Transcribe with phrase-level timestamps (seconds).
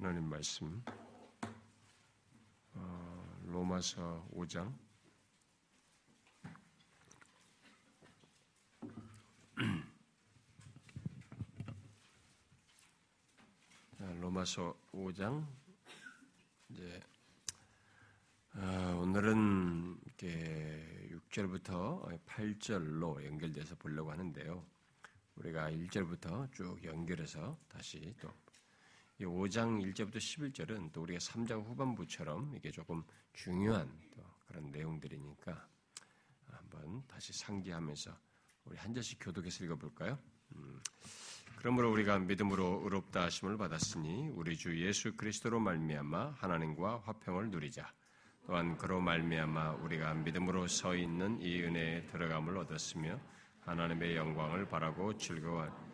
[0.00, 0.80] 하나님 말씀.
[2.72, 4.72] 어, 로마서 5장.
[14.20, 15.44] 로마서 5장.
[16.68, 17.00] 이제
[18.54, 24.64] 어, 오늘은 이렇게 6절부터 8절로 연결돼서 보려고 하는데요.
[25.34, 28.32] 우리가 1절부터 쭉 연결해서 다시 또
[29.24, 33.02] 5장 1절부터 11절은 또 우리가 3장 후반부처럼 이게 조금
[33.32, 35.68] 중요한 또 그런 내용들이니까
[36.46, 38.16] 한번 다시 상기하면서
[38.64, 40.18] 우리 한 절씩 교독해서 읽어볼까요?
[40.54, 40.80] 음,
[41.56, 47.92] 그러므로 우리가 믿음으로 의롭다 하심을 받았으니 우리 주 예수 그리스도로 말미암아 하나님과 화평을 누리자.
[48.46, 53.20] 또한 그로 말미암아 우리가 믿음으로 서 있는 이 은혜에 들어감을 얻었으며
[53.60, 55.87] 하나님의 영광을 바라고 즐거워.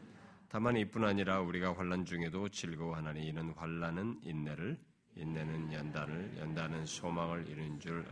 [0.55, 4.79] 다만 이뿐 아니라 우리가 환란 중에도 즐거워하나니 이는 환란은 인내를,
[5.17, 8.07] 인내는 연단을, 연단은 소망을 이룬 줄.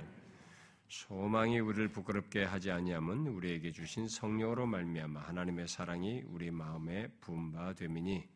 [0.88, 8.28] 소망이 우리를 부끄럽게 하지 아니함은 우리에게 주신 성령으로 말미암아 하나님의 사랑이 우리 마음에 부바 됨이니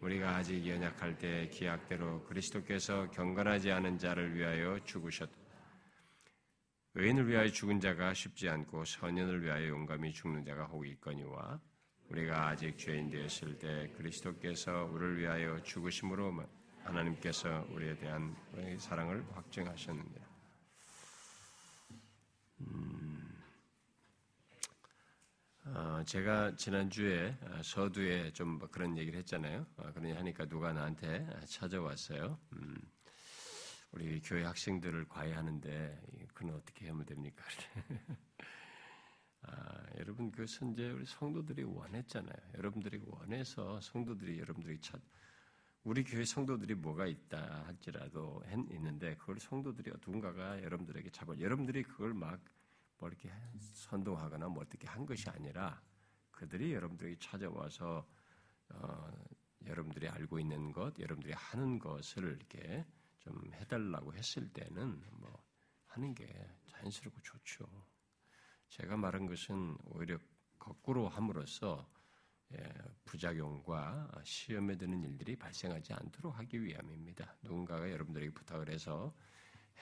[0.00, 5.28] 우리가 아직 연약할 때 기약대로 그리스도께서 경건하지 않은 자를 위하여 죽으셨.
[6.94, 11.60] 의인을 위하여 죽은 자가 쉽지 않고 선인을 위하여 용감히 죽는 자가 혹 있거니와
[12.10, 16.44] 우리가 아직 죄인 되었을 때 그리스도께서 우리를 위하여 죽으심으로
[16.82, 18.34] 하나님께서 우리에 대한
[18.78, 20.24] 사랑을 확증하셨느니라.
[22.62, 23.42] 음,
[25.66, 29.64] 어, 제가 지난주에 서두에 좀 그런 얘기를 했잖아요.
[29.76, 32.40] 어, 그러니 하니까 누가 나한테 찾아왔어요.
[32.54, 32.76] 음,
[33.92, 36.02] 우리 교회 학생들을 과외하는데
[36.34, 37.44] 그는 어떻게 하면 됩니까?
[39.50, 42.52] 아, 여러분 그 선제 우리 성도들이 원했잖아요.
[42.56, 45.00] 여러분들이 원해서 성도들이 여러분들이 찾
[45.82, 52.40] 우리 교회 성도들이 뭐가 있다 할지라도 있는데 그걸 성도들이 누군가가 여러분들에게 잡아 여러분들이 그걸 막
[53.00, 53.30] 뭐 이렇게
[53.72, 55.82] 선동하거나 뭐 어떻게 한 것이 아니라
[56.30, 58.06] 그들이 여러분들에게 찾아와서
[58.68, 59.10] 어,
[59.66, 62.86] 여러분들이 알고 있는 것, 여러분들이 하는 것을 이렇게
[63.18, 65.42] 좀 해달라고 했을 때는 뭐
[65.86, 66.26] 하는 게
[66.66, 67.66] 자연스럽고 좋죠.
[68.70, 70.18] 제가 말한 것은 오히려
[70.58, 71.88] 거꾸로 함으로써
[72.52, 72.72] 예,
[73.04, 77.36] 부작용과 시험에 드는 일들이 발생하지 않도록 하기 위함입니다.
[77.42, 79.14] 누군가가 여러분들에게 부탁을 해서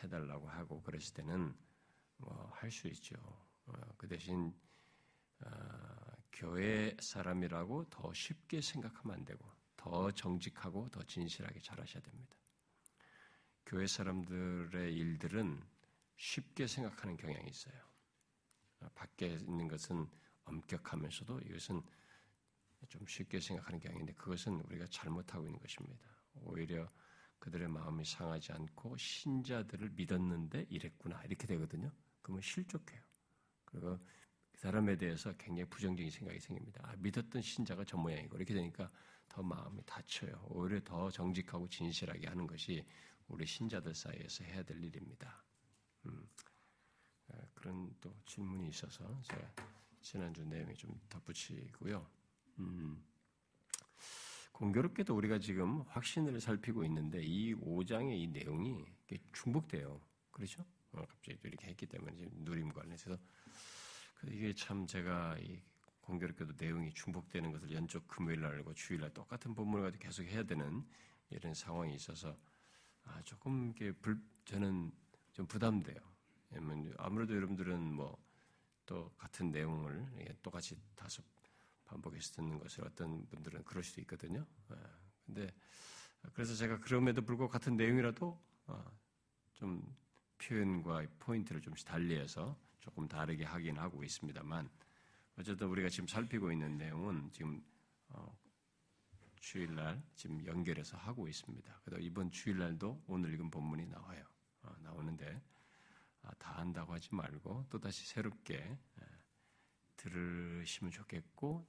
[0.02, 1.54] 해달라고 하고 그랬을 때는
[2.18, 3.16] 뭐 할 수 있죠.
[3.66, 4.54] 어, 그 대신
[5.40, 5.50] 어,
[6.32, 9.44] 교회 사람이라고 더 쉽게 생각하면 안 되고
[9.76, 12.36] 더 정직하고 더 진실하게 잘하셔야 됩니다.
[13.66, 15.62] 교회 사람들의 일들은
[16.16, 17.87] 쉽게 생각하는 경향이 있어요.
[18.94, 20.06] 밖에 있는 것은
[20.44, 21.82] 엄격하면서도 이것은
[22.88, 26.06] 좀 쉽게 생각하는 경향인데 그것은 우리가 잘못하고 있는 것입니다.
[26.34, 26.88] 오히려
[27.38, 31.92] 그들의 마음이 상하지 않고 신자들을 믿었는데 이랬구나 이렇게 되거든요.
[32.22, 33.00] 그러면 실족해요.
[33.64, 33.98] 그리고
[34.50, 36.82] 그 사람에 대해서 굉장히 부정적인 생각이 생깁니다.
[36.84, 38.90] 아, 믿었던 신자가 저 모양이고 이렇게 되니까
[39.28, 40.46] 더 마음이 다쳐요.
[40.48, 42.84] 오히려 더 정직하고 진실하게 하는 것이
[43.28, 45.44] 우리 신자들 사이에서 해야 될 일입니다.
[46.06, 46.47] 음, 아,
[47.54, 49.54] 그런 또 질문이 있어서 제가
[50.00, 52.06] 지난주 내용에 좀 덧붙이고요.
[52.60, 53.02] 음,
[54.52, 58.84] 공교롭게도 우리가 지금 확신을 살피고 있는데 이 5장의 이 내용이
[59.32, 60.00] 중복돼요.
[60.30, 60.64] 그렇죠?
[60.92, 63.16] 어, 갑자기 또 이렇게 했기 때문에 지금 누림 관련해서
[64.26, 65.60] 이게 참 제가 이
[66.00, 70.84] 공교롭게도 내용이 중복되는 것을 연속 금요일 날과 주일 날 똑같은 본문을 가지고 계속 해야 되는
[71.30, 72.36] 이런 상황이 있어서
[73.04, 74.90] 아, 조금 이게 불, 저는
[75.32, 76.07] 좀 부담돼요.
[76.98, 78.28] 아무래도 여러분들은 뭐
[78.88, 81.22] 또 같은 내용을 똑같이 다섯
[81.84, 84.46] 반복해서 듣는 것을 어떤 분들은 그럴 수도 있거든요.
[84.72, 84.76] 예,
[85.26, 85.54] 근데
[86.32, 88.98] 그래서 제가 그럼에도 불구하고 같은 내용이라도 어,
[89.52, 89.94] 좀
[90.38, 94.70] 표현과 포인트를 좀씩 달리해서 조금 다르게 하긴 하고 있습니다만
[95.36, 97.62] 어쨌든 우리가 지금 살피고 있는 내용은 지금
[98.08, 98.34] 어,
[99.36, 101.80] 주일날 지금 연결해서 하고 있습니다.
[101.84, 104.24] 그래서 이번 주일날도 오늘 읽은 본문이 나와요.
[104.62, 105.57] 어, 나오는데 아,
[106.38, 109.06] 다 한다고 하지 말고 또 다시 새롭게 예,
[109.96, 111.66] 들으시면 좋겠고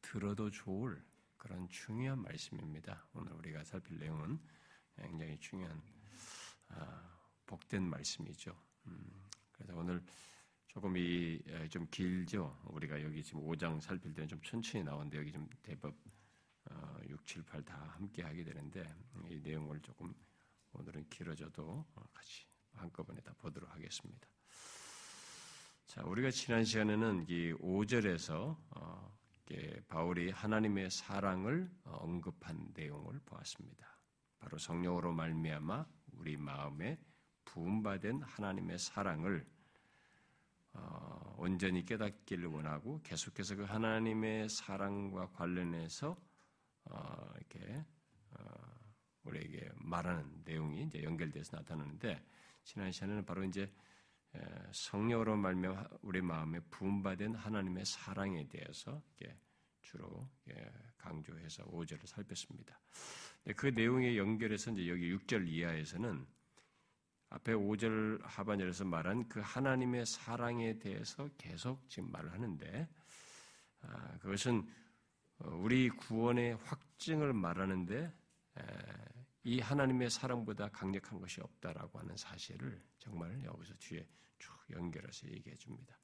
[0.00, 1.02] 들어도 좋을
[1.36, 3.06] 그런 중요한 말씀입니다.
[3.14, 4.40] 오늘 우리가 살필 내용은
[4.96, 5.82] 굉장히 중요한
[6.68, 8.56] 아, 복된 말씀이죠.
[8.86, 10.04] 음, 그래서 오늘
[10.66, 12.62] 조금 이좀 예, 길죠.
[12.66, 15.94] 우리가 여기 지금 5장 살필 때는 좀 천천히 나오는데 여기 좀 대법
[17.08, 18.82] 6, 7, 8 다 함께 하게 되는데
[19.28, 20.14] 이 내용을 조금
[20.72, 24.28] 오늘은 길어져도 같이 한꺼번에 다 보도록 하겠습니다.
[25.86, 29.18] 자, 우리가 지난 시간에는 이 5절에서 어,
[29.88, 33.86] 바울이 하나님의 사랑을 언급한 내용을 보았습니다.
[34.38, 36.98] 바로 성령으로 말미암아 우리 마음에
[37.44, 39.46] 부음받은 하나님의 사랑을
[40.74, 46.16] 어, 온전히 깨닫기를 원하고 계속해서 그 하나님의 사랑과 관련해서
[46.84, 47.84] 어, 이렇게
[48.30, 48.44] 어,
[49.24, 52.24] 우리에게 말하는 내용이 이제 연결돼서 나타나는데
[52.64, 53.72] 지난 시간에는 바로 이제
[54.72, 59.02] 성령으로 말며 우리 마음에 부음받은 하나님의 사랑에 대해서
[59.80, 60.28] 주로
[60.96, 62.80] 강조해서 5절을 살폈습니다.
[63.56, 66.26] 그 내용에 연결해서 이제 여기 6절 이하에서는
[67.30, 72.88] 앞에 5절 하반절에서 말한 그 하나님의 사랑에 대해서 계속 지금 말을 하는데
[73.80, 74.68] 아, 그것은
[75.38, 78.12] 우리 구원의 확증을 말하는데
[79.44, 84.06] 이 하나님의 사랑보다 강력한 것이 없다라고 하는 사실을 정말 여기서 뒤에
[84.38, 85.98] 쭉 연결해서 얘기해 줍니다.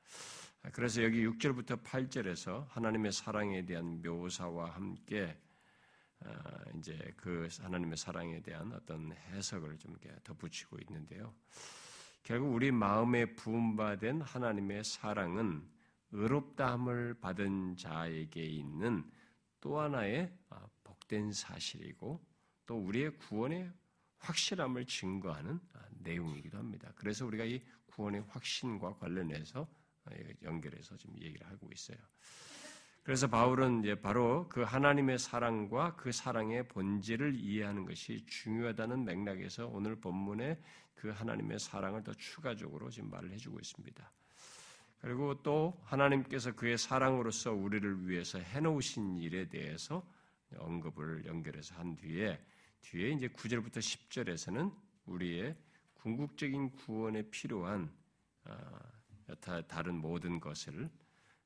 [0.63, 5.39] 아, 그래서 여기 6절부터 8절에서 하나님의 사랑에 대한 묘사와 함께
[6.21, 11.33] 아, 이제 그 하나님의 사랑에 대한 어떤 해석을 좀 이렇게 덧붙이고 있는데요.
[12.25, 15.67] 결국 우리 마음에 부음받은 하나님의 사랑은
[16.11, 19.09] 의롭다함을 받은 자에게 있는
[19.61, 22.28] 또 하나의 아, 복된 사실이고
[22.69, 23.73] 또 우리의 구원의
[24.19, 26.93] 확실함을 증거하는 아, 내용이기도 합니다.
[26.97, 29.67] 그래서 우리가 이 구원의 확신과 관련해서
[30.43, 31.99] 연결해서 지금 얘기를 하고 있어요.
[33.03, 39.97] 그래서 바울은 이제 바로 그 하나님의 사랑과 그 사랑의 본질을 이해하는 것이 중요하다는 맥락에서 오늘
[39.97, 40.61] 본문에
[40.95, 44.13] 그 하나님의 사랑을 더 추가적으로 지금 말을 해주고 있습니다.
[45.01, 50.07] 그리고 또 하나님께서 그의 사랑으로서 우리를 위해서 해놓으신 일에 대해서
[50.59, 52.39] 언급을 연결해서 한 뒤에
[52.81, 54.75] 뒤에 이제 9절부터 10절에서는
[55.07, 55.57] 우리의
[55.95, 57.93] 궁극적인 구원에 필요한
[58.45, 58.57] 어,
[59.29, 60.91] 여타 다른 모든 것을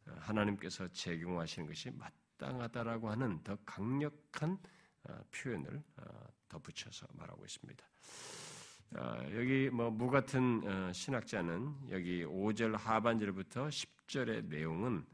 [0.07, 4.59] 하나님께서 제공하시는 것이 마땅하다라고 하는 더 강력한
[5.05, 7.85] 어, 표현을 어, 덧붙여서 말하고 있습니다.
[8.97, 15.05] 어, 여기 뭐 무 같은 신학자는 여기 5절 하반절부터 10절의 내용은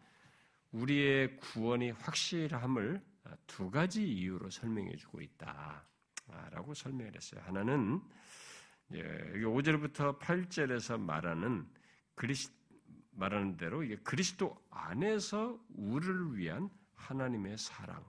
[0.73, 3.03] 우리의 구원이 확실함을
[3.47, 5.88] 두 가지 이유로 설명해 주고 있다
[6.51, 7.41] 라고 설명을 했어요.
[7.45, 8.01] 하나는
[8.93, 11.69] 여기 5절부터 8절에서 말하는
[12.15, 12.51] 그리스
[13.13, 18.05] 말하는 대로 이게 그리스도 안에서 우리를 위한 하나님의 사랑,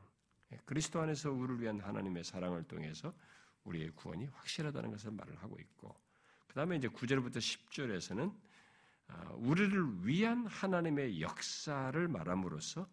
[0.52, 3.14] 예, 그리스도 안에서 우리를 위한 하나님의 사랑을 통해서
[3.64, 5.96] 우리의 구원이 확실하다는 것을 말을 하고 있고,
[6.48, 8.34] 그 다음에 이제 9절부터 10절에서는
[9.08, 12.88] 아, 우리를 위한 하나님의 역사를 말함으로써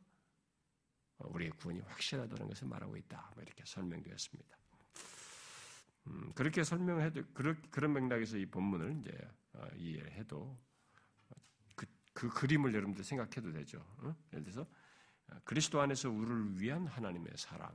[1.19, 3.31] 우리의 구원이 확실하다는 것을 말하고 있다.
[3.34, 4.56] 뭐 이렇게 설명되었습니다.
[6.06, 7.23] 음, 그렇게 설명해도
[7.70, 9.19] 그런 맥락에서 이 본문을 이제
[9.55, 10.58] 어, 이해해도
[12.17, 13.79] 그 그림을 여러분들 생각해도 되죠.
[13.99, 14.17] 어?
[14.32, 14.62] 예를 들어서
[15.29, 17.70] 어, 그리스도 안에서 우리를 위한 하나님의 사랑,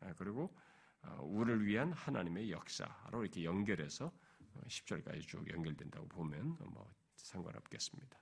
[0.00, 0.54] 아, 그리고
[1.02, 4.12] 어, 우리를 위한 하나님의 역사로 이렇게 연결해서
[4.68, 8.18] 10절까지 쭉 연결된다고 보면 뭐 상관없겠습니다.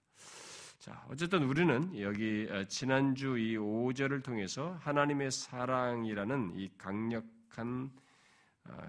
[0.78, 7.92] 자, 어쨌든 우리는 여기 지난주 이 5절을 통해서 하나님의 사랑이라는 이 강력한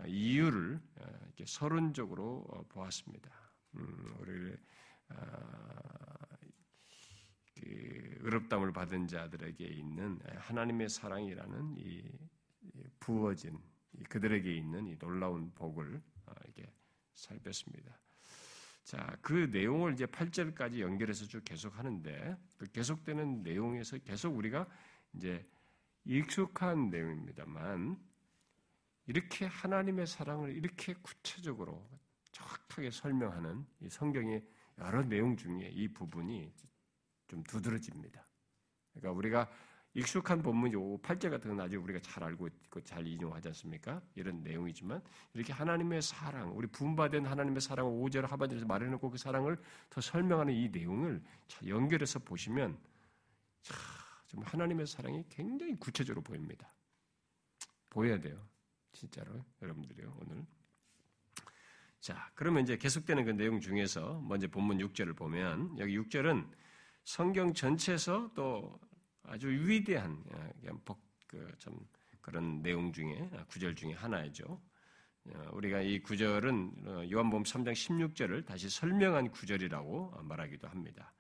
[0.08, 0.80] 이유를
[1.26, 3.32] 이렇게 서론적으로 보았습니다.
[3.76, 4.56] 음, 우리
[7.56, 12.04] 그 의롭담을 받은 자들에게 있는 하나님의 사랑이라는 이
[13.00, 13.60] 부어진
[14.10, 16.72] 그들에게 있는 이 놀라운 복을 어, 이게
[17.14, 18.00] 살폈습니다.
[18.84, 24.68] 자, 그 내용을 이제 8절까지 연결해서 쭉 계속 하는데 그 계속되는 내용에서 계속 우리가
[25.14, 25.48] 이제
[26.06, 27.98] 익숙한 내용입니다만
[29.06, 31.88] 이렇게 하나님의 사랑을 이렇게 구체적으로
[32.32, 34.44] 정확하게 설명하는 이 성경의
[34.80, 36.52] 여러 내용 중에 이 부분이
[37.28, 38.26] 좀 두드러집니다.
[38.94, 39.52] 그러니까 우리가
[39.96, 44.02] 익숙한 본문이 8절 같은 건 아직 우리가 잘 알고 있고 잘 인용하지 않습니까?
[44.16, 45.02] 이런 내용이지만
[45.34, 50.70] 이렇게 하나님의 사랑, 우리 분바된 하나님의 사랑을 5절 하반절에서 말해놓고 그 사랑을 더 설명하는 이
[50.70, 51.22] 내용을
[51.68, 52.80] 연결해서 보시면
[53.62, 56.68] 참 하나님의 사랑이 굉장히 구체적으로 보입니다.
[57.92, 58.44] 보여야 돼요.
[58.94, 60.46] 진짜로 여러분들이요 오늘.
[62.00, 66.50] 자, 그러면 이제 계속되는 그 내용 중에서 먼저 본문 6절을 보면 여기 6절은
[67.04, 68.80] 성경 전체에서 또
[69.24, 70.24] 아주 위대한
[71.28, 71.80] 그좀
[72.22, 74.62] 그런 내용 중에 구절 중에 하나이죠.
[75.26, 81.14] 어, 우리가 이 구절은 어, 요한복음 3장 16절을 다시 설명한 구절이라고 말하기도 합니다.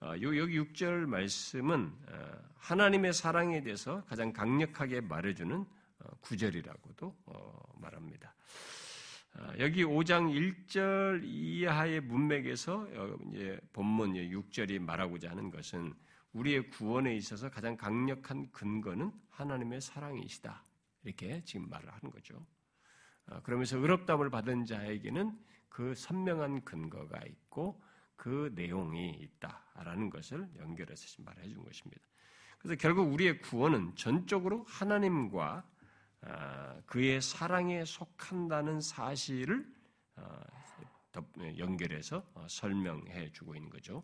[0.00, 1.92] 어, 여기 6절 말씀은
[2.56, 5.66] 하나님의 사랑에 대해서 가장 강력하게 말해주는
[6.20, 7.16] 구절이라고도
[7.76, 8.34] 말합니다.
[9.34, 10.30] 아, 여기 5장
[10.66, 12.86] 1절 이하의 문맥에서
[13.32, 15.94] 이제 본문 6절이 말하고자 하는 것은
[16.32, 20.62] 우리의 구원에 있어서 가장 강력한 근거는 하나님의 사랑이시다.
[21.04, 22.46] 이렇게 지금 말을 하는 거죠.
[23.26, 27.82] 어, 그러면서 의롭다함을 받은 자에게는 그 선명한 근거가 있고
[28.16, 32.02] 그 내용이 있다라는 것을 연결해서 말해 준 것입니다.
[32.58, 35.71] 그래서 결국 우리의 구원은 전적으로 하나님과 아,
[36.86, 39.66] 그의 사랑에 속한다는 사실을
[40.16, 40.40] 어,
[41.58, 44.02] 연결해서 어, 설명해 주고 있는 거죠.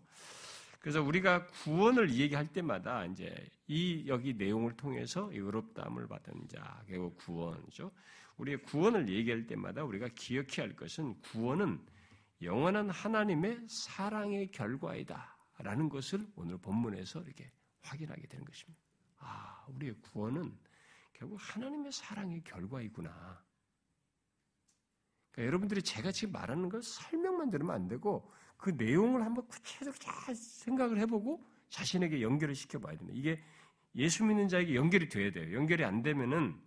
[0.80, 3.34] 그래서 우리가 구원을 얘기할 때마다 이제
[3.66, 7.90] 이 여기 내용을 통해서 의롭다함을 받은 자, 그리고 구원이죠.
[8.36, 11.84] 우리의 구원을 얘기할 때마다 우리가 기억해야 할 것은 구원은
[12.42, 17.50] 영원한 하나님의 사랑의 결과이다라는 것을 오늘 본문에서 이렇게
[17.82, 18.80] 확인하게 되는 것입니다.
[19.18, 20.56] 아, 우리의 구원은
[21.18, 23.44] 결국 하나님의 사랑의 결과이구나.
[25.32, 30.34] 그러니까 여러분들이 제가 지금 말하는 걸 설명만 들으면 안 되고 그 내용을 한번 구체적으로 잘
[30.34, 33.18] 생각을 해보고 자신에게 연결을 시켜봐야 됩니다.
[33.18, 33.42] 이게
[33.96, 35.54] 예수 믿는 자에게 연결이 돼야 돼요.
[35.56, 36.60] 연결이 안 되면은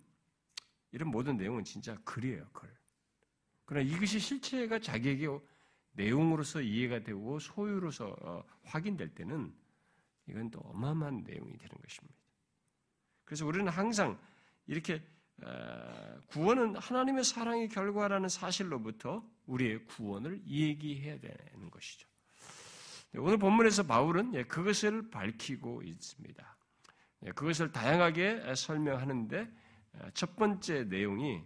[0.92, 2.70] 이런 모든 내용은 진짜 글이에요, 글.
[3.64, 5.28] 그러나 이것이 실체가 자기에게
[5.92, 9.54] 내용으로서 이해가 되고 소유로서 어, 확인될 때는
[10.28, 12.14] 이건 또 어마어마한 내용이 되는 것입니다.
[13.24, 14.18] 그래서 우리는 항상
[14.66, 15.02] 이렇게
[15.42, 22.08] 어, 구원은 하나님의 사랑의 결과라는 사실로부터 우리의 구원을 얘기해야 되는 것이죠.
[23.12, 26.56] 네, 오늘 본문에서 바울은 예, 그것을 밝히고 있습니다.
[27.24, 29.52] 예, 그것을 다양하게 설명하는데
[29.94, 31.42] 어, 첫 번째 내용이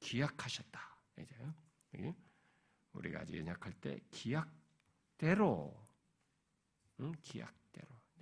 [0.00, 0.90] 기약하셨다.
[2.92, 5.74] 우리가 아직 연약할 때 기약대로.
[6.96, 7.12] 네,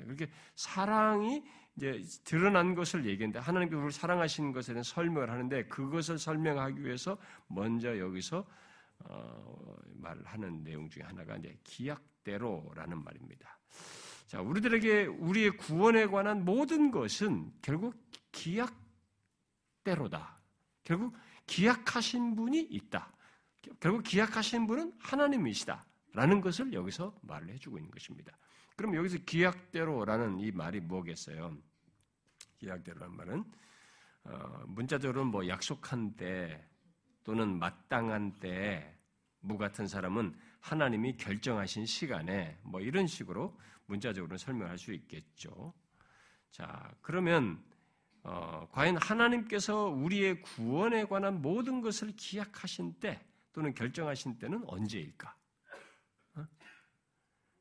[0.05, 1.43] 그렇게 사랑이
[1.77, 7.99] 이제 드러난 것을 얘기했는데 하나님께서 우리를 사랑하시는 것에 대한 설명을 하는데 그것을 설명하기 위해서 먼저
[7.99, 8.45] 여기서
[9.05, 13.59] 어, 말하는 내용 중에 하나가 이제 기약대로라는 말입니다.
[14.27, 17.95] 자, 우리들에게 우리의 구원에 관한 모든 것은 결국
[19.85, 20.37] 기약대로다.
[20.85, 23.13] 결국 기약하신 분이 있다.
[23.81, 28.37] 결국 기약하신 분은 하나님이시다라는 것을 여기서 말을 해주고 있는 것입니다.
[28.79, 31.53] 그럼 여기서 기약대로라는 이 말이 뭐겠어요?
[32.59, 33.45] 기약대로란 말은
[34.23, 36.65] 어, 문자적으로는 뭐 약속한 때
[37.25, 45.75] 또는 마땅한 때무 같은 사람은 하나님이 결정하신 시간에 뭐 이런 식으로 문자적으로 설명할 수 있겠죠.
[46.53, 47.61] 자 그러면
[48.23, 55.38] 어, 과연 하나님께서 우리의 구원에 관한 모든 것을 기약하신 때 또는 결정하신 때는 언제일까?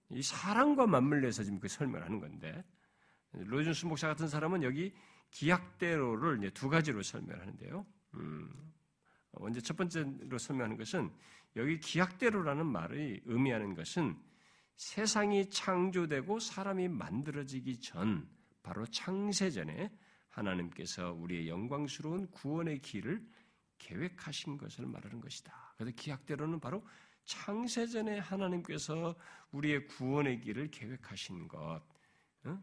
[0.10, 0.16] 어?
[0.16, 2.64] 이 사랑과 맞물려서 지금 그 설명하는 건데
[3.34, 4.94] 로준수 목사 같은 사람은 여기
[5.32, 7.86] 기약대로를 두 가지로 설명하는데요.
[8.16, 8.74] 음,
[9.34, 11.12] 먼저 첫 번째로 설명하는 것은
[11.56, 14.18] 여기 기약대로라는 말이 의미하는 것은
[14.76, 18.30] 세상이 창조되고 사람이 만들어지기 전
[18.62, 19.92] 바로 창세 전에
[20.30, 23.26] 하나님께서 우리의 영광스러운 구원의 길을
[23.80, 25.74] 계획하신 것을 말하는 것이다.
[25.78, 26.86] 그래서 기약대로는 바로
[27.28, 29.16] 창세전에 하나님께서
[29.52, 31.82] 우리의 구원의 길을 계획하신 것,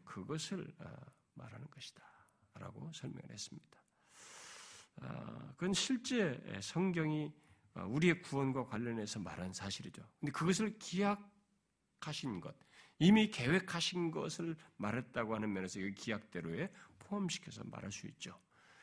[0.05, 0.97] 그것을 어,
[1.35, 2.03] 말하는 것이다.
[2.55, 3.83] 라고 설명을 했습니다.
[5.03, 7.33] 아, 그건 실제 성경이
[7.75, 10.03] 어, 우리의 구원과 관련해서 말한 사실이죠.
[10.19, 12.55] 근데 그것을 기약하신 것,
[12.99, 18.41] 이미 계획하신 것을 말했다고 하는 면에서 이 기약대로에 포함시켜서 말할 수 있죠.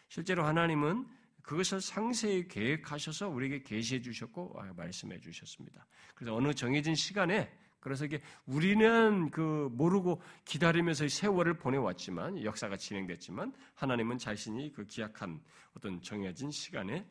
[0.09, 1.07] 실제로 하나님은
[1.43, 5.85] 그것을 상세히 계획하셔서 우리에게 계시해 주셨고 아, 말씀해 주셨습니다.
[6.15, 14.19] 그래서 어느 정해진 시간에 그래서 이게 우리는 그 모르고 기다리면서 세월을 보내왔지만 역사가 진행됐지만 하나님은
[14.19, 15.41] 자신이 그 기약한
[15.75, 17.07] 어떤 정해진 시간에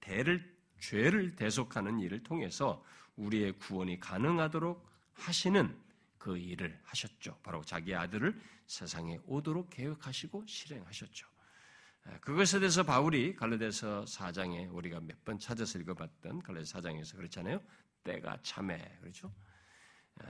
[0.00, 2.84] 대를 죄를 대속하는 일을 통해서
[3.16, 5.74] 우리의 구원이 가능하도록 하시는
[6.18, 7.38] 그 일을 하셨죠.
[7.42, 11.33] 바로 자기 아들을 세상에 오도록 계획하시고 실행하셨죠.
[12.20, 17.60] 그것에 대해서 바울이 갈라디아서 4장에 우리가 몇 번 찾아서 읽어봤던 갈라디아서 4장에서 그렇잖아요.
[18.02, 19.32] 때가 참해 그렇죠.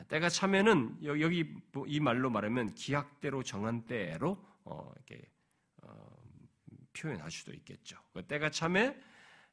[0.08, 5.28] 때가 참에는 여기 뭐이 말로 말하면 기약대로 정한 때로 어, 이렇게
[5.82, 6.16] 어,
[6.92, 7.98] 표현할 수도 있겠죠.
[8.12, 8.96] 그 때가 참에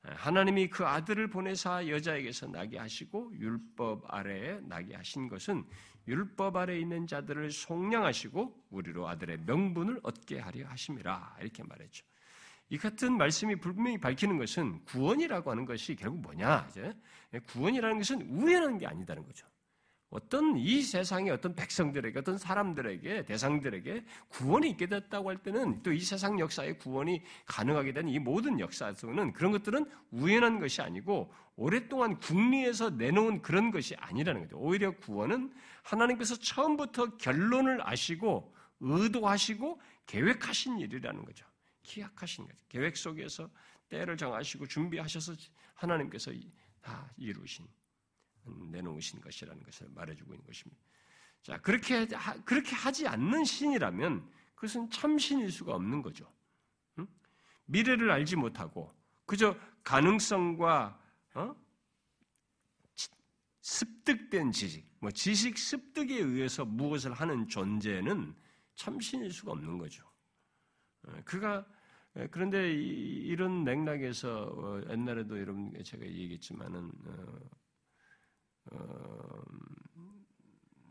[0.03, 5.65] 하나님이 그 아들을 보내사 여자에게서 나게 하시고 율법 아래에 나게 하신 것은
[6.07, 12.05] 율법 아래 있는 자들을 속량하시고 우리로 아들의 명분을 얻게 하려 하심이라 이렇게 말했죠.
[12.71, 16.65] 이 같은 말씀이 분명히 밝히는 것은 구원이라고 하는 것이 결국 뭐냐?
[16.69, 16.93] 이제
[17.47, 19.45] 구원이라는 것은 우연한 게 아니다는 거죠.
[20.09, 25.99] 어떤 이 세상의 어떤 백성들에게 어떤 사람들에게 대상들에게 구원이 있게 됐다고 할 때는 또 이
[25.99, 32.17] 세상 역사의 구원이 가능하게 된 이 모든 역사 속에는 그런 것들은 우연한 것이 아니고 오랫동안
[32.19, 34.57] 국리에서 내놓은 그런 것이 아니라는 거죠.
[34.57, 41.45] 오히려 구원은 하나님께서 처음부터 결론을 아시고 의도하시고 계획하신 일이라는 거죠.
[41.83, 42.65] 기약하신 거죠.
[42.69, 43.49] 계획 속에서
[43.89, 45.35] 때를 정하시고 준비하셔서
[45.73, 46.31] 하나님께서
[46.81, 47.67] 다 이루신
[48.71, 50.81] 내놓으신 것이라는 것을 말해주고 있는 것입니다.
[51.41, 52.07] 자 그렇게
[52.45, 56.31] 그렇게 하지 않는 신이라면 그것은 참 신일 수가 없는 거죠.
[56.99, 57.07] 응?
[57.65, 58.93] 미래를 알지 못하고
[59.25, 60.99] 그저 가능성과
[61.33, 61.55] 어?
[63.61, 68.35] 습득된 지식, 뭐 지식 습득에 의해서 무엇을 하는 존재는
[68.75, 70.10] 참신일 수가 없는 거죠.
[71.03, 71.65] 어, 그가
[72.17, 77.39] 예, 그런데 이런 맥락에서 어, 옛날에도 여러분 제가 얘기했지만은 어,
[78.71, 79.41] 어,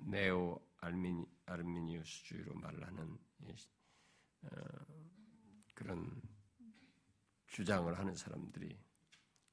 [0.06, 3.18] 네오 알미니, 아르미니우스주의로 말하는
[4.42, 4.48] 어,
[5.74, 6.22] 그런
[7.48, 8.78] 주장을 하는 사람들이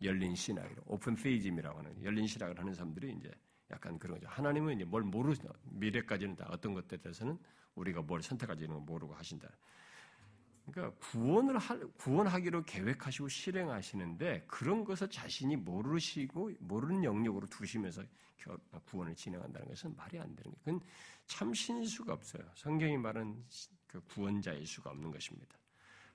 [0.01, 3.31] 열린 신학이로 오픈 페이즘이라고 하는 열린 신학을 하는 사람들이 이제
[3.71, 4.29] 약간 그런 거죠.
[4.29, 5.33] 하나님은 이제 뭘 모르
[5.63, 7.37] 미래까지는 다 어떤 것들에 대해서는
[7.75, 9.49] 우리가 뭘 선택할지는 모르고 하신다.
[10.71, 18.03] 그러니까 구원을 하, 구원하기로 계획하시고 실행하시는데 그런 것을 자신이 모르시고 모르는 영역으로 두시면서
[18.85, 20.55] 구원을 진행한다는 것은 말이 안 되는 거예요.
[20.63, 20.81] 그건
[21.25, 22.43] 참 신일 수가 없어요.
[22.55, 23.43] 성경이 말한
[23.87, 25.57] 그 구원자일 수가 없는 것입니다.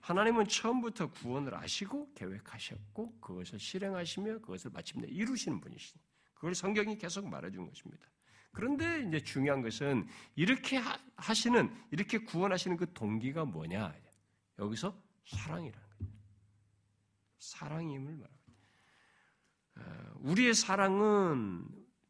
[0.01, 6.01] 하나님은 처음부터 구원을 아시고 계획하셨고 그것을 실행하시며 그것을 마침내 이루시는 분이시니
[6.35, 8.07] 그걸 성경이 계속 말해준 것입니다.
[8.51, 10.79] 그런데 이제 중요한 것은 이렇게
[11.17, 13.95] 하시는 이렇게 구원하시는 그 동기가 뭐냐?
[14.63, 16.13] 여기서 사랑이라는 거예요.
[17.39, 18.53] 사랑임을 말합니다.
[19.77, 21.67] 어, 우리의 사랑은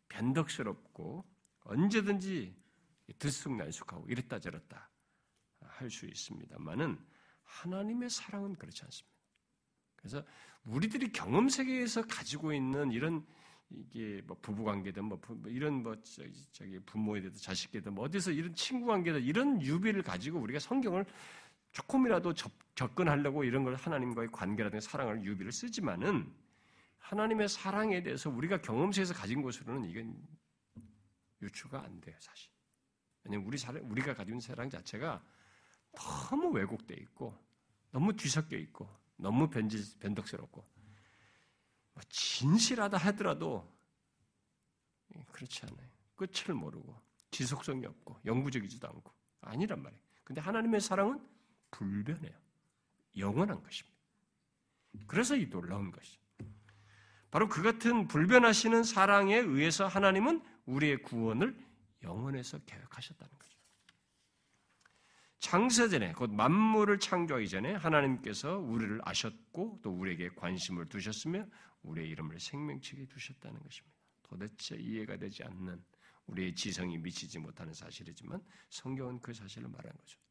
[0.08, 1.24] 변덕스럽고
[1.64, 2.54] 언제든지
[3.18, 4.90] 들쑥날쑥하고 이랬다 저랬다
[5.82, 6.98] 할 수 있습니다만은
[7.42, 9.12] 하나님의 사랑은 그렇지 않습니다.
[9.96, 10.24] 그래서
[10.64, 13.26] 우리들이 경험 세계에서 가지고 있는 이런
[13.70, 15.96] 이게 뭐 부부 관계든 뭐, 뭐 이런 뭐
[16.52, 21.06] 저기, 부모에 대해서 자식에든 뭐 어디서 이런 친구 관계든 이런 유비를 가지고 우리가 성경을
[21.72, 26.32] 조금이라도 접, 접근하려고 이런 걸 하나님과의 관계라든가 사랑을 유비를 쓰지만은
[26.98, 30.16] 하나님의 사랑에 대해서 우리가 경험세에서 가진 것으로는 이건
[31.42, 32.50] 유추가 안 돼요, 사실.
[33.24, 35.22] 왜냐면 우리 사랑, 우리가 있는 사랑 자체가
[35.92, 37.36] 너무 왜곡돼 있고,
[37.90, 40.64] 너무 뒤섞여 있고, 너무 변질, 변덕스럽고,
[41.94, 43.70] 뭐 진실하다 하더라도
[45.32, 45.88] 그렇지 않아요.
[46.16, 46.98] 끝을 모르고,
[47.30, 50.02] 지속성이 없고, 영구적이지도 않고, 아니란 말이에요.
[50.24, 51.31] 근데 하나님의 사랑은
[51.72, 52.32] 불변해요.
[53.18, 53.98] 영원한 것입니다.
[55.06, 56.18] 그래서 이 놀라운 것이.
[57.30, 61.58] 바로 그 같은 불변하시는 사랑에 의해서 하나님은 우리의 구원을
[62.02, 63.58] 영원에서 계획하셨다는 거죠.
[65.38, 71.46] 창세전에 곧 만물을 창조하기 전에 하나님께서 우리를 아셨고 또 우리에게 관심을 두셨으며
[71.82, 73.96] 우리의 이름을 생명책에 두셨다는 것입니다.
[74.22, 75.82] 도대체 이해가 되지 않는
[76.26, 80.21] 우리의 지성이 미치지 못하는 사실이지만 성경은 그 사실을 말한 거죠.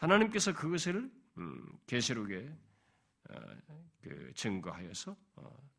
[0.00, 2.50] 하나님께서 그것을 음, 계시록에
[3.28, 5.70] 어, 그 증거하여서 어,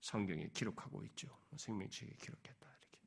[0.00, 1.28] 성경에 기록하고 있죠.
[1.56, 3.00] 생명책에 기록했다 이렇게.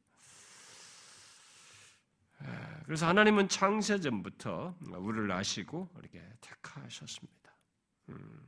[2.86, 7.56] 그래서 하나님은 창세 전부터 우리를 아시고 이렇게 택하셨습니다.
[8.10, 8.48] 음,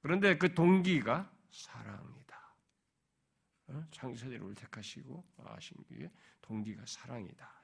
[0.00, 2.56] 그런데 그 동기가 사랑이다.
[3.68, 3.86] 어?
[3.92, 7.59] 우리를 택하시고 아신 게 동기가 사랑이다.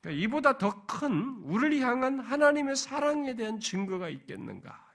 [0.00, 1.12] 그러니까 이보다 더 큰
[1.44, 4.90] 우리를 향한 하나님의 사랑에 대한 증거가 있겠는가?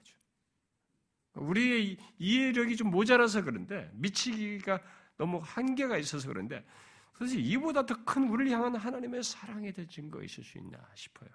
[1.34, 4.80] 우리의 이해력이 좀 모자라서 그런데 미치기가
[5.18, 6.64] 너무 한계가 있어서 그런데
[7.12, 11.28] 사실 이보다 더 큰 우리를 향한 하나님의 사랑에 대한 증거가 있을 수 있나 싶어요.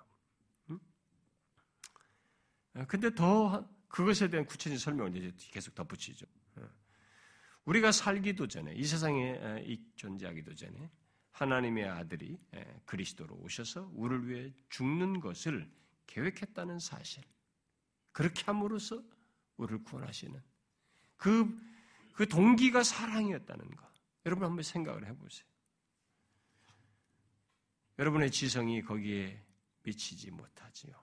[0.71, 0.79] 응?
[2.73, 6.25] 아, 근데 더 그것에 대한 구체적인 설명을 이제 계속 덧붙이죠.
[6.55, 6.67] 어.
[7.65, 9.39] 우리가 살기도 전에 이 세상에
[9.95, 10.89] 존재하기도 전에
[11.31, 12.39] 하나님의 아들이
[12.85, 15.69] 그리스도로 오셔서 우리를 위해 죽는 것을
[16.07, 17.23] 계획했다는 사실.
[18.11, 19.01] 그렇게 함으로써
[19.57, 20.41] 우리를 구원하시는
[21.15, 21.59] 그,
[22.13, 23.91] 그 동기가 사랑이었다는 것.
[24.25, 25.47] 여러분 한번 생각을 해보세요.
[27.97, 29.41] 여러분의 지성이 거기에
[29.83, 30.93] 미치지 못하지요.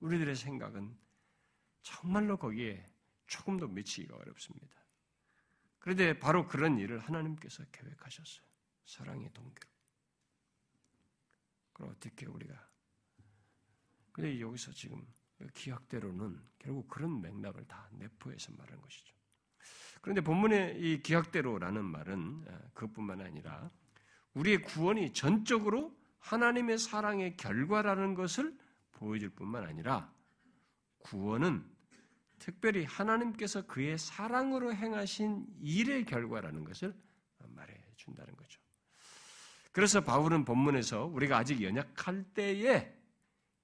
[0.00, 0.96] 우리들의 생각은
[1.82, 2.84] 정말로 거기에
[3.26, 4.74] 조금도 미치기가 어렵습니다.
[5.78, 8.46] 그런데 바로 그런 일을 하나님께서 계획하셨어요.
[8.90, 9.68] 사랑의 동기로.
[11.72, 12.68] 그럼 어떻게 우리가?
[14.12, 15.06] 근데 여기서 지금
[15.54, 19.14] 기약대로는 결국 그런 맥락을 다 내포해서 말하는 것이죠.
[20.02, 23.70] 그런데 본문의 이 기약대로라는 말은 아, 그것뿐만 아니라
[24.34, 28.58] 우리의 구원이 전적으로 하나님의 사랑의 결과라는 것을
[28.92, 30.12] 보여줄 뿐만 아니라
[30.98, 31.64] 구원은
[32.38, 36.94] 특별히 하나님께서 그의 사랑으로 행하신 일의 결과라는 것을
[37.38, 38.59] 말해 준다는 거죠.
[39.72, 42.92] 그래서 바울은 본문에서 우리가 아직 연약할 때에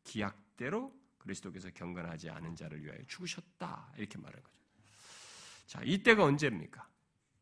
[0.05, 3.93] 기약대로 그리스도께서 경건하지 않은 자를 위하여 죽으셨다.
[3.97, 4.57] 이렇게 말한 거죠.
[5.67, 6.89] 자, 이때가 언제입니까?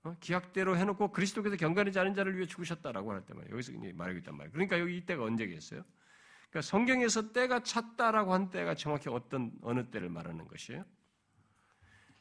[0.05, 0.17] 어?
[0.21, 3.53] 기약대로 해놓고 그리스도께서 경건하지 않은 자를 위해 죽으셨다라고 할때 말이에요.
[3.55, 4.53] 여기서 말하고 있단 말이에요.
[4.53, 5.85] 그러니까 여기 이때가 언제겠어요?
[6.51, 10.85] 그러니까 성경에서 때가 찼다라고 한 때가 정확히 어떤 어느 때를 말하는 것이에요?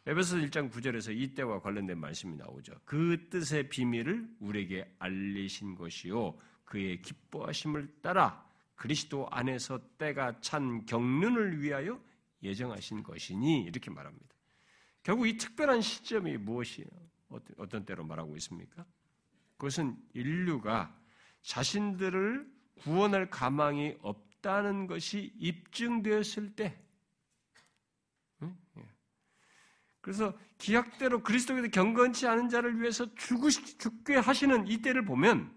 [0.06, 2.74] 에베소 1장 9절에서 이 때와 관련된 말씀이 나오죠.
[2.84, 12.04] 그 뜻의 비밀을 우리에게 알리신 것이요 그의 기뻐하심을 따라 그리스도 안에서 때가 찬 경륜을 위하여
[12.42, 14.36] 예정하신 것이니 이렇게 말합니다.
[15.04, 16.90] 결국 이 특별한 시점이 무엇이에요?
[17.58, 18.86] 어떤 때로 말하고 있습니까?
[19.58, 20.94] 그것은 인류가
[21.44, 26.78] 자신들을 구원할 가망이 없다는 것이 입증되었을 때,
[28.42, 28.90] 예.
[30.04, 35.50] 그래서 기약대로 그리스도께서 경건치 않은 자를 위해서 죽 죽게 하시는 이 때를 보면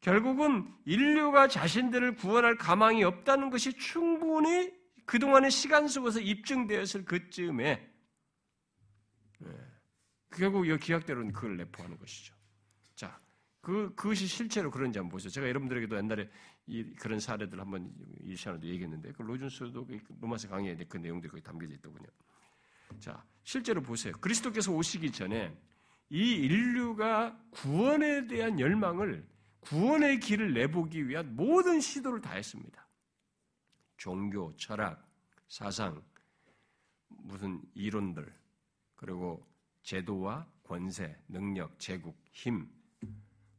[0.00, 4.72] 결국은 인류가 자신들을 구원할 가망이 없다는 것이 충분히
[5.06, 7.88] 그동안의 시간 속에서 입증되었을 그쯤에
[9.44, 9.48] 예.
[10.30, 12.34] 결국 이 기약대로는 그걸 내포하는 것이죠.
[12.96, 13.16] 자,
[13.60, 15.30] 그, 그것이 실제로 그런지 한번 보세요.
[15.30, 16.28] 제가 여러분들에게도 옛날에
[16.66, 21.42] 이, 그런 사례들 한번 이 시간에도 얘기했는데, 그 로준스도 그 로마서 강의에 그 내용들이 거기
[21.42, 22.08] 담겨져 있더군요.
[22.98, 24.12] 자, 실제로 보세요.
[24.20, 25.56] 그리스도께서 오시기 전에
[26.10, 29.26] 이 인류가 구원에 대한 열망을
[29.60, 32.88] 구원의 길을 내보기 위한 모든 시도를 다 했습니다.
[33.96, 35.06] 종교, 철학,
[35.46, 36.02] 사상,
[37.08, 38.32] 무슨 이론들,
[38.96, 39.46] 그리고
[39.82, 42.68] 제도와 권세, 능력, 제국, 힘,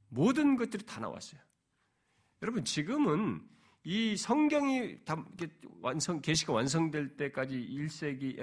[0.10, 1.40] 모든 것들이 다 나왔어요.
[2.42, 3.48] 여러분, 지금은
[3.84, 4.98] 이 성경이
[5.82, 8.38] 완성, 계시가 완성될 때까지 1세기,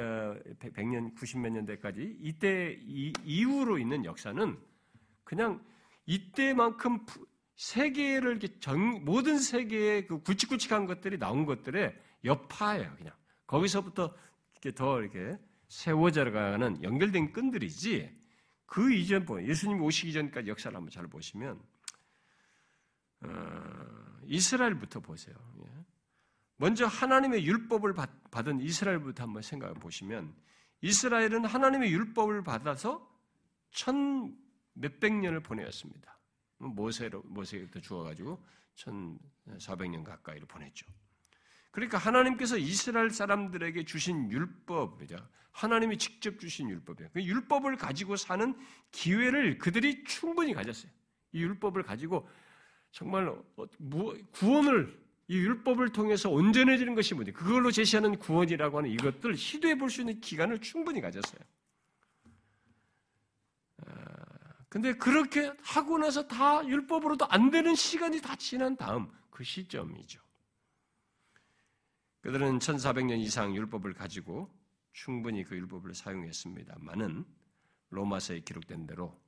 [0.58, 4.58] 100년, 90몇 년대까지 이때 이, 이후로 있는 역사는
[5.22, 5.64] 그냥
[6.06, 7.04] 이때만큼
[7.54, 13.14] 세계를 이렇게 전, 모든 세계의 그 굵직굵직한 것들이 나온 것들의 여파예요, 그냥.
[13.46, 14.14] 거기서부터
[14.52, 18.16] 이렇게 더 이렇게 세워져 가는 연결된 끈들이지
[18.66, 21.60] 그 이전, 예수님 오시기 전까지 역사를 한번 잘 보시면,
[23.20, 25.36] 어, 이스라엘부터 보세요.
[25.64, 25.84] 예.
[26.56, 27.94] 먼저 하나님의 율법을
[28.30, 30.34] 받은 이스라엘부터 한번 생각해 보시면,
[30.80, 33.08] 이스라엘은 하나님의 율법을 받아서
[33.70, 34.36] 천
[34.74, 36.18] 몇백 년을 보내었습니다.
[36.58, 38.42] 모세로, 모세부터 주어가지고
[38.74, 39.18] 천
[39.58, 40.86] 사백 년 가까이를 보냈죠.
[41.70, 45.16] 그러니까 하나님께서 이스라엘 사람들에게 주신 율법이죠.
[45.52, 47.10] 하나님이 직접 주신 율법이에요.
[47.12, 48.56] 그 율법을 가지고 사는
[48.90, 50.90] 기회를 그들이 충분히 가졌어요.
[51.32, 52.28] 이 율법을 가지고
[52.90, 53.66] 정말 어,
[54.32, 54.98] 구원을
[55.28, 57.32] 이 율법을 통해서 온전해지는 것이 뭐냐.
[57.32, 61.40] 그걸로 제시하는 구원이라고 하는 이것들 시도해 볼 수 있는 기간을 충분히 가졌어요.
[63.86, 63.92] 아,
[64.68, 70.20] 근데 그렇게 하고 나서 다 율법으로도 안 되는 시간이 다 지난 다음 그 시점이죠.
[72.20, 74.50] 그들은 1400년 이상 율법을 가지고
[74.92, 77.24] 충분히 그 율법을 사용했습니다만은
[77.90, 79.18] 로마서에 기록된 대로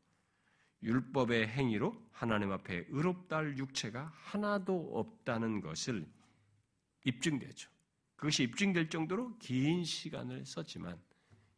[0.83, 6.07] 율법의 행위로 하나님 앞에 의롭다 할 육체가 하나도 없다는 것을
[7.05, 7.71] 입증되죠.
[8.16, 11.01] 그것이 입증될 정도로 긴 시간을 썼지만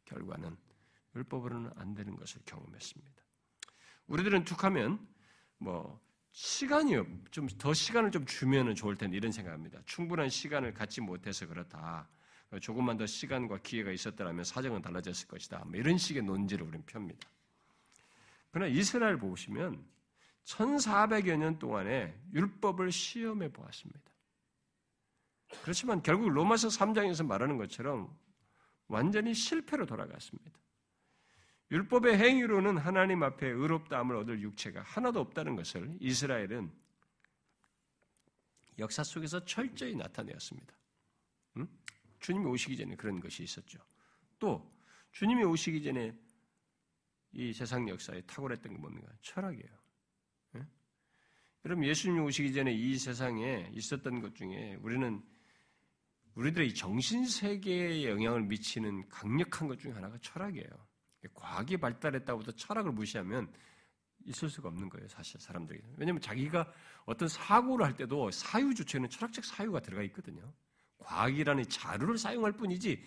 [0.05, 0.57] 결과는
[1.15, 3.23] 율법으로는 안 되는 것을 경험했습니다.
[4.07, 5.07] 우리들은 툭하면
[5.59, 6.01] 뭐
[6.33, 7.07] 시간이요.
[7.31, 9.81] 좀더 시간을 좀 주면은 좋을 텐데 이런 생각합니다.
[9.85, 12.09] 충분한 시간을 갖지 못해서 그렇다.
[12.61, 15.65] 조금만 더 시간과 기회가 있었더라면 사정은 달라졌을 것이다.
[15.65, 17.29] 뭐 이런 식의 논지를 우리는 펴니다.
[18.53, 19.85] 그러나 이스라엘 보시면
[20.45, 24.01] 1400여 년 동안에 율법을 시험해 보았습니다.
[25.63, 28.17] 그렇지만 결국 로마서 3장에서 말하는 것처럼
[28.89, 30.53] 완전히 실패로 돌아갔습니다.
[31.71, 36.71] 율법의 행위로는 하나님 앞에 의롭다함을 얻을 육체가 하나도 없다는 것을 이스라엘은
[38.79, 40.75] 역사 속에서 철저히 나타내었습니다.
[41.57, 41.69] 음?
[42.21, 43.79] 주님이 오시기 전에 그런 것이 있었죠.
[44.39, 44.71] 또
[45.13, 46.15] 주님이 오시기 전에
[47.33, 49.09] 이 세상 역사에 탁월했던 게 뭡니까?
[49.23, 49.79] 철학이에요.
[50.57, 50.67] 예?
[51.65, 55.23] 여러분 예수님이 오시기 전에 이 세상에 있었던 것 중에 우리는
[56.35, 60.69] 우리들의 정신 세계에 영향을 미치는 강력한 것 중에 하나가 철학이에요.
[61.35, 63.53] 과학이 발달했다고 해서 철학을 무시하면
[64.25, 65.81] 있을 수가 없는 거예요, 사실 사람들이.
[65.97, 66.73] 왜냐하면 자기가
[67.05, 70.53] 어떤 사고를 할 때도 사유 주체는 철학적 사유가 들어가 있거든요.
[70.99, 73.05] 과학이라는 자료를 사용할 뿐이지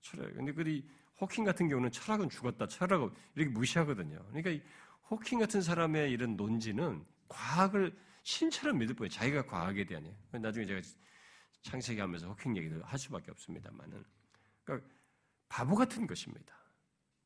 [0.00, 0.34] 철학.
[0.34, 0.82] 근데 그
[1.20, 4.24] 호킹 같은 경우는 철학은 죽었다, 철학은 이렇게 무시하거든요.
[4.32, 4.64] 그러니까
[5.10, 9.10] 호킹 같은 사람의 이런 논지는 과학을 신처럼 믿을 뿐이에요.
[9.10, 10.14] 자기가 과학에 대한.
[10.32, 10.80] 나중에 제가
[11.62, 14.04] 창세기 하면서 호킹 얘기도 할 수밖에 없습니다만은.
[14.64, 14.88] 그러니까
[15.48, 16.54] 바보 같은 것입니다.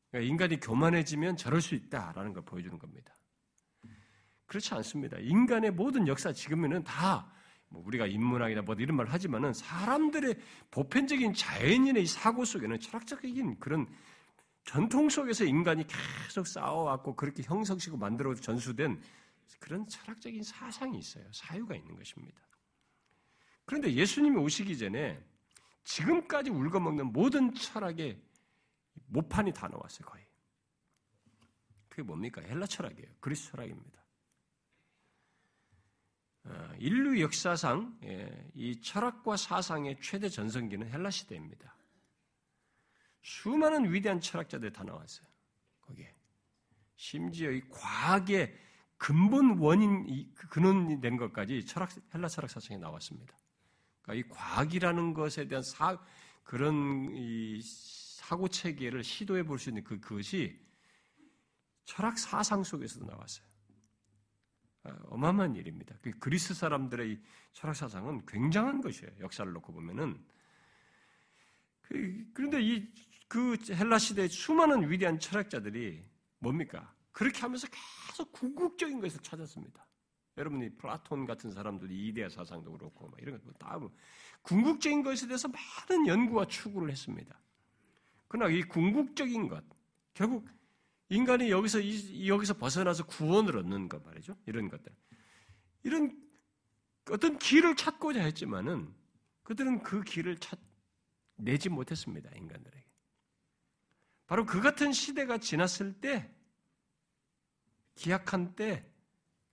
[0.09, 3.13] 그러니까 인간이 교만해지면 저럴 수 있다라는 걸 보여주는 겁니다.
[4.45, 5.17] 그렇지 않습니다.
[5.19, 7.31] 인간의 모든 역사 지금은 다
[7.73, 10.35] 뭐 우리가 인문학이나 뭐 이런 말 하지만은 사람들의
[10.69, 13.87] 보편적인 자연인의 사고 속에는 철학적인 그런
[14.63, 19.01] 전통 속에서 인간이 계속 싸워왔고 그렇게 형성시고 만들어 전수된
[19.59, 21.25] 그런 철학적인 사상이 있어요.
[21.33, 22.39] 사유가 있는 것입니다.
[23.65, 25.19] 그런데 예수님이 오시기 전에
[25.83, 28.21] 지금까지 울거먹는 모든 철학의
[29.07, 30.23] 모판이 다 나왔어요, 거의.
[31.89, 32.41] 그게 뭡니까?
[32.41, 33.09] 헬라 철학이에요.
[33.19, 34.02] 그리스 철학입니다.
[36.45, 41.75] 어, 인류 역사상 예, 이 철학과 사상의 최대 전성기는 헬라 시대입니다.
[43.21, 45.25] 수많은 위대한 철학자들이 다 나왔어요.
[45.81, 46.13] 거기에.
[46.97, 48.53] 심지어 이 과학의
[48.97, 53.37] 근본 원인, 그 근원이 된 것까지 철학, 헬라 철학 사상에 나왔습니다.
[54.01, 55.97] 그러니까 이 과학이라는 것에 대한 사,
[56.43, 60.61] 그런 이 사고 체계를 시도해 볼 수 있는 그, 그것이
[61.85, 63.45] 철학 사상 속에서도 나왔어요.
[64.83, 65.95] 아, 어마어마한 일입니다.
[66.01, 67.19] 그 그리스 사람들의
[67.53, 69.11] 철학 사상은 굉장한 것이에요.
[69.19, 70.23] 역사를 놓고 보면은.
[71.81, 72.87] 그, 그런데 이,
[73.27, 76.03] 그 헬라 시대의 수많은 위대한 철학자들이
[76.39, 76.93] 뭡니까?
[77.11, 77.67] 그렇게 하면서
[78.07, 79.85] 계속 궁극적인 것을 찾았습니다.
[80.37, 83.91] 여러분이 플라톤 같은 사람들이 이데아 사상도 그렇고 막 이런 것다 뭐
[84.41, 87.39] 궁극적인 것에 대해서 많은 연구와 추구를 했습니다.
[88.27, 89.63] 그러나 이 궁극적인 것
[90.13, 90.47] 결국
[91.13, 91.79] 인간이 여기서
[92.27, 94.35] 여기서 벗어나서 구원을 얻는 것 말이죠.
[94.47, 94.91] 이런 것들.
[95.83, 96.19] 이런
[97.11, 98.93] 어떤 길을 찾고자 했지만은
[99.43, 100.59] 그들은 그 길을 찾
[101.35, 102.31] 내지 못했습니다.
[102.35, 102.83] 인간들에게.
[104.25, 106.33] 바로 그 같은 시대가 지났을 때
[107.95, 108.89] 기약한 때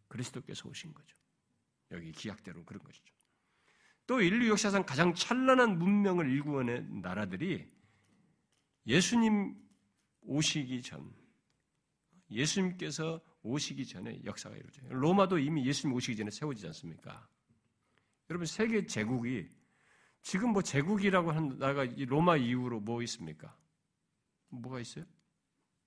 [0.08, 1.16] 그리스도께서 오신 거죠.
[1.90, 3.12] 여기 기약대로 그런 것이죠.
[4.06, 7.68] 또 인류 역사상 가장 찬란한 문명을 일구어낸 나라들이
[8.86, 9.54] 예수님
[10.22, 11.12] 오시기 전,
[12.30, 14.88] 예수님께서 오시기 전에 역사가 이루어져요.
[14.90, 17.28] 로마도 이미 예수님 오시기 전에 세워지지 않습니까?
[18.28, 19.48] 여러분 세계 제국이
[20.22, 23.56] 지금 뭐 제국이라고 한 나가 로마 이후로 뭐 있습니까?
[24.48, 25.04] 뭐가 있어요?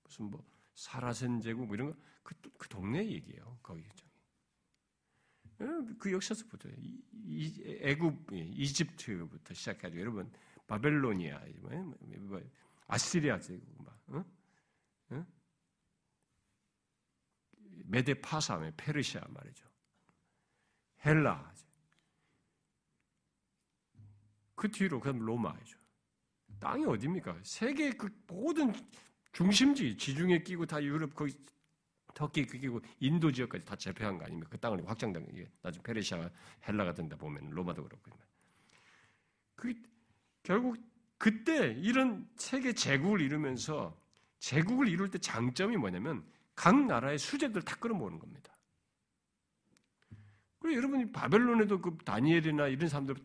[0.02, 3.58] 무슨 뭐 사라센 제국 뭐 이런 거 그, 그 동네 얘기예요.
[3.62, 3.84] 거기.
[5.60, 5.66] 예,
[5.98, 6.68] 그 역사서부터
[7.26, 10.32] 이, 애굽 이집트부터 시작해가지고 여러분
[10.66, 11.70] 바벨로니아 뭐,
[12.18, 12.42] 뭐,
[12.88, 14.18] 아시리아 제국 막 어?
[14.18, 14.24] 어?
[17.84, 19.68] 메데파사 페르시아 말이죠.
[21.04, 21.52] 헬라
[24.54, 25.78] 그 뒤로 그럼 로마이죠.
[26.60, 27.38] 땅이 어디입니까?
[27.42, 28.72] 세계 그 모든
[29.32, 31.36] 중심지 지중해 끼고 다 유럽 거기
[32.14, 34.48] 터키 끼고 인도 지역까지 다 제패한 거 아닙니까?
[34.50, 36.30] 그 땅을 확장된 게 나중에 페르시아
[36.66, 38.10] 헬라 같은 데 보면 로마도 그렇고
[39.56, 39.74] 그
[40.42, 40.78] 결국
[41.18, 43.98] 그때 이런 세계 제국을 이루면서
[44.38, 48.52] 제국을 이룰 때 장점이 뭐냐면 각 나라의 수제들 다 끌어모으는 겁니다.
[50.58, 53.16] 그리고 여러분이 바벨론에도 그 다니엘이나 이런 사람들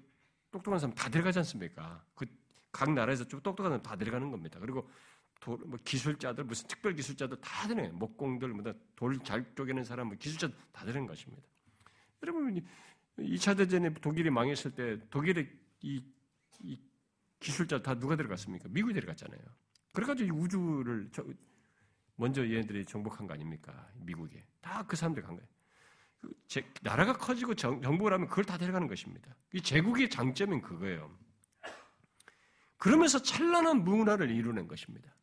[0.52, 2.04] 똑똑한 사람 다 들어가지 않습니까?
[2.15, 2.26] 그
[2.72, 4.60] 각 나라에서 좀 똑똑한 사람 다 들어가는 겁니다.
[4.60, 4.89] 그리고
[5.39, 10.86] 도, 뭐 기술자들 무슨 특별 기술자들 다 되네 목공들 뭐돌잘 쪼개는 사람 뭐 기술자들 다
[10.86, 11.48] 되는 것입니다.
[12.24, 12.62] 여러분
[13.18, 15.50] 2차 대전에 독일이 망했을 때 독일의
[15.82, 16.04] 이,
[16.60, 16.80] 이
[17.39, 18.68] 기술자 다 누가 들어갔습니까?
[18.70, 19.42] 미국이 들어갔잖아요.
[19.94, 21.26] 그래가지고 우주를 저,
[22.19, 23.89] 먼저 얘네들이 정복한 거 아닙니까?
[23.95, 25.47] 미국에 다 그 사람들 간 거예요.
[26.19, 29.34] 그 제, 나라가 커지고 정, 정복을 하면 그걸 다 데려가는 것입니다.
[29.53, 31.17] 이 제국의 장점은 그거예요.
[32.77, 35.15] 그러면서 찬란한 문화를 이루는 것입니다.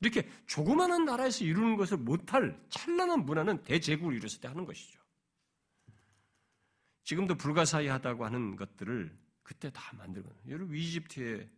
[0.00, 5.00] 이렇게 조그마한 나라에서 이루는 것을 못할 찬란한 문화는 대제국을 이뤘을 때 하는 것이죠.
[7.04, 10.52] 지금도 불가사의하다고 하는 것들을 그때 다 만들거든요.
[10.52, 11.48] 여러분 이집트의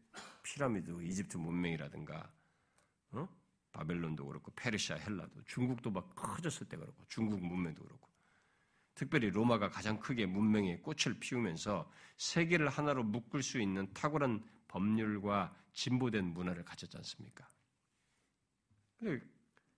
[0.45, 2.36] 피라미드, 이집트 문명이라든가 어?
[3.77, 8.09] 바벨론도 그렇고 페르시아, 헬라도 중국도 막 커졌을 때 그렇고 중국 문명도 그렇고
[8.95, 16.33] 특별히 로마가 가장 크게 문명의 꽃을 피우면서 세계를 하나로 묶을 수 있는 탁월한 법률과 진보된
[16.33, 17.47] 문화를 가졌지 않습니까?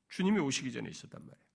[0.09, 1.49] 주님이 오시기 전에 있었단 말이에요.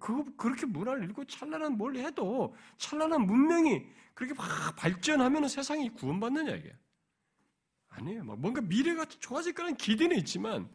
[0.00, 6.76] 그거 그렇게 문화를 읽고 찬란한 뭘 해도 찬란한 문명이 그렇게 막 발전하면 세상이 구원받느냐 이게
[7.90, 8.24] 아니에요.
[8.24, 10.68] 막 뭔가 미래가 좋아질 거라는 기대는 있지만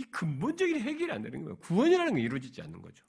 [0.00, 1.58] 이 근본적인 해결이 안 되는 거예요.
[1.58, 3.04] 구원이라는 건 이루어지지 않는 거죠.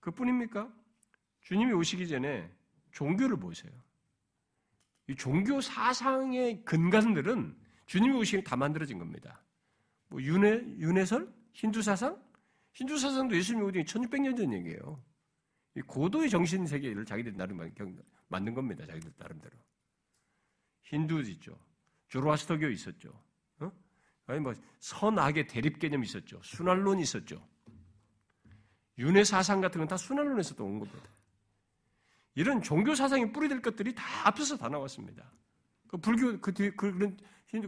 [0.00, 0.70] 그뿐입니까?
[1.40, 2.52] 주님이 오시기 전에
[2.92, 3.72] 종교를 보세요.
[5.08, 7.56] 이 종교 사상의 근간들은
[7.86, 9.42] 주님이 오시기 다 만들어진 겁니다.
[10.08, 11.32] 뭐 윤회, 윤회설?
[11.52, 12.22] 힌두 사상?
[12.74, 15.02] 힌두 사상도 예수님이 오기 1600년 전 얘기예요.
[15.74, 17.58] 이 고도의 정신 세계를 자기들 나름
[18.28, 18.84] 만든 겁니다.
[18.84, 19.56] 자기들 나름대로.
[20.82, 21.58] 힌두 있죠.
[22.08, 23.25] 조로아스터교 있었죠.
[24.26, 24.32] 어?
[24.32, 26.40] 아니 뭐 선악의 대립 개념 있었죠.
[26.42, 27.46] 순환론 있었죠.
[28.98, 31.08] 윤회 사상 같은 건 다 순환론에서 온 겁니다.
[32.34, 35.30] 이런 종교 사상이 뿌리될 것들이 다 앞서서 다 나왔습니다.
[35.88, 37.16] 그 불교 그 뒤에 그, 그런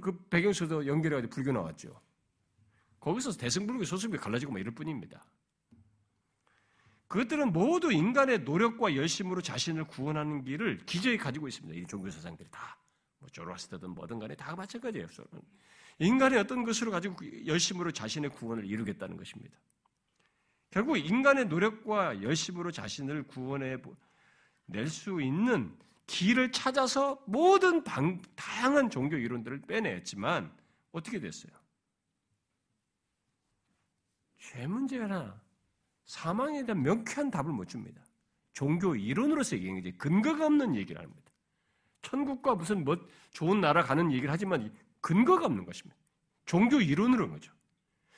[0.01, 2.01] 그 배경에서도 연결해가지고 불교 나왔죠.
[3.01, 5.25] 거기서 대승불교, 소승불교 갈라지고 막 이럴 뿐입니다.
[7.07, 11.79] 그것들은 모두 인간의 노력과 열심으로 자신을 구원하는 길을 기저에 가지고 있습니다.
[11.79, 12.77] 이 종교 사상들이 다.
[13.19, 15.07] 뭐 조로아스터든 뭐든 간에 다 마찬가지예요.
[15.99, 19.59] 인간의 어떤 것으로 가지고 열심으로 자신의 구원을 이루겠다는 것입니다.
[20.71, 23.77] 결국 인간의 노력과 열심으로 자신을 구원해
[24.67, 25.75] 낼 수 있는
[26.07, 30.53] 길을 찾아서 모든 방, 다양한 종교 이론들을 빼냈지만
[30.93, 31.53] 어떻게 됐어요?
[34.39, 35.41] 죄 문제나
[36.05, 38.03] 사망에 대한 명쾌한 답을 못 줍니다.
[38.53, 41.31] 종교 이론으로서 얘기하는 게 근거가 없는 얘기를 합니다.
[42.03, 42.97] 천국과 무슨 뭐
[43.31, 44.75] 좋은 나라 가는 얘기를 하지만
[45.09, 45.99] 근거가 없는 것입니다.
[46.45, 47.51] 종교 이론으로 거죠.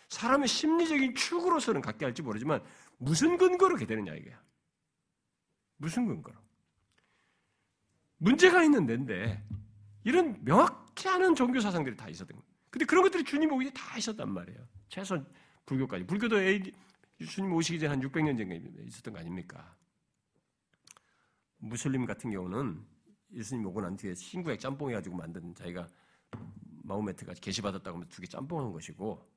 [0.08, 2.60] 사람의 심리적인 축으로서는 갖게 할지 모르지만
[2.98, 4.42] 무슨 근거로 게 되느냐 이게야.
[5.76, 6.36] 무슨 근거로?
[8.16, 9.40] 문제가 있는 데인데
[10.02, 12.50] 이런 명확지 않은 종교 사상들이 다 있었던 거예요.
[12.70, 14.58] 근데 그런 것들이 주님 오기 전에 다 있었단 말이에요.
[14.88, 15.24] 최소한
[15.66, 16.04] 불교까지.
[16.08, 16.72] 불교도 AD,
[17.24, 19.76] 주님 오시기 전에 한 600년 전에 있었던 거 아닙니까?
[21.58, 22.84] 무슬림 같은 경우는
[23.32, 25.86] 예수님 오고 난 뒤에 신구약 짬뽕 해가지고 만든 자기가
[26.90, 29.28] 마호메트가 계시받았다고 하면 두 개 짬뽕한 것이고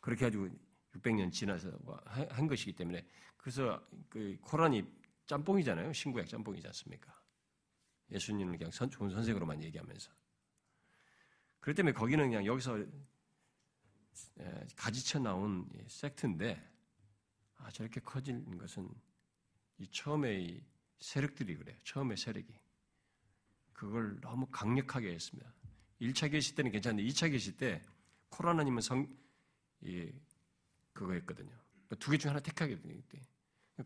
[0.00, 0.48] 그렇게 해가지고
[0.94, 1.70] 600년 지나서
[2.30, 4.84] 한 것이기 때문에 그래서 그 코란이
[5.26, 5.92] 짬뽕이잖아요.
[5.92, 7.12] 신구약 짬뽕이지 않습니까?
[8.10, 10.10] 예수님을 그냥 선, 좋은 선생으로만 얘기하면서.
[11.60, 12.84] 그렇기 때문에 거기는 그냥 여기서
[14.76, 16.70] 가지쳐 나온 섹트인데
[17.56, 18.88] 아, 저렇게 커진 것은
[19.78, 20.62] 이 처음에 이
[21.00, 21.76] 세력들이 그래요.
[21.84, 22.52] 처음에 세력이.
[23.72, 25.52] 그걸 너무 강력하게 했습니다.
[26.02, 27.80] 1차 계시 때는 괜찮은데 2차 계시 때
[28.30, 29.06] 코로나님은 성,
[29.82, 30.10] 이,
[30.92, 31.50] 그거였거든요.
[31.50, 33.20] 그러니까 두개 중 하나 택하게 되기 때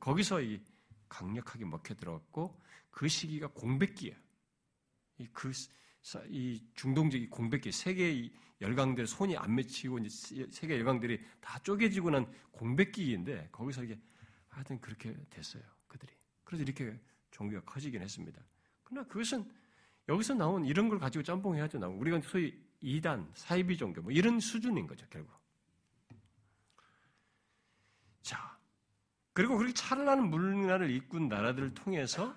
[0.01, 0.61] 거기서 이
[1.09, 4.17] 강력하게 먹혀 들어갔고 그 시기가 공백기예요.
[5.19, 5.53] 이, 그,
[6.29, 13.51] 이 중동적인 공백기, 세계 열강들 손이 안 맺히고 이제 세계 열강들이 다 쪼개지고 난 공백기인데
[13.53, 13.99] 거기서 이게
[14.49, 15.63] 하여튼 그렇게 됐어요.
[15.87, 16.13] 그들이.
[16.45, 16.99] 그래서 이렇게
[17.31, 18.43] 종교가 커지긴 했습니다.
[18.83, 19.51] 그러나 그것은
[20.09, 21.79] 여기서 나온 이런 걸 가지고 짬뽕 해야죠.
[21.79, 25.33] 나온 우리가 소위 이단, 사이비 종교 뭐 이런 수준인 거죠, 결국.
[28.23, 28.59] 자,
[29.33, 32.35] 그리고 그렇게 찬란한 문화를 이끈 나라들을 통해서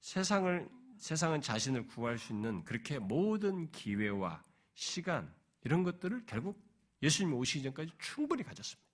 [0.00, 4.42] 세상을 세상은 자신을 구할 수 있는 그렇게 모든 기회와
[4.74, 5.32] 시간
[5.64, 6.62] 이런 것들을 결국
[7.02, 8.89] 예수님 오시기 전까지 충분히 가졌습니다.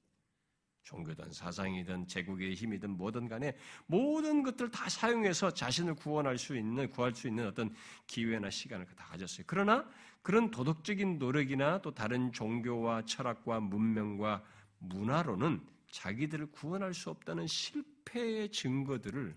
[0.87, 7.12] 종교든 사상이든 제국의 힘이든 뭐든 간에 모든 것들을 다 사용해서 자신을 구원할 수 있는 구할
[7.12, 7.75] 수 있는 어떤
[8.07, 9.44] 기회나 시간을 다 가졌어요.
[9.49, 9.88] 그러나
[10.22, 14.44] 그런 도덕적인 노력이나 또 다른 종교와 철학과 문명과
[14.79, 19.37] 문화로는 자기들을 구원할 수 없다는 실패의 증거들을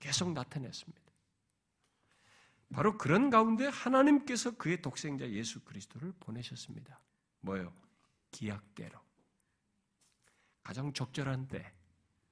[0.00, 1.00] 계속 나타냈습니다.
[2.72, 7.00] 바로 그런 가운데 하나님께서 그의 독생자 예수 그리스도를 보내셨습니다.
[7.40, 7.72] 뭐요?
[8.30, 9.09] 기약대로.
[10.62, 11.72] 가장 적절한 때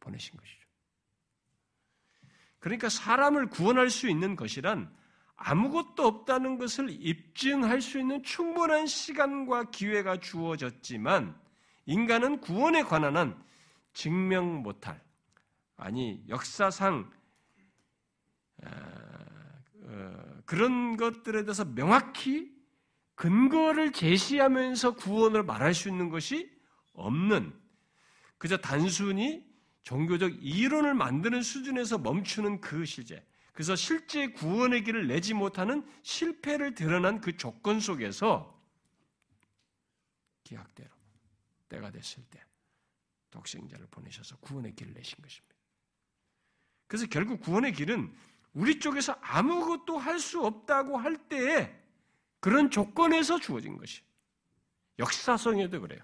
[0.01, 0.67] 보내신 것이죠.
[2.59, 4.95] 그러니까 사람을 구원할 수 있는 것이란
[5.37, 11.39] 아무것도 없다는 것을 입증할 수 있는 충분한 시간과 기회가 주어졌지만
[11.87, 13.45] 인간은 구원에 관한 한
[13.93, 15.03] 증명 못할,
[15.77, 17.11] 아니, 역사상
[18.63, 22.53] 어, 그런 것들에 대해서 명확히
[23.15, 26.51] 근거를 제시하면서 구원을 말할 수 있는 것이
[26.93, 27.53] 없는
[28.39, 29.47] 그저 단순히
[29.83, 33.25] 종교적 이론을 만드는 수준에서 멈추는 그 실제.
[33.53, 38.57] 그래서 실제 구원의 길을 내지 못하는 실패를 드러난 그 조건 속에서
[40.45, 40.91] 기약대로
[41.69, 42.43] 때가 됐을 때
[43.31, 45.57] 독생자를 보내셔서 구원의 길을 내신 것입니다.
[46.87, 48.15] 그래서 결국 구원의 길은
[48.55, 51.75] 우리 쪽에서 아무것도 할 수 없다고 할 때에
[52.41, 54.03] 그런 조건에서 주어진 것이.
[54.99, 56.01] 역사성에도 그래요.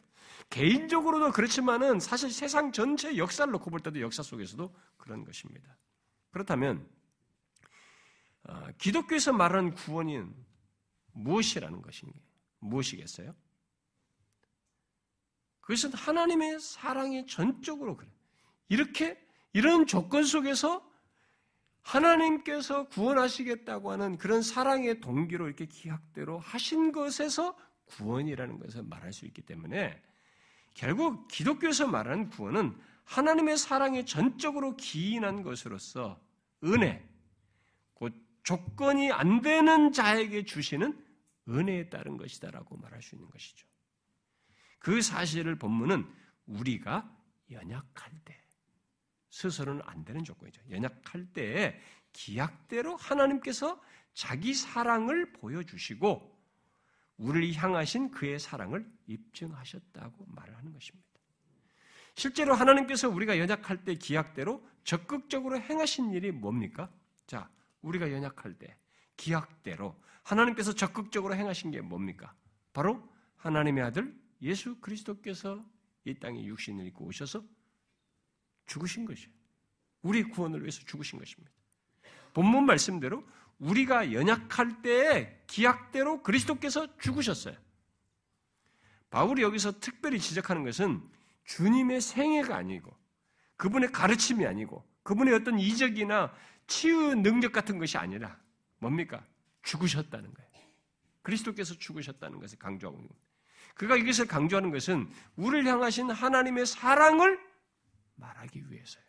[0.51, 5.77] 개인적으로도 그렇지만은 사실 세상 전체 역사를 놓고 볼 때도 역사 속에서도 그런 것입니다.
[6.31, 6.89] 그렇다면
[8.45, 10.35] 어, 기독교에서 말하는 구원은
[11.13, 12.19] 무엇이라는 것인가?
[12.61, 13.35] 무엇이겠어요?
[15.61, 18.09] 그것은 하나님의 사랑이 전적으로 그래.
[18.69, 19.19] 이렇게
[19.53, 20.87] 이런 조건 속에서
[21.83, 27.57] 하나님께서 구원하시겠다고 하는 그런 사랑의 동기로 이렇게 기약대로 하신 것에서
[27.87, 30.03] 구원이라는 것을 말할 수 있기 때문에
[30.75, 36.21] 결국 기독교에서 말하는 구원은 하나님의 사랑에 전적으로 기인한 것으로서
[36.65, 37.07] 은혜,
[37.95, 38.13] 곧
[38.43, 41.01] 조건이 안 되는 자에게 주시는
[41.49, 43.67] 은혜에 따른 것이다라고 말할 수 있는 것이죠.
[44.79, 46.07] 그 사실을 본문은
[46.47, 47.11] 우리가
[47.51, 48.41] 연약할 때,
[49.31, 50.63] 스스로는 안 되는 조건이죠.
[50.71, 51.81] 연약할 때에
[52.13, 53.81] 기약대로 하나님께서
[54.13, 56.34] 자기 사랑을 보여주시고
[57.19, 61.07] 우리를 향하신 그의 사랑을 입증하셨다고 말을 하는 것입니다.
[62.15, 66.91] 실제로 하나님께서 우리가 연약할 때 기약대로 적극적으로 행하신 일이 뭡니까?
[67.27, 67.51] 자,
[67.83, 68.77] 우리가 연약할 때
[69.17, 72.35] 기약대로 하나님께서 적극적으로 행하신 게 뭡니까?
[72.73, 75.65] 바로 하나님의 아들 예수 그리스도께서
[76.05, 77.43] 이 땅에 육신을 입고 오셔서
[78.67, 79.31] 죽으신 것이에요.
[80.03, 81.51] 우리 구원을 위해서 죽으신 것입니다.
[82.33, 83.25] 본문 말씀대로
[83.59, 87.57] 우리가 연약할 때에 기약대로 그리스도께서 죽으셨어요.
[89.11, 91.01] 바울이 여기서 특별히 지적하는 것은
[91.45, 92.97] 주님의 생애가 아니고
[93.57, 96.35] 그분의 가르침이 아니고 그분의 어떤 이적이나
[96.67, 98.39] 치유 능력 같은 것이 아니라
[98.79, 99.25] 뭡니까?
[99.63, 100.51] 죽으셨다는 거예요.
[101.23, 103.25] 그리스도께서 죽으셨다는 것을 강조하고 있는 겁니다.
[103.75, 107.39] 그가 이것을 강조하는 것은 우리를 향하신 하나님의 사랑을
[108.17, 109.04] 말하기 위해서요.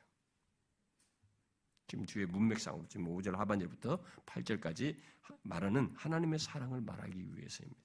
[1.87, 4.97] 지금 뒤에 문맥상으로 지금 5절 하반절부터 8절까지
[5.43, 7.81] 말하는 하나님의 사랑을 말하기 위해서입니다.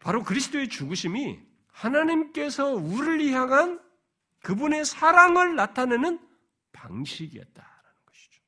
[0.00, 3.80] 바로 그리스도의 죽으심이 하나님께서 우리를 향한
[4.42, 6.20] 그분의 사랑을 나타내는
[6.72, 8.42] 방식이었다라는 것이죠.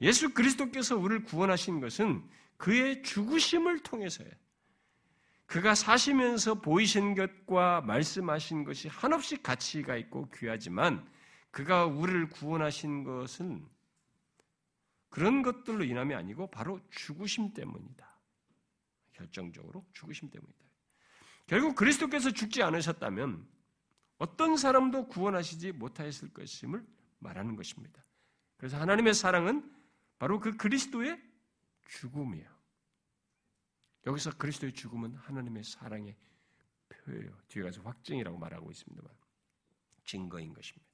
[0.00, 4.32] 예수 그리스도께서 우리를 구원하신 것은 그의 죽으심을 통해서예요.
[5.46, 11.08] 그가 사시면서 보이신 것과 말씀하신 것이 한없이 가치가 있고 귀하지만
[11.58, 13.66] 그가 우리를 구원하신 것은
[15.08, 18.16] 그런 것들로 인함이 아니고 바로 죽으심 때문이다.
[19.10, 20.64] 결정적으로 죽으심 때문이다.
[21.48, 23.44] 결국 그리스도께서 죽지 않으셨다면
[24.18, 26.86] 어떤 사람도 구원하시지 못하였을 것임을
[27.18, 28.04] 말하는 것입니다.
[28.56, 29.68] 그래서 하나님의 사랑은
[30.20, 31.20] 바로 그 그리스도의
[31.88, 32.48] 죽음이에요.
[34.06, 36.14] 여기서 그리스도의 죽음은 하나님의 사랑의
[36.88, 37.36] 표예요.
[37.48, 39.12] 뒤에 가서 확증이라고 말하고 있습니다만
[40.04, 40.87] 증거인 것입니다.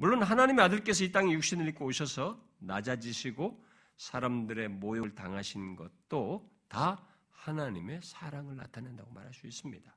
[0.00, 3.64] 물론 하나님의 아들께서 이 땅에 육신을 입고 오셔서 낮아지시고
[3.96, 9.96] 사람들의 모욕을 당하신 것도 다 하나님의 사랑을 나타낸다고 말할 수 있습니다.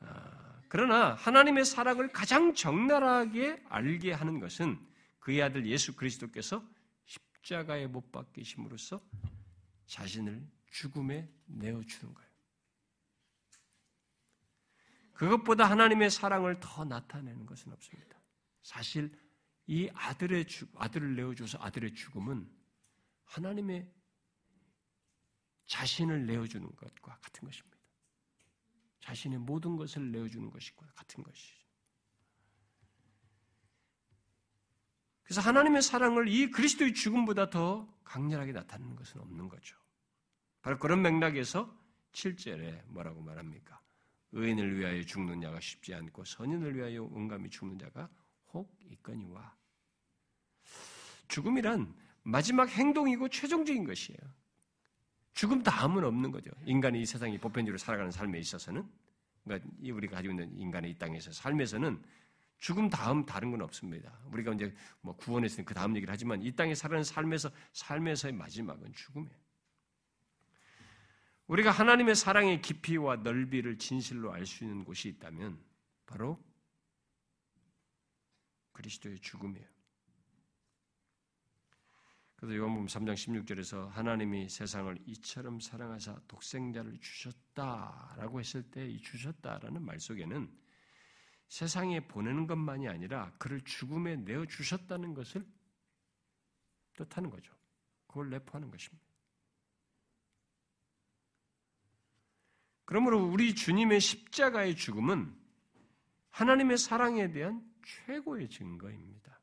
[0.00, 4.80] 아, 그러나 하나님의 사랑을 가장 적나라하게 알게 하는 것은
[5.20, 6.66] 그의 아들 예수 그리스도께서
[7.04, 8.98] 십자가에 못 박히심으로써
[9.84, 12.32] 자신을 죽음에 내어주는 거예요.
[15.12, 18.21] 그것보다 하나님의 사랑을 더 나타내는 것은 없습니다.
[18.62, 19.12] 사실
[19.66, 22.50] 이 아들의 죽, 아들을 내어줘서 아들의 죽음은
[23.24, 23.90] 하나님의
[25.66, 27.78] 자신을 내어주는 것과 같은 것입니다.
[29.00, 31.62] 자신의 모든 것을 내어주는 것과 같은 것이죠.
[35.22, 39.76] 그래서 하나님의 사랑을 이 그리스도의 죽음보다 더 강렬하게 나타내는 것은 없는 거죠.
[40.60, 41.74] 바로 그런 맥락에서
[42.12, 43.80] 7절에 뭐라고 말합니까?
[44.32, 48.08] 의인을 위하여 죽는 자가 쉽지 않고 선인을 위하여 온감이 죽는 자가
[48.52, 49.56] 혹 있거니와
[51.28, 54.18] 죽음이란 마지막 행동이고 최종적인 것이에요.
[55.34, 56.50] 죽음 다음은 없는 거죠.
[56.66, 58.86] 인간이 이 세상이 보편적으로 살아가는 삶에 있어서는
[59.44, 62.02] 그러니까 우리가 가지고 있는 인간의 이 땅에서 삶에서는
[62.58, 64.16] 죽음 다음 다른 건 없습니다.
[64.30, 69.36] 우리가 이제 뭐 구원했으니 그 다음 얘기를 하지만 이 땅에 살아가는 삶에서 삶에서의 마지막은 죽음이에요.
[71.48, 75.58] 우리가 하나님의 사랑의 깊이와 넓이를 진실로 알 수 있는 곳이 있다면
[76.06, 76.38] 바로
[78.72, 79.66] 그리스도의 죽음이에요.
[82.36, 90.00] 그래서 요한복음 3장 16절에서 하나님이 세상을 이처럼 사랑하사 독생자를 주셨다라고 했을 때 이 주셨다라는 말
[90.00, 90.52] 속에는
[91.46, 95.46] 세상에 보내는 것만이 아니라 그를 죽음에 내어 주셨다는 것을
[96.94, 97.54] 뜻하는 거죠.
[98.08, 99.04] 그걸 내포하는 것입니다.
[102.84, 105.32] 그러므로 우리 주님의 십자가의 죽음은
[106.30, 109.40] 하나님의 사랑에 대한 최고의 증거입니다.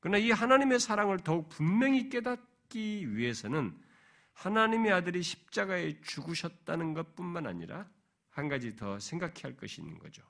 [0.00, 3.76] 그러나 이 하나님의 사랑을 더욱 분명히 깨닫기 위해서는
[4.32, 7.90] 하나님의 아들이 십자가에 죽으셨다는 것뿐만 아니라
[8.30, 10.22] 한 가지 더 생각해야 할 것이 있는 거죠.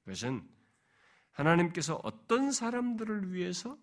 [0.00, 0.48] 그것은
[1.30, 3.78] 하나님께서 어떤 사람들을 위해서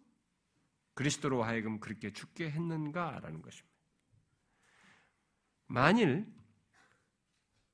[0.93, 3.75] 그리스도로 하여금 그렇게 죽게 했는가라는 것입니다.
[5.67, 6.25] 만일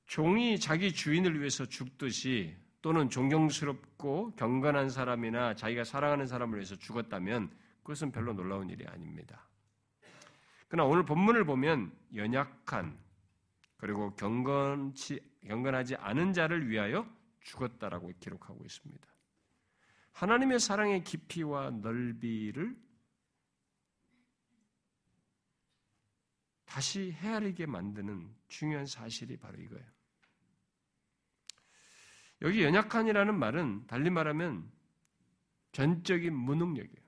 [0.06, 7.50] 종이 자기 주인을 위해서 죽듯이 또는 존경스럽고 경건한 사람이나 자기가 사랑하는 사람을 위해서 죽었다면
[7.82, 9.48] 그것은 별로 놀라운 일이 아닙니다.
[10.68, 12.98] 그러나 오늘 본문을 보면 연약한
[13.76, 17.08] 그리고 경건치, 경건하지 않은 자를 위하여
[17.40, 19.08] 죽었다라고 기록하고 있습니다.
[20.12, 22.76] 하나님의 사랑의 깊이와 넓이를
[26.64, 30.01] 다시 헤아리게 만드는 중요한 사실이 바로 이거예요.
[32.42, 34.70] 여기 연약한이라는 말은 달리 말하면
[35.72, 37.02] 전적인 무능력이에요.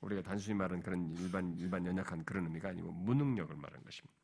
[0.00, 4.14] 우리가 단순히 말하는 그런 일반 일반 연약한 그런 의미가 아니고 무능력을 말하는 것입니다.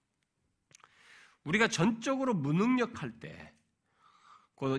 [1.43, 3.53] 우리가 전적으로 무능력할 때,
[4.55, 4.79] 그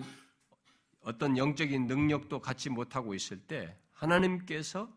[1.00, 4.92] 어떤 영적인 능력도 갖지 못하고 있을 때 하나님께서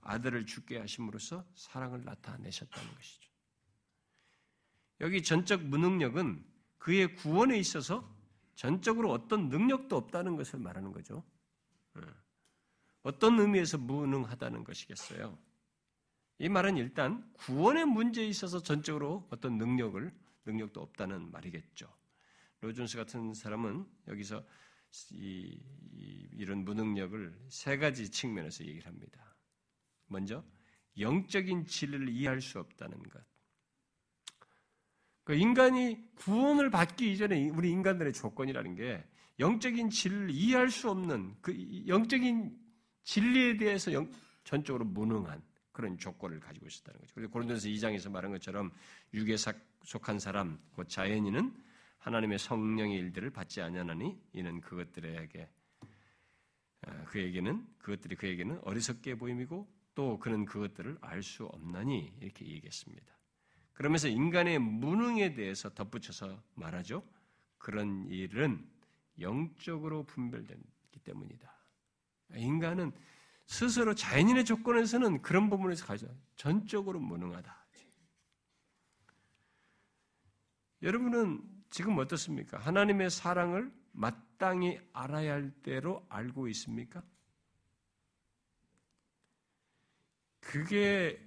[0.00, 3.30] 아들을 죽게 하심으로써 사랑을 나타내셨다는 것이죠.
[5.00, 6.44] 여기 전적 무능력은
[6.78, 8.21] 그의 구원에 있어서
[8.54, 11.24] 전적으로 어떤 능력도 없다는 것을 말하는 거죠.
[11.96, 12.02] 예.
[13.02, 15.38] 어떤 의미에서 무능하다는 것이겠어요?
[16.38, 20.12] 이 말은 일단 구원의 문제에 있어서 전적으로 어떤 능력을
[20.44, 21.88] 능력도 없다는 말이겠죠.
[22.60, 24.44] 로존스 같은 사람은 여기서
[25.12, 25.58] 이,
[25.92, 29.34] 이, 런 무능력을 세 가지 측면에서 얘기를 합니다.
[30.06, 30.44] 먼저
[30.98, 33.24] 영적인 진리를 이해할 수 없다는 것.
[35.24, 39.04] 그 인간이 구원을 받기 이전에 우리 인간들의 조건이라는 게
[39.38, 41.54] 영적인 진리를 이해할 수 없는 그
[41.86, 42.56] 영적인
[43.04, 44.10] 진리에 대해서 영,
[44.44, 45.42] 전적으로 무능한
[45.72, 47.14] 그런 조건을 가지고 있었다는 거죠.
[47.14, 48.70] 그래서 고린도서 2장에서 말한 것처럼
[49.14, 49.36] 육에
[49.84, 51.52] 속한 사람, 곧 자연인은
[51.98, 55.48] 하나님의 성령의 일들을 받지 아니하나니 이는 그것들에게
[56.84, 63.21] 아, 그에게는 그것들이 그에게는 어리석게 보임이고 또 그는 그것들을 알 수 없나니 이렇게 얘기했습니다.
[63.82, 67.02] 그러면서 인간의 무능에 대해서 덧붙여서 말하죠.
[67.58, 68.64] 그런 일은
[69.18, 71.52] 영적으로 분별되기 때문이다.
[72.36, 72.92] 인간은
[73.44, 76.06] 스스로 자연인의 조건에서는 그런 부분에서 가져
[76.36, 77.66] 전적으로 무능하다.
[80.82, 82.58] 여러분은 지금 어떻습니까?
[82.58, 87.02] 하나님의 사랑을 마땅히 알아야 할 대로 알고 있습니까?
[90.38, 91.20] 그게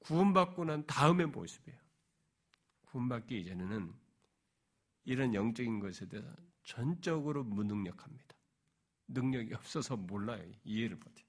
[0.00, 1.78] 구원받고 난 다음의 모습이에요.
[2.86, 3.92] 구원받기 이전에는
[5.04, 6.28] 이런 영적인 것에 대해서
[6.62, 8.34] 전적으로 무능력합니다.
[9.08, 10.50] 능력이 없어서 몰라요.
[10.64, 11.26] 이해를 못해요.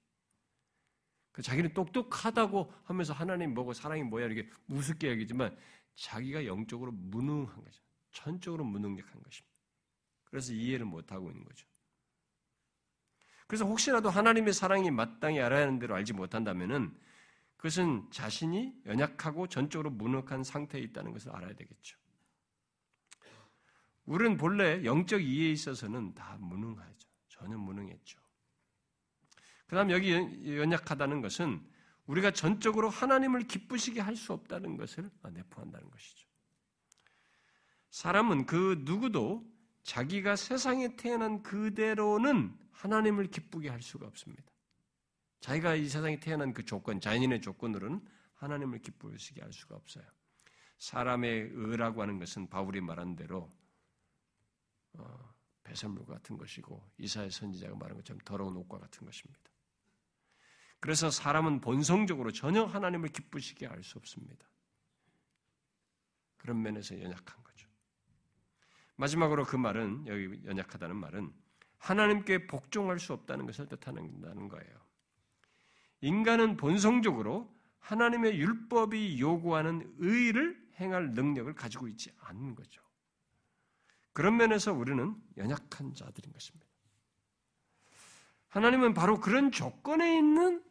[1.32, 5.54] 그 자기는 똑똑하다고 하면서 하나님 뭐고 사랑이 뭐야 이렇게 우습게 여기지만
[5.94, 7.82] 자기가 영적으로 무능한 거죠.
[8.12, 9.56] 전적으로 무능력한 것입니다.
[10.24, 11.66] 그래서 이해를 못하고 있는 거죠.
[13.46, 16.98] 그래서 혹시라도 하나님의 사랑이 마땅히 알아야 하는 대로 알지 못한다면은
[17.56, 21.98] 그것은 자신이 연약하고 전적으로 무능한 상태에 있다는 것을 알아야 되겠죠.
[24.04, 27.08] 우리는 본래 영적 이해에 있어서는 다 무능하죠.
[27.28, 28.20] 전혀 무능했죠.
[29.66, 31.60] 그 다음 여기 연약하다는 것은
[32.06, 36.26] 우리가 전적으로 하나님을 기쁘시게 할 수 없다는 것을 내포한다는 것이죠.
[37.90, 39.44] 사람은 그 누구도
[39.82, 44.44] 자기가 세상에 태어난 그대로는 하나님을 기쁘게 할 수가 없습니다.
[45.40, 50.04] 자기가 이 세상에 태어난 그 조건, 자연인의 조건으로는 하나님을 기쁘시게 할 수가 없어요.
[50.78, 53.50] 사람의 의라고 하는 것은 바울이 말한 대로
[54.94, 59.50] 어, 배설물 같은 것이고 이사의 선지자가 말한 것처럼 더러운 옷과 같은 것입니다.
[60.80, 64.46] 그래서 사람은 본성적으로 전혀 하나님을 기쁘시게 할 수 없습니다.
[66.36, 67.68] 그런 면에서 연약한 거죠.
[68.96, 71.32] 마지막으로 그 말은 여기 연약하다는 말은
[71.78, 74.85] 하나님께 복종할 수 없다는 것을 뜻하는 거예요.
[76.00, 82.82] 인간은 본성적으로 하나님의 율법이 요구하는 의를 행할 능력을 가지고 있지 않는 거죠.
[84.12, 86.66] 그런 면에서 우리는 연약한 자들인 것입니다.
[88.48, 90.64] 하나님은 바로 그런 조건에 있는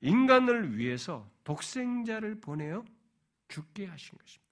[0.00, 2.84] 인간을 위해서 독생자를 보내어
[3.48, 4.50] 죽게 하신 것입니다.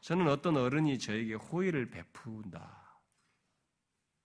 [0.00, 3.00] 저는 어떤 어른이 저에게 호의를 베푼다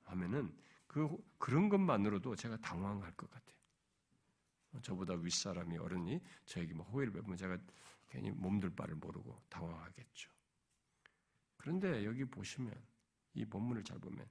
[0.04, 0.56] 하면은
[0.92, 3.56] 그 그런 것만으로도 제가 당황할 것 같아요.
[4.82, 7.58] 저보다 윗사람이 어른이 저에게 뭐 호의를 베푸면 제가
[8.10, 10.30] 괜히 몸둘 바를 모르고 당황하겠죠.
[11.56, 12.76] 그런데 여기 보시면
[13.36, 14.30] 이 본문을 잘 보면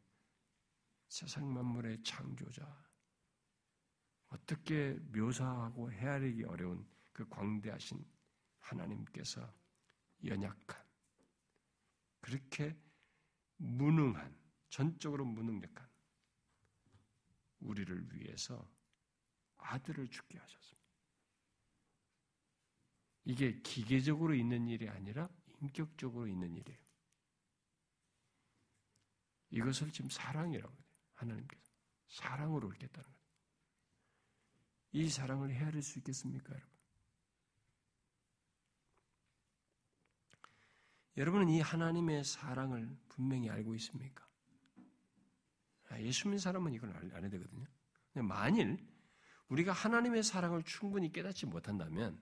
[1.09, 2.63] 세상 만물의 창조자
[4.29, 8.05] 어떻게 묘사하고 헤아리기 어려운 그 광대하신
[8.59, 9.51] 하나님께서
[10.27, 10.85] 연약한
[12.21, 12.77] 그렇게
[13.57, 14.39] 무능한
[14.69, 15.90] 전적으로 무능력한
[17.61, 18.69] 우리를 위해서
[19.57, 20.81] 아들을 죽게 하셨습니다.
[23.25, 25.29] 이게 기계적으로 있는 일이 아니라
[25.61, 26.81] 인격적으로 있는 일이에요.
[29.51, 30.85] 이것을 지금 사랑이라고 해요.
[31.15, 31.71] 하나님께서
[32.09, 33.21] 사랑으로 읽겠다는 거예요.
[34.93, 36.71] 이 사랑을 헤아릴 수 있겠습니까, 여러분?
[41.17, 44.30] 여러분은 이 하나님의 사랑을 분명히 알고 있습니까?
[45.91, 47.67] 아, 예수 믿는 사람은 이걸 안 해야 되거든요.
[48.15, 48.79] 만일
[49.49, 52.21] 우리가 하나님의 사랑을 충분히 깨닫지 못한다면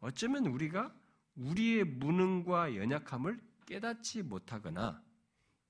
[0.00, 0.94] 어쩌면 우리가
[1.34, 5.02] 우리의 무능과 연약함을 깨닫지 못하거나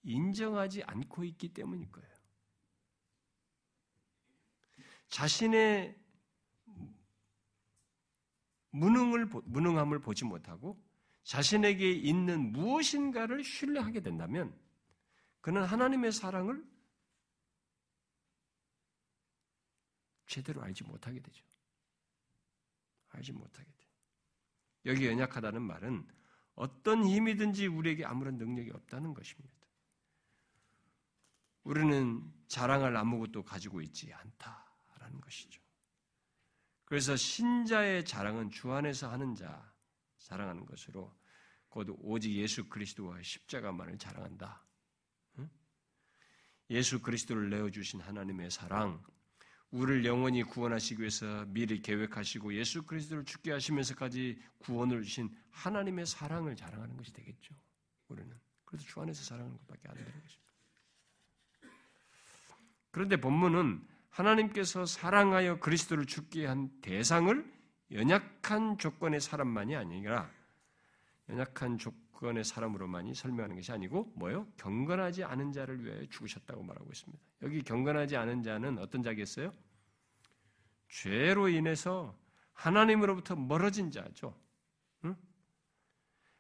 [0.03, 2.15] 인정하지 않고 있기 때문일 거예요.
[5.09, 5.97] 자신의
[8.71, 10.83] 무능을, 무능함을 보지 못하고
[11.23, 14.53] 자신에게 있는 무엇인가를 신뢰하게 된다면
[15.45, 16.67] 그는 하나님의 사랑을
[20.27, 21.45] 제대로 알지 못하게 되죠.
[23.11, 23.91] 알지 못하게 돼요.
[24.87, 26.09] 여기 연약하다는 말은
[26.55, 29.55] 어떤 힘이든지 우리에게 아무런 능력이 없다는 것입니다.
[31.65, 35.61] 우리는 자랑할 아무것도 가지고 있지 않다라는 것이죠.
[36.87, 39.75] 그래서 신자의 자랑은 주 안에서 하는 자
[40.21, 41.15] 자랑하는 것으로
[41.69, 44.65] 곧 오직 예수 그리스도와 십자가만을 자랑한다.
[46.71, 49.03] 예수 그리스도를 내어 주신 하나님의 사랑,
[49.71, 56.97] 우리를 영원히 구원하시기 위해서 미리 계획하시고 예수 그리스도를 죽게 하시면서까지 구원을 주신 하나님의 사랑을 자랑하는
[56.97, 57.55] 것이 되겠죠.
[58.09, 58.33] 우리는
[58.65, 60.53] 그래서 주 안에서 사랑하는 것밖에 안 되는 것입니다.
[62.93, 67.53] 그런데 본문은 하나님께서 사랑하여 그리스도를 죽게 한 대상을
[67.91, 70.31] 연약한 조건의 사람만이 아니라
[71.29, 74.47] 연약한 조건 의 사람으로만이 설명하는 것이 아니고 뭐요?
[74.57, 77.23] 경건하지 않은 자를 위하여 죽으셨다고 말하고 있습니다.
[77.43, 79.53] 여기 경건하지 않은 자는 어떤 자겠어요?
[80.89, 82.17] 죄로 인해서
[82.53, 84.35] 하나님으로부터 멀어진 자죠.
[85.05, 85.17] 응?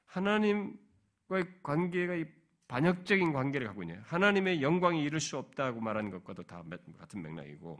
[0.07, 2.31] 하나님과의 관계가
[2.68, 4.01] 반역적인 관계를 갖고 있네요.
[4.05, 6.64] 하나님의 영광이 이룰 수 없다고 말하는 것과도 다
[6.99, 7.79] 같은 맥락이고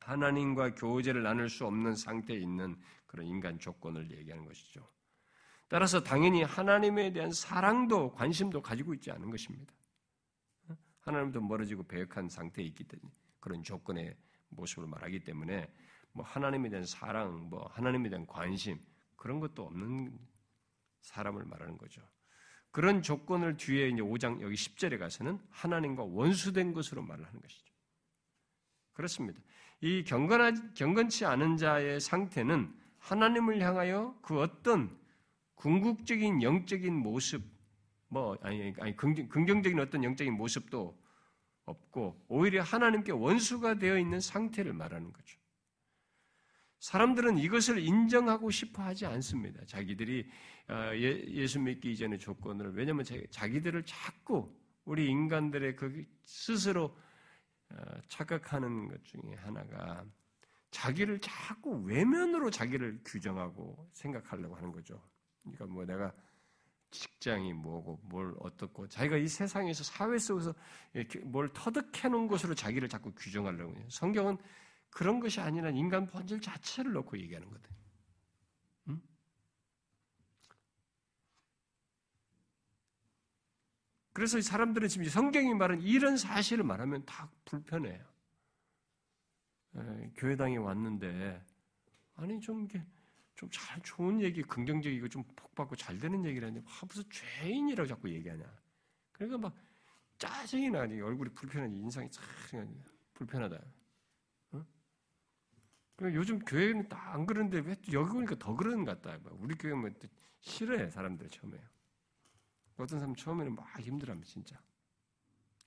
[0.00, 4.88] 하나님과 교제를 나눌 수 없는 상태에 있는 그런 인간 조건을 얘기하는 것이죠.
[5.70, 9.72] 따라서 당연히 하나님에 대한 사랑도 관심도 가지고 있지 않은 것입니다.
[11.02, 14.16] 하나님도 멀어지고 배역한 상태에 있기 때문에 그런 조건의
[14.48, 15.72] 모습을 말하기 때문에
[16.12, 18.80] 뭐 하나님에 대한 사랑, 뭐 하나님에 대한 관심
[19.14, 20.18] 그런 것도 없는
[21.02, 22.02] 사람을 말하는 거죠.
[22.72, 27.72] 그런 조건을 뒤에 이제 5장 여기 10절에 가서는 하나님과 원수된 것으로 말을 하는 것이죠.
[28.92, 29.40] 그렇습니다.
[29.82, 34.99] 이 경건하, 경건치 않은 자의 상태는 하나님을 향하여 그 어떤
[35.60, 37.44] 궁극적인 영적인 모습,
[38.08, 40.98] 뭐 아니, 아니 긍정, 긍정적인 어떤 영적인 모습도
[41.66, 45.38] 없고 오히려 하나님께 원수가 되어 있는 상태를 말하는 거죠.
[46.78, 49.62] 사람들은 이것을 인정하고 싶어 하지 않습니다.
[49.66, 50.30] 자기들이
[50.68, 54.50] 어, 예, 수 믿기 이전의 조건을 왜냐하면 자기들을 자꾸
[54.86, 56.96] 우리 인간들의 그 스스로
[57.68, 57.76] 어,
[58.08, 60.06] 착각하는 것 중에 하나가
[60.70, 64.98] 자기를 자꾸 외면으로 자기를 규정하고 생각하려고 하는 거죠.
[65.42, 66.12] 그러니까 뭐 내가
[66.90, 70.54] 직장이 뭐고 뭘 어떻고 자기가 이 세상에서 사회 속에서
[70.92, 73.86] 이렇게 뭘 터득해 놓은 것으로 자기를 자꾸 규정하려고 해요.
[73.88, 74.38] 성경은
[74.90, 77.78] 그런 것이 아니라 인간 본질 자체를 놓고 얘기하는 거거든요.
[78.88, 79.00] 응?
[84.12, 88.04] 그래서 사람들은 지금 성경이 말하는 이런 사실을 말하면 다 불편해요.
[89.76, 91.40] 에, 교회당에 왔는데
[92.16, 92.84] 아니 좀 이게
[93.40, 98.10] 좀 잘 좋은 얘기, 긍정적이고 좀 복받고 잘 되는 얘기를 하는데 아, 무슨 죄인이라고 자꾸
[98.10, 98.44] 얘기하냐.
[99.12, 99.56] 그러니까 막
[100.18, 102.22] 짜증이 나니 얼굴이 불편하니 인상이 참
[103.14, 103.58] 불편하다.
[104.52, 104.66] 어?
[106.02, 109.18] 요즘 교회는 다 안 그러는데 왜 여기 오니까 더 그러는 것 같다.
[109.32, 109.90] 우리 교회는 뭐
[110.40, 111.58] 싫어해 사람들 처음에.
[112.76, 114.60] 어떤 사람 처음에는 막 힘들어하면 진짜.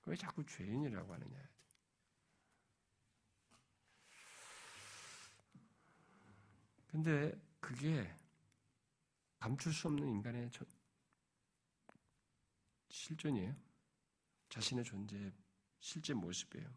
[0.06, 1.48] 왜 자꾸 죄인이라고 하느냐.
[6.86, 7.32] 근데
[7.64, 8.14] 그게
[9.38, 10.50] 감출 수 없는 인간의
[12.90, 13.56] 실존이에요.
[14.50, 15.32] 자신의 존재의
[15.80, 16.70] 실제 모습이에요.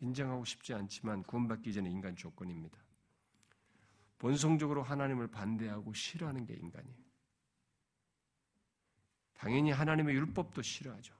[0.00, 2.78] 인정하고 싶지 않지만 구원받기 전에 인간 조건입니다.
[4.18, 6.98] 본성적으로 하나님을 반대하고 싫어하는 게 인간이에요.
[9.32, 11.14] 당연히 하나님의 율법도 싫어하죠.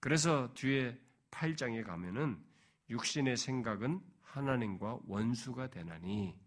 [0.00, 1.00] 그래서 뒤에
[1.30, 2.44] 8장에 가면은
[2.90, 6.38] 육신의 생각은 하나님과 원수가 되나니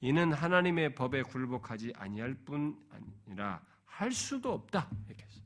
[0.00, 2.78] 이는 하나님의 법에 굴복하지 아니할 뿐
[3.26, 4.88] 아니라 할 수도 없다.
[5.06, 5.44] 이렇게 했어요.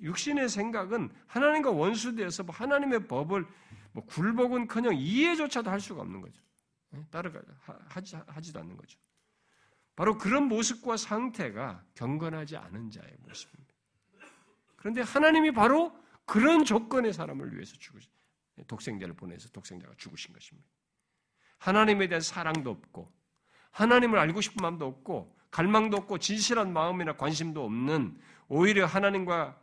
[0.00, 3.46] 육신의 생각은 하나님과 원수되어서 뭐 하나님의 법을
[3.92, 6.42] 뭐 굴복은커녕 이해조차도 할 수가 없는 거죠.
[6.94, 7.06] 예?
[7.10, 7.40] 따르가
[7.88, 8.98] 하지, 하지도 않는 거죠.
[9.94, 13.74] 바로 그런 모습과 상태가 경건하지 않은 자의 모습입니다.
[14.76, 18.10] 그런데 하나님이 바로 그런 조건의 사람을 위해서 죽으신
[18.66, 20.68] 독생자를 보내서 독생자가 죽으신 것입니다.
[21.58, 23.12] 하나님에 대한 사랑도 없고
[23.70, 29.60] 하나님을 알고 싶은 마음도 없고 갈망도 없고 진실한 마음이나 관심도 없는 오히려 하나님과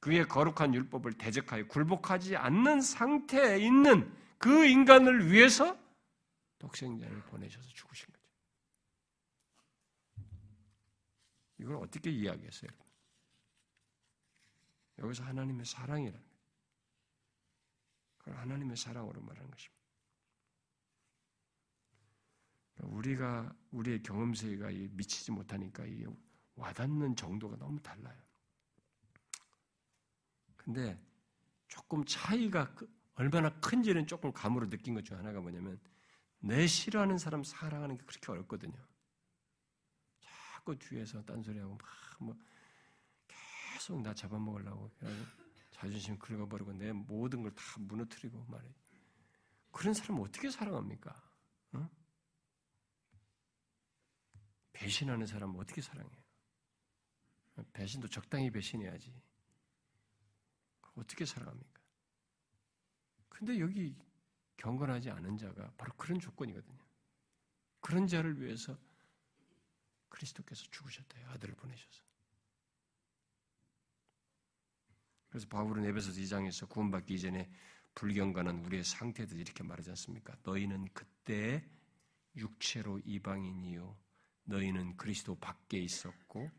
[0.00, 5.76] 그의 거룩한 율법을 대적하여 굴복하지 않는 상태에 있는 그 인간을 위해서
[6.58, 8.26] 독생자를 보내셔서 죽으신 거죠.
[11.58, 12.70] 이걸 어떻게 이야기했어요?
[14.98, 16.18] 여기서 하나님의 사랑이라
[18.26, 19.86] 그걸 하나님의 사랑으로 말하는 것입니다.
[22.74, 25.84] 그러니까 우리가 우리의 경험 세계가 미치지 못하니까
[26.56, 28.20] 와닿는 정도가 너무 달라요.
[30.56, 31.00] 근데
[31.68, 32.74] 조금 차이가
[33.14, 35.80] 얼마나 큰지는 조금 감으로 느낀 것 중 하나가 뭐냐면
[36.40, 38.76] 내 싫어하는 사람 사랑하는 게 그렇게 어렵거든요.
[40.20, 41.86] 자꾸 뒤에서 딴소리하고 막
[42.18, 42.34] 뭐
[43.28, 44.90] 계속 나 잡아먹으려고
[45.76, 48.74] 자존심 긁어버리고 내 모든 걸 다 무너뜨리고 말해.
[49.70, 51.14] 그런 사람 어떻게 사랑합니까?
[51.72, 51.90] 어?
[54.72, 56.24] 배신하는 사람 어떻게 사랑해요?
[57.72, 59.12] 배신도 적당히 배신해야지.
[60.96, 61.82] 어떻게 사랑합니까?
[63.28, 63.94] 근데 여기
[64.56, 66.82] 경건하지 않은 자가 바로 그런 조건이거든요.
[67.80, 68.78] 그런 자를 위해서
[70.08, 71.28] 그리스도께서 죽으셨대요.
[71.30, 72.02] 아들을 보내셔서.
[75.36, 77.50] 그래서 바울은 에베소서 2장에서 구원받기 이전에
[77.94, 80.34] 불경건한 우리의 상태도 이렇게 말하지 않습니까?
[80.42, 81.62] 너희는 그때
[82.36, 83.94] 육체로 이방인이요.
[84.44, 86.50] 너희는 그리스도 밖에 있었고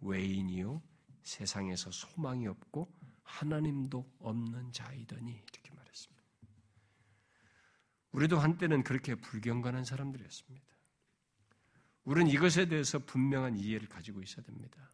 [0.00, 0.82] 외인이요.
[1.22, 6.24] 세상에서 소망이 없고 하나님도 없는 자이더니 이렇게 말했습니다.
[8.10, 10.66] 우리도 한때는 그렇게 불경건한 사람들이었습니다.
[12.02, 14.90] 우리는 이것에 대해서 분명한 이해를 가지고 있어야 됩니다.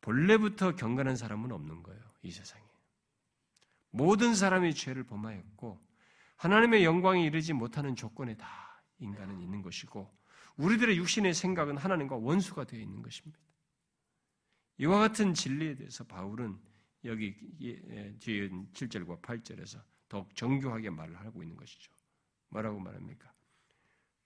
[0.00, 2.64] 본래부터 경건한 사람은 없는 거예요, 이 세상에.
[3.90, 5.80] 모든 사람이 죄를 범하였고,
[6.36, 10.16] 하나님의 영광에 이르지 못하는 조건에 다 인간은 있는 것이고,
[10.56, 13.38] 우리들의 육신의 생각은 하나님과 원수가 되어 있는 것입니다.
[14.78, 16.58] 이와 같은 진리에 대해서 바울은
[17.04, 17.80] 여기 뒤에
[18.72, 21.92] 7절과 8절에서 더욱 정교하게 말을 하고 있는 것이죠.
[22.48, 23.32] 뭐라고 말합니까?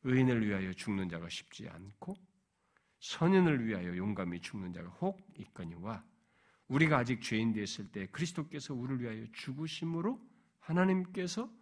[0.05, 2.17] 의인을 위하여 죽는 자가 쉽지 않고
[3.05, 6.03] 선인을 위하여 용감히 죽는 자가 혹 있거니와
[6.69, 10.19] 우리가 아직 죄인 되었을 때 그리스도께서 우리를 위하여 죽으심으로
[10.61, 11.53] 하나님께서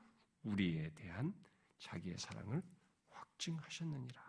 [0.44, 1.34] 우리에 대한
[1.78, 2.62] 자기의 사랑을
[3.10, 4.22] 확증하셨느니라.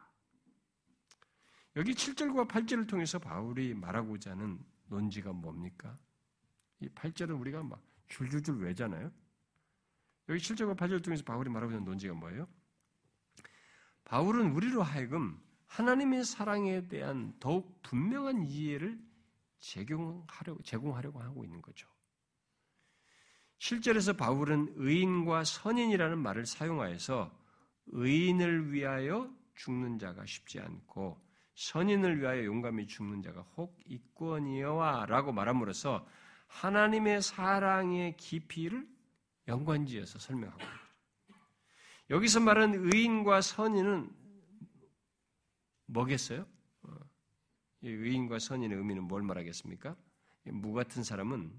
[1.75, 5.95] 여기 7절과 8절을 통해서 바울이 말하고자 하는 논지가 뭡니까?
[6.79, 9.11] 이 8절은 우리가 막 줄줄줄 외잖아요.
[10.29, 12.47] 여기 7절과 8절을 통해서 바울이 말하고자 하는 논지가 뭐예요?
[14.03, 15.39] 바울은 우리로 하여금
[15.73, 18.99] 하나님의 사랑에 대한 더욱 분명한 이해를
[19.59, 21.87] 제공하려고, 제공하려고 하고 있는 거죠.
[23.57, 27.35] 실제로서 바울은 의인과 선인이라는 말을 사용하여서
[27.87, 31.19] 의인을 위하여 죽는 자가 쉽지 않고
[31.55, 36.05] 선인을 위하여 용감히 죽는 자가 혹 있거니와 라고 말함으로써
[36.47, 38.87] 하나님의 사랑의 깊이를
[39.47, 40.83] 연관지어서 설명하고 있습니다.
[42.11, 44.22] 여기서 말하는 의인과 선인은
[45.93, 46.45] 뭐겠어요?
[46.83, 46.95] 어,
[47.83, 49.95] 의인과 선인의 의미는 뭘 말하겠습니까?
[50.45, 51.53] 무 같은 사람은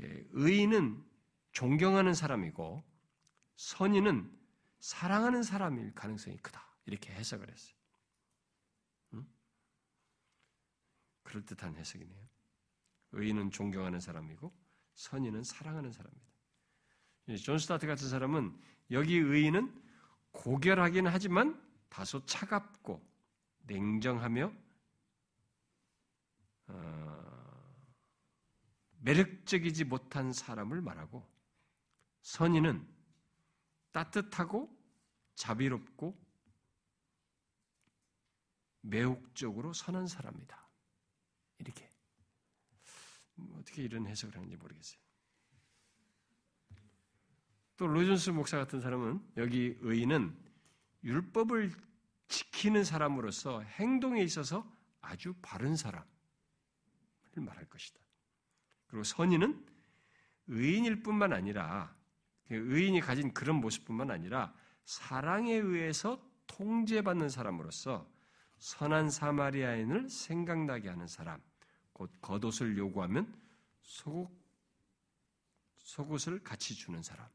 [0.00, 1.04] 예, 의인은
[1.52, 2.84] 존경하는 사람이고
[3.56, 4.38] 선인은
[4.78, 6.64] 사랑하는 사람일 가능성이 크다.
[6.86, 7.74] 이렇게 해석을 했어요.
[9.14, 9.26] 응?
[11.24, 12.28] 그럴 듯한 해석이네요.
[13.12, 14.54] 의인은 존경하는 사람이고
[14.94, 16.28] 선인은 사랑하는 사람입니다.
[17.42, 18.56] 존 스토트 같은 사람은
[18.92, 19.82] 여기 의인은
[20.30, 23.06] 고결하긴 하지만 다소 차갑고
[23.60, 24.52] 냉정하며
[26.68, 27.78] 어,
[29.00, 31.26] 매력적이지 못한 사람을 말하고
[32.22, 32.86] 선인은
[33.92, 34.76] 따뜻하고
[35.34, 36.28] 자비롭고
[38.82, 40.68] 매혹적으로 선한 사람이다.
[41.58, 41.88] 이렇게
[43.54, 45.00] 어떻게 이런 해석을 하는지 모르겠어요.
[47.76, 50.47] 또 로존스 목사 같은 사람은 여기 의인은
[51.04, 51.72] 율법을
[52.28, 54.70] 지키는 사람으로서 행동에 있어서
[55.00, 56.06] 아주 바른 사람을
[57.36, 58.00] 말할 것이다.
[58.86, 59.66] 그리고 선인은
[60.48, 61.94] 의인일 뿐만 아니라
[62.46, 68.10] 그 의인이 가진 그런 모습뿐만 아니라 사랑에 의해서 통제받는 사람으로서
[68.58, 71.40] 선한 사마리아인을 생각나게 하는 사람,
[71.92, 73.32] 곧 겉옷을 요구하면
[73.82, 74.30] 속옷,
[75.76, 77.28] 속옷을 같이 주는 사람,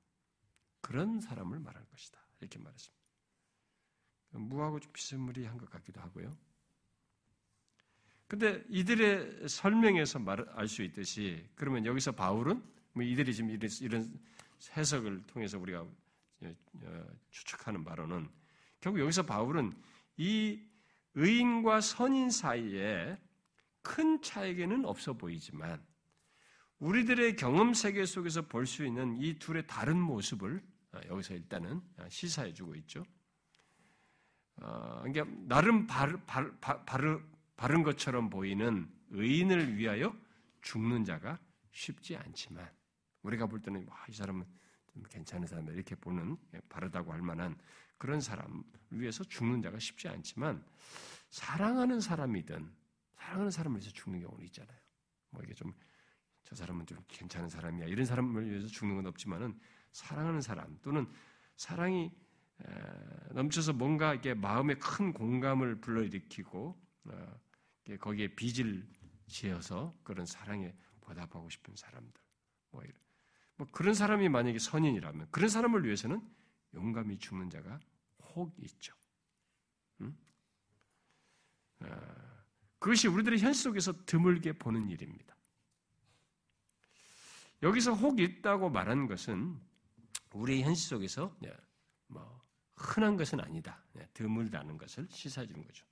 [0.81, 2.19] 그런 사람을 말할 것이다.
[2.39, 3.02] 이렇게 말했습니다.
[4.33, 6.35] 무하고 좀 비스무리한 것 같기도 하고요.
[8.27, 10.19] 근데 이들의 설명에서
[10.55, 12.63] 알 수 있듯이 그러면 여기서 바울은
[12.93, 14.19] 뭐 이들이 지금 이런,
[14.75, 18.29] 해석을 통해서 우리가 어, 추측하는 바로는
[18.79, 19.73] 결국 여기서 바울은
[20.17, 20.61] 이
[21.15, 23.17] 의인과 선인 사이에
[23.81, 25.83] 큰 차이는 없어 보이지만
[26.79, 30.61] 우리들의 경험 세계 속에서 볼 수 있는 이 둘의 다른 모습을
[30.93, 33.05] 어, 여기서 일단은 시사해 주고 있죠.
[34.61, 37.21] 어, 그러니까 나름 바르, 바르, 바르,
[37.55, 40.15] 바른 것처럼 보이는 의인을 위하여
[40.61, 41.39] 죽는 자가
[41.71, 42.69] 쉽지 않지만
[43.23, 44.45] 우리가 볼 때는 와, 이 사람은
[44.93, 47.57] 좀 괜찮은 사람 이렇게 보는 예, 바르다고 할 만한
[47.97, 50.63] 그런 사람을 위해서 죽는 자가 쉽지 않지만
[51.29, 52.71] 사랑하는 사람이든
[53.15, 54.77] 사랑하는 사람을 위해서 죽는 경우는 있잖아요.
[55.31, 55.73] 뭐 이게 좀
[56.43, 59.57] 저 사람은 좀 괜찮은 사람이야 이런 사람을 위해서 죽는 건 없지만은
[59.91, 61.07] 사랑하는 사람 또는
[61.55, 62.11] 사랑이
[63.31, 67.39] 넘쳐서 뭔가 이게 마음에 큰 공감을 불러일으키고 어,
[67.99, 68.87] 거기에 빚을
[69.27, 72.21] 지어서 그런 사랑에 보답하고 싶은 사람들
[72.71, 72.83] 뭐,
[73.57, 76.21] 뭐 그런 사람이 만약에 선인이라면 그런 사람을 위해서는
[76.73, 77.79] 용감히 죽는 자가
[78.35, 78.95] 혹 있죠.
[80.01, 80.17] 음?
[82.79, 85.35] 그것이 우리들의 현실 속에서 드물게 보는 일입니다.
[87.61, 89.59] 여기서 혹 있다고 말한 것은
[90.33, 91.37] 우리 현실 속에서
[92.07, 92.42] 뭐
[92.75, 93.81] 흔한 것은 아니다.
[94.13, 95.85] 드물다는 것을 시사해주는 거죠.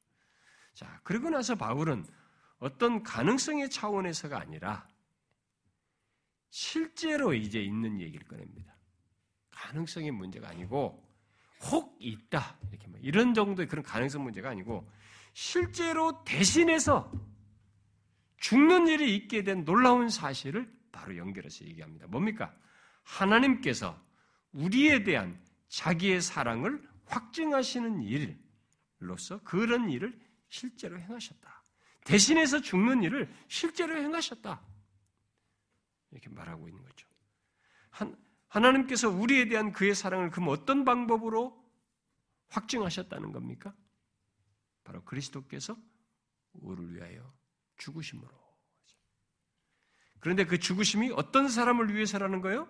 [0.73, 2.05] 자, 그러고 나서 바울은
[2.59, 4.87] 어떤 가능성의 차원에서가 아니라
[6.49, 8.75] 실제로 이제 있는 얘기를 꺼냅니다.
[9.51, 11.07] 가능성의 문제가 아니고
[11.71, 12.57] 혹 있다.
[12.69, 14.89] 이렇게 뭐 이런 정도의 그런 가능성 문제가 아니고
[15.33, 17.11] 실제로 대신해서
[18.37, 22.07] 죽는 일이 있게 된 놀라운 사실을 바로 연결해서 얘기합니다.
[22.07, 22.53] 뭡니까?
[23.03, 23.99] 하나님께서
[24.51, 25.39] 우리에 대한
[25.71, 28.03] 자기의 사랑을 확증하시는
[28.99, 30.19] 일로서 그런 일을
[30.49, 31.63] 실제로 행하셨다.
[32.03, 34.61] 대신해서 죽는 일을 실제로 행하셨다.
[36.11, 37.07] 이렇게 말하고 있는 거죠.
[37.89, 38.17] 한,
[38.49, 41.57] 하나님께서 우리에 대한 그의 사랑을 그럼 어떤 방법으로
[42.49, 43.73] 확증하셨다는 겁니까?
[44.83, 45.77] 바로 그리스도께서
[46.53, 47.33] 우리를 위하여
[47.77, 48.29] 죽으심으로.
[50.19, 52.67] 그런데 그 죽으심이 어떤 사람을 위해서라는 거예요?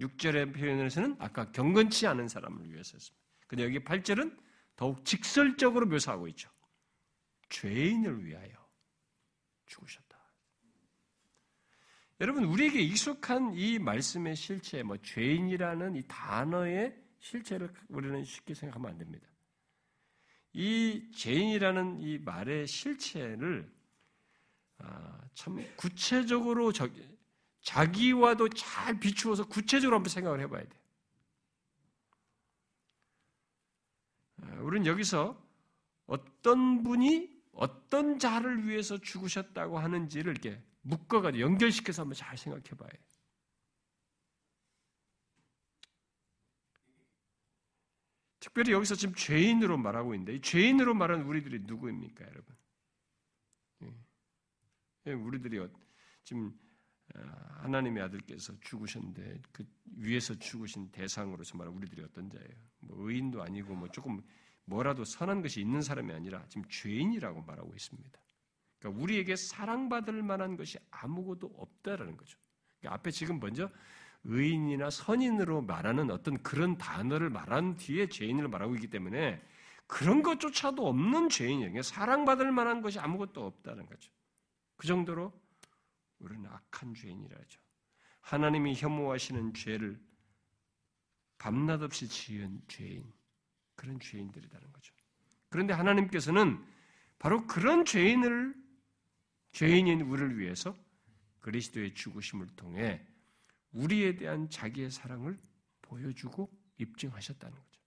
[0.00, 3.24] 6절의 표현에서는 아까 경건치 않은 사람을 위해서였습니다.
[3.46, 4.36] 근데 여기 8절은
[4.76, 6.50] 더욱 직설적으로 묘사하고 있죠.
[7.48, 8.52] 죄인을 위하여
[9.66, 10.14] 죽으셨다.
[12.20, 18.98] 여러분, 우리에게 익숙한 이 말씀의 실체, 뭐, 죄인이라는 이 단어의 실체를 우리는 쉽게 생각하면 안
[18.98, 19.28] 됩니다.
[20.52, 23.72] 이 죄인이라는 이 말의 실체를
[24.78, 26.72] 아, 참 구체적으로
[27.64, 30.80] 자기와도 잘 비추어서 구체적으로 한번 생각을 해봐야 돼요.
[34.42, 35.42] 아, 우리는 여기서
[36.06, 42.90] 어떤 분이 어떤 자를 위해서 죽으셨다고 하는지를 이렇게 묶어가지고 연결시켜서 한번 잘 생각해 봐요.
[48.40, 52.54] 특별히 여기서 지금 죄인으로 말하고 있는데, 죄인으로 말하는 우리들이 누구입니까, 여러분?
[53.84, 53.94] 예.
[55.06, 55.70] 예, 우리들이 어,
[56.24, 56.63] 지금 어,
[57.62, 59.64] 하나님의 아들께서 죽으셨는데 그
[59.96, 62.48] 위에서 죽으신 대상으로서 말하는 우리들이 어떤 자예요?
[62.80, 64.22] 뭐 의인도 아니고 뭐 조금
[64.64, 68.18] 뭐라도 선한 것이 있는 사람이 아니라 지금 죄인이라고 말하고 있습니다.
[68.78, 72.38] 그러니까 우리에게 사랑받을 만한 것이 아무것도 없다라는 거죠.
[72.80, 73.70] 그러니까 앞에 지금 먼저
[74.24, 79.42] 의인이나 선인으로 말하는 어떤 그런 단어를 말한 뒤에 죄인을 말하고 있기 때문에
[79.86, 81.70] 그런 것조차도 없는 죄인이에요.
[81.70, 84.10] 그러니까 사랑받을 만한 것이 아무것도 없다는 거죠.
[84.76, 85.32] 그 정도로
[86.18, 87.60] 우리는 악한 죄인이라죠.
[88.20, 90.00] 하나님이 혐오하시는 죄를
[91.38, 93.12] 밤낮 없이 지은 죄인.
[93.74, 94.94] 그런 죄인들이라는 거죠.
[95.48, 96.64] 그런데 하나님께서는
[97.18, 98.54] 바로 그런 죄인을
[99.52, 100.76] 죄인인 우리를 위해서
[101.40, 103.06] 그리스도의 죽으심을 통해
[103.72, 105.36] 우리에 대한 자기의 사랑을
[105.82, 107.80] 보여주고 입증하셨다는 거죠.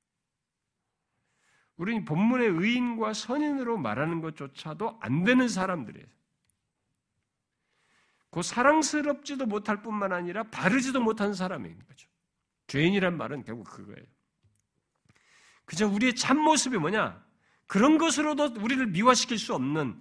[1.77, 6.07] 우리는 본문의 의인과 선인으로 말하는 것조차도 안 되는 사람들이에요.
[8.37, 12.07] 그 사랑스럽지도 못할 뿐만 아니라 바르지도 못한 사람인 거죠.
[12.67, 14.05] 죄인이란 말은 결국 그거예요.
[15.65, 17.25] 그저 우리의 참모습이 뭐냐?
[17.65, 19.99] 그런 것으로도 우리를 미화시킬 수 없는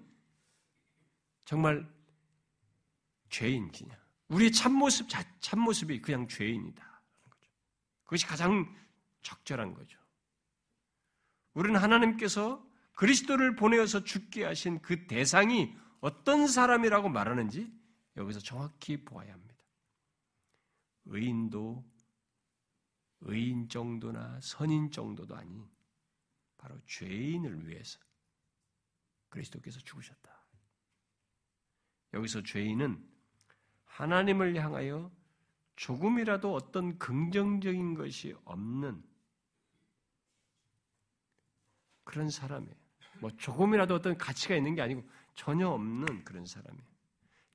[1.46, 1.90] 정말
[3.30, 3.96] 죄인, 그냥.
[4.28, 5.08] 우리의 참모습,
[5.40, 7.02] 참모습이 그냥 죄인이다.
[8.04, 8.70] 그것이 가장
[9.22, 9.98] 적절한 거죠.
[11.54, 12.62] 우리는 하나님께서
[12.96, 17.74] 그리스도를 보내어서 죽게 하신 그 대상이 어떤 사람이라고 말하는지
[18.16, 19.54] 여기서 정확히 보아야 합니다.
[21.06, 21.84] 의인도
[23.20, 25.68] 의인 정도나 선인 정도도 아닌
[26.58, 27.98] 바로 죄인을 위해서
[29.28, 30.46] 그리스도께서 죽으셨다.
[32.14, 33.06] 여기서 죄인은
[33.84, 35.10] 하나님을 향하여
[35.76, 39.04] 조금이라도 어떤 긍정적인 것이 없는
[42.04, 42.74] 그런 사람이에요.
[43.20, 46.95] 뭐 조금이라도 어떤 가치가 있는 게 아니고 전혀 없는 그런 사람이에요.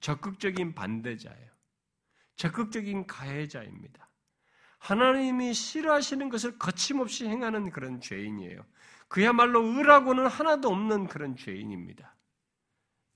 [0.01, 1.51] 적극적인 반대자예요.
[2.35, 4.09] 적극적인 가해자입니다.
[4.79, 8.65] 하나님이 싫어하시는 것을 거침없이 행하는 그런 죄인이에요.
[9.07, 12.15] 그야말로 의라고는 하나도 없는 그런 죄인입니다.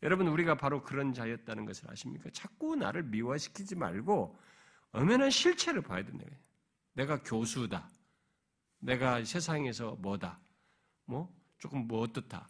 [0.03, 2.29] 여러분 우리가 바로 그런 자였다는 것을 아십니까?
[2.31, 4.37] 자꾸 나를 미화시키지 말고
[4.91, 6.25] 엄연한 실체를 봐야 된다.
[6.93, 7.89] 내가 교수다.
[8.79, 10.39] 내가 세상에서 뭐다.
[11.05, 12.47] 뭐 조금 뭐 어떻다.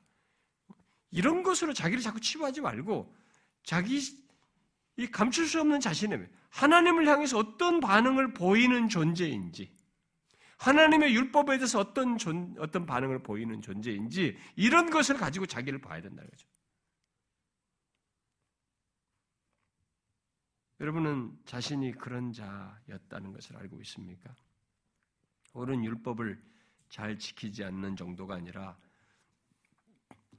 [1.11, 3.15] 이런 것으로 자기를 자꾸 치부하지 말고
[3.63, 4.01] 자기
[4.97, 9.75] 이 감출 수 없는 자신의 하나님을 향해서 어떤 반응을 보이는 존재인지
[10.57, 16.29] 하나님의 율법에 대해서 어떤 존, 어떤 반응을 보이는 존재인지 이런 것을 가지고 자기를 봐야 된다는
[16.29, 16.47] 거죠.
[20.79, 24.33] 여러분은 자신이 그런 자였다는 것을 알고 있습니까?
[25.53, 26.41] 옳은 율법을
[26.89, 28.77] 잘 지키지 않는 정도가 아니라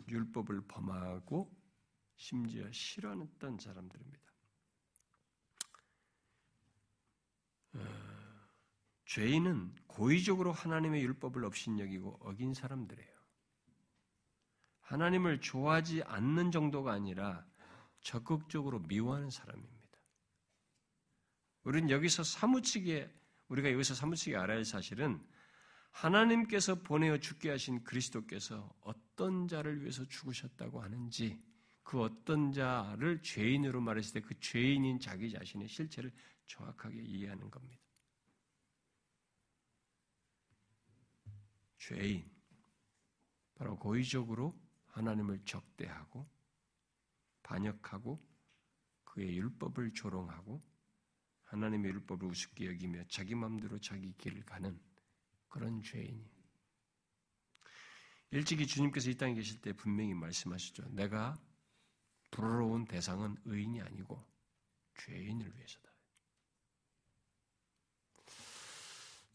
[0.09, 1.55] 율법을 범하고
[2.17, 4.27] 심지어 싫어했던 사람들입니다.
[7.75, 7.79] 어,
[9.07, 13.17] 죄인은 고의적으로 하나님의 율법을 업신여기고 어긴 사람들이에요.
[14.81, 17.45] 하나님을 좋아하지 않는 정도가 아니라
[18.01, 19.77] 적극적으로 미워하는 사람입니다.
[21.65, 23.13] 우리는 여기서 사무치게
[23.49, 25.21] 우리가 여기서 사무치게 알아야 할 사실은
[25.91, 31.41] 하나님께서 보내어 죽게 하신 그리스도께서 어떤 자를 위해서 죽으셨다고 하는지
[31.83, 36.13] 그 어떤 자를 죄인으로 말했을 때 그 죄인인 자기 자신의 실체를
[36.47, 37.86] 정확하게 이해하는 겁니다.
[41.79, 42.31] 죄인.
[43.55, 44.59] 바로 고의적으로
[44.89, 46.29] 하나님을 적대하고
[47.43, 48.23] 반역하고
[49.05, 50.63] 그의 율법을 조롱하고
[51.45, 54.79] 하나님의 율법을 우습게 여기며 자기 마음대로 자기 길을 가는
[55.49, 56.31] 그런 죄인이.
[58.31, 60.91] 일찍이 주님께서 이 땅에 계실 때 분명히 말씀하시죠.
[60.91, 61.41] 내가
[62.31, 64.27] 부러운 대상은 의인이 아니고
[64.99, 65.86] 죄인을 위해서다.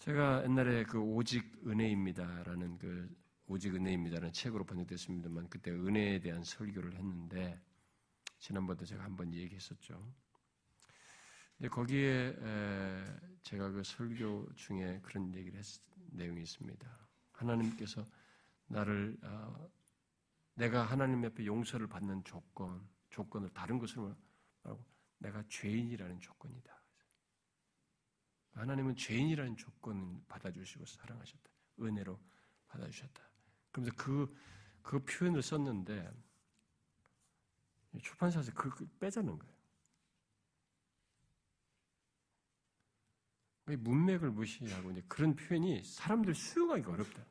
[0.02, 7.62] 제가 옛날에 그 오직 은혜입니다라는 그 오직 은혜입니다라는 책으로 번역됐습니다만 그때 은혜에 대한 설교를 했는데
[8.40, 10.12] 지난번에 제가 한번 얘기했었죠.
[11.56, 12.36] 근데 거기에
[13.44, 15.66] 제가 그 설교 중에 그런 얘기를 했,
[16.14, 17.08] 내용이 있습니다.
[17.34, 18.04] 하나님께서
[18.66, 19.70] 나를 어,
[20.56, 24.16] 내가 하나님 옆에 용서를 받는 조건, 조건을 다른 것으로
[24.64, 24.84] 말하고
[25.20, 26.81] 내가 죄인이라는 조건이다.
[28.54, 31.50] 하나님은 죄인이라는 조건을 받아주시고 사랑하셨다.
[31.82, 32.20] 은혜로
[32.68, 33.30] 받아주셨다.
[33.72, 34.38] 그러면서 그,
[34.82, 36.12] 그 표현을 썼는데
[38.02, 39.62] 출판사에서 그, 그 빼자는 거예요.
[43.78, 47.26] 문맥을 무시하고 이제 그런 표현이 사람들 수용하기 어렵다.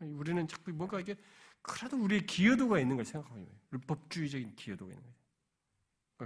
[0.00, 1.16] 우리는 자꾸 뭔가 이게
[1.60, 3.62] 그래도 우리의 기여도가 있는 걸 생각하고 있는 거예요.
[3.72, 5.21] 율법주의적인 기여도가 있는 거예요.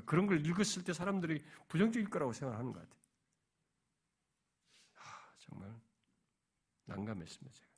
[0.05, 3.01] 그런 걸 읽었을 때 사람들이 부정적일 거라고 생각하는 것 같아요.
[4.97, 5.75] 아, 정말
[6.85, 7.55] 난감했습니다.
[7.57, 7.77] 제가.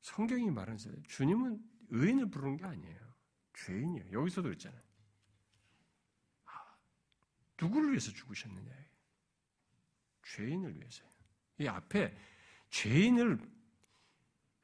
[0.00, 0.78] 성경이 말하는
[1.08, 3.14] 주님은 의인을 부르는 게 아니에요.
[3.54, 4.12] 죄인이에요.
[4.12, 4.82] 여기서도 그랬잖아요.
[6.44, 6.76] 아,
[7.60, 8.72] 누구를 위해서 죽으셨느냐?
[10.22, 11.08] 죄인을 위해서요.
[11.58, 12.16] 이 앞에
[12.70, 13.38] 죄인을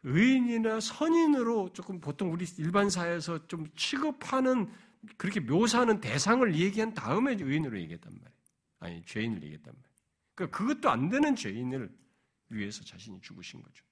[0.09, 4.73] 의인이나 선인으로 조금 보통 우리 일반 사회에서 좀 취급하는
[5.19, 8.39] 그렇게 묘사하는 대상을 얘기한 다음에 의인으로 얘기했단 말이에요.
[8.81, 9.99] 아니 죄인을 얘기했단 말이에요.
[10.35, 11.95] 그러니까 그것도 안 되는 죄인을
[12.49, 13.85] 위해서 자신이 죽으신 거죠.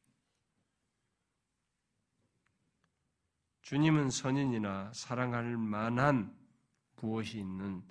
[3.60, 6.34] 주님은 선인이나 사랑할 만한
[6.96, 7.82] 무엇이 있는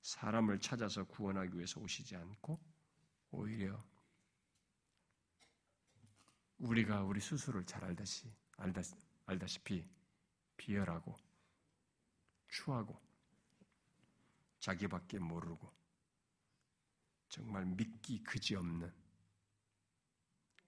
[0.00, 2.58] 사람을 찾아서 구원하기 위해서 오시지 않고
[3.32, 3.82] 오히려
[6.64, 8.80] 우리가 우리 스스로를 잘 알다시, 알다,
[9.26, 9.86] 알다시피
[10.56, 11.14] 비열하고
[12.48, 12.98] 추하고
[14.60, 15.70] 자기밖에 모르고
[17.28, 18.90] 정말 믿기 그지없는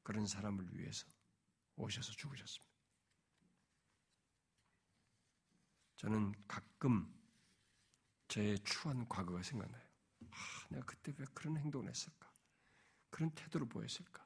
[0.02, 1.06] 그런 사람을 위해서
[1.76, 2.76] 오셔서 죽으셨습니다.
[5.96, 7.10] 저는 가끔
[8.28, 9.82] 저의 추한 과거가 생각나요.
[10.30, 12.30] 아, 내가 그때 왜 그런 행동을 했을까?
[13.08, 14.25] 그런 태도를 보였을까?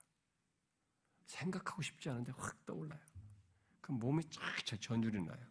[1.30, 3.00] 생각하고 싶지 않은데 확 떠올라요.
[3.80, 4.40] 그 몸이 쫙
[4.80, 5.46] 전율이 나요.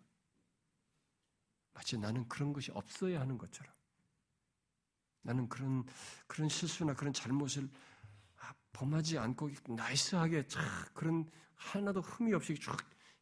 [1.74, 3.74] 마치 나는 그런 것이 없어야 하는 것처럼.
[5.22, 5.86] 나는 그런,
[6.28, 7.70] 그런 실수나 그런 잘못을
[8.38, 10.62] 아, 범하지 않고 나이스하게 쫙
[10.94, 12.76] 그런 하나도 흠이 없이 쭉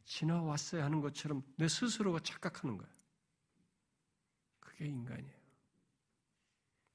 [0.04, 2.88] 지나왔어야 하는 것처럼 내 스스로가 착각하는 거야.
[4.60, 5.38] 그게 인간이에요.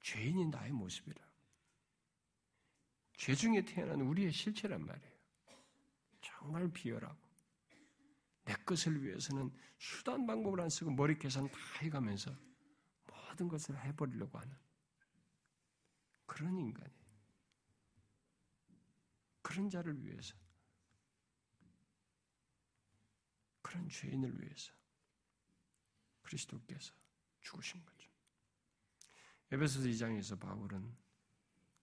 [0.01, 1.22] 죄인이 나의 모습이라.
[3.16, 5.12] 죄 중에 태어난 우리의 실체란 말이에요.
[6.43, 7.17] 정말 비열하고
[8.43, 12.35] 내 것을 위해서는 수단 방법을 안 쓰고 머리 계산 다 해가면서
[13.07, 14.53] 모든 것을 해버리려고 하는
[16.25, 17.03] 그런 인간이에요.
[19.41, 20.35] 그런 자를 위해서
[23.61, 24.73] 그런 죄인을 위해서
[26.23, 26.93] 그리스도께서
[27.39, 28.09] 죽으신 거죠.
[29.49, 30.93] 에베소서 2장에서 바울은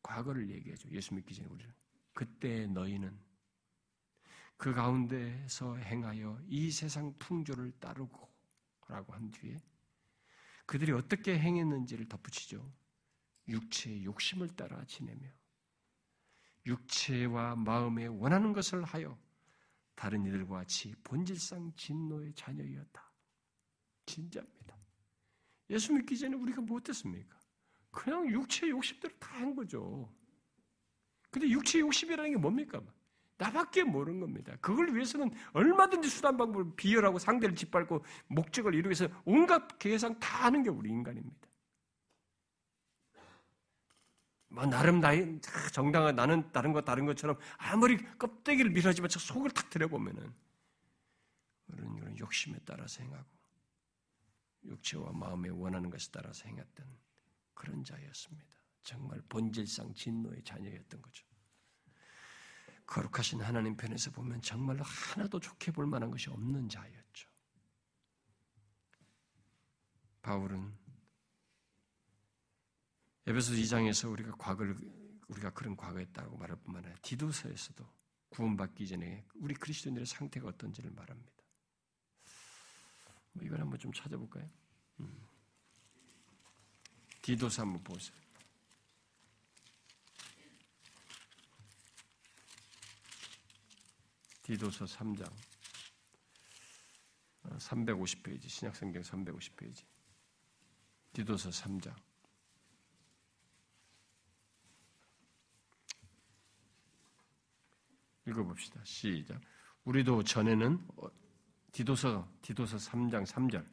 [0.03, 0.91] 과거를 얘기하죠.
[0.91, 1.73] 예수 믿기 전에 우리는
[2.13, 3.30] 그때 너희는
[4.61, 8.31] 그 가운데서 행하여 이 세상 풍조를 따르고
[8.89, 9.57] 라고 한 뒤에
[10.67, 12.71] 그들이 어떻게 행했는지를 덧붙이죠.
[13.49, 15.27] 육체의 욕심을 따라 지내며
[16.67, 19.19] 육체와 마음에 원하는 것을 하여
[19.95, 23.13] 다른 이들과 같이 본질상 진노의 자녀이었다.
[24.05, 24.77] 진짜입니다.
[25.71, 27.41] 예수 믿기 전에 우리가 무엇했습니까?
[27.91, 30.15] 그냥 육체의 욕심대로 다 한 거죠.
[31.31, 32.83] 근데 육체의 욕심이라는 게 뭡니까?
[33.41, 34.55] 나밖에 모르는 겁니다.
[34.61, 40.63] 그걸 위해서는 얼마든지 수단 방법을 비열하고 상대를 짓밟고 목적을 이루기 위해서 온갖 계산 다 하는
[40.63, 41.49] 게 우리 인간입니다.
[44.49, 45.41] 뭐 나름 나이
[45.73, 50.35] 정당한 나는 다른 것 다른 것처럼 아무리 껍데기를 밀어지만 저 속을 탁 들여보면은
[51.67, 53.29] 그런 이런 욕심에 따라서 행하고
[54.65, 56.87] 육체와 마음에 원하는 것에 따라서 행했던
[57.55, 58.51] 그런 자였습니다.
[58.83, 61.30] 정말 본질상 진노의 자녀였던 거죠.
[62.91, 67.31] 거룩하신 하나님 편에서 보면 정말로 하나도 좋게 볼 만한 것이 없는 자였죠.
[70.23, 70.77] 바울은
[73.27, 74.77] 에베소 2장에서 우리가 과거를
[75.29, 77.89] 우리가 그런 과거였다고 말할 뿐만 아니라 디도서에서도
[78.31, 81.31] 구원받기 전에 우리 그리스도인들의 상태가 어떤지를 말합니다.
[83.33, 84.51] 뭐 이걸 한번 좀 찾아볼까요?
[84.99, 85.29] 음.
[87.23, 88.19] 디도서 한번 보세요.
[94.51, 95.31] 디도서 3장
[97.59, 99.85] 350페이지 신약성경 350페이지
[101.13, 101.95] 디도서 3장
[108.27, 108.81] 읽어봅시다.
[108.83, 109.41] 시작.
[109.85, 111.09] 우리도 전에는 어,
[111.71, 113.65] 디도서 디도서 3장 3절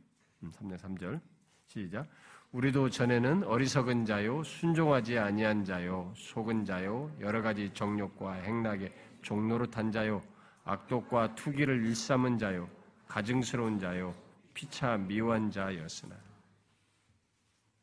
[0.43, 1.21] 3장 3절
[1.65, 2.07] 시작.
[2.51, 10.36] 우리도 전에는 어리석은 자요 순종하지 아니한 자요 속은 자요 여러 가지 정욕과 행락에 종노릇한 자요
[10.67, 12.69] 악독과 투기를 일삼은 자요
[13.07, 14.13] 가증스러운 자요
[14.53, 16.15] 피차 미워한 자였으나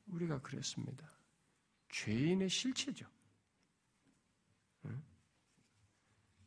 [0.07, 1.11] 우리가 그랬습니다.
[1.89, 3.07] 죄인의 실체죠.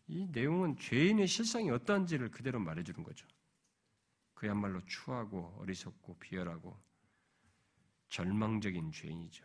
[0.10, 3.28] 이 내용은 죄인의 실상이 어떠한지를 그대로 말해주는 거죠.
[4.36, 6.78] 그야말로 추하고 어리석고 비열하고
[8.10, 9.44] 절망적인 죄인이죠.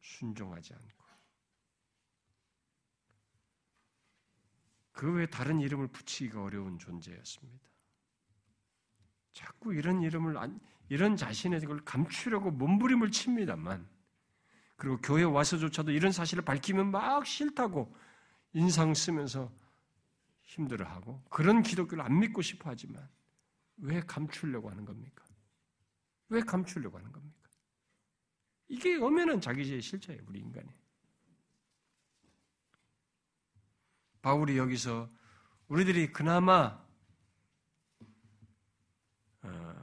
[0.00, 0.99] 순종하지 않고.
[5.00, 7.70] 그 외에 다른 이름을 붙이기가 어려운 존재였습니다.
[9.32, 10.36] 자꾸 이런 이름을,
[10.90, 13.88] 이런 자신의 걸 감추려고 몸부림을 칩니다만,
[14.76, 17.96] 그리고 교회 와서조차도 이런 사실을 밝히면 막 싫다고
[18.52, 19.50] 인상 쓰면서
[20.42, 23.08] 힘들어하고 그런 기독교를 안 믿고 싶어 하지만
[23.78, 25.24] 왜 감추려고 하는 겁니까?
[26.28, 27.48] 왜 감추려고 하는 겁니까?
[28.68, 30.68] 이게 엄연한 자기의 실체예요, 우리 인간이.
[34.22, 35.10] 바울이 여기서
[35.68, 36.78] 우리들이 그나마
[39.42, 39.74] 어,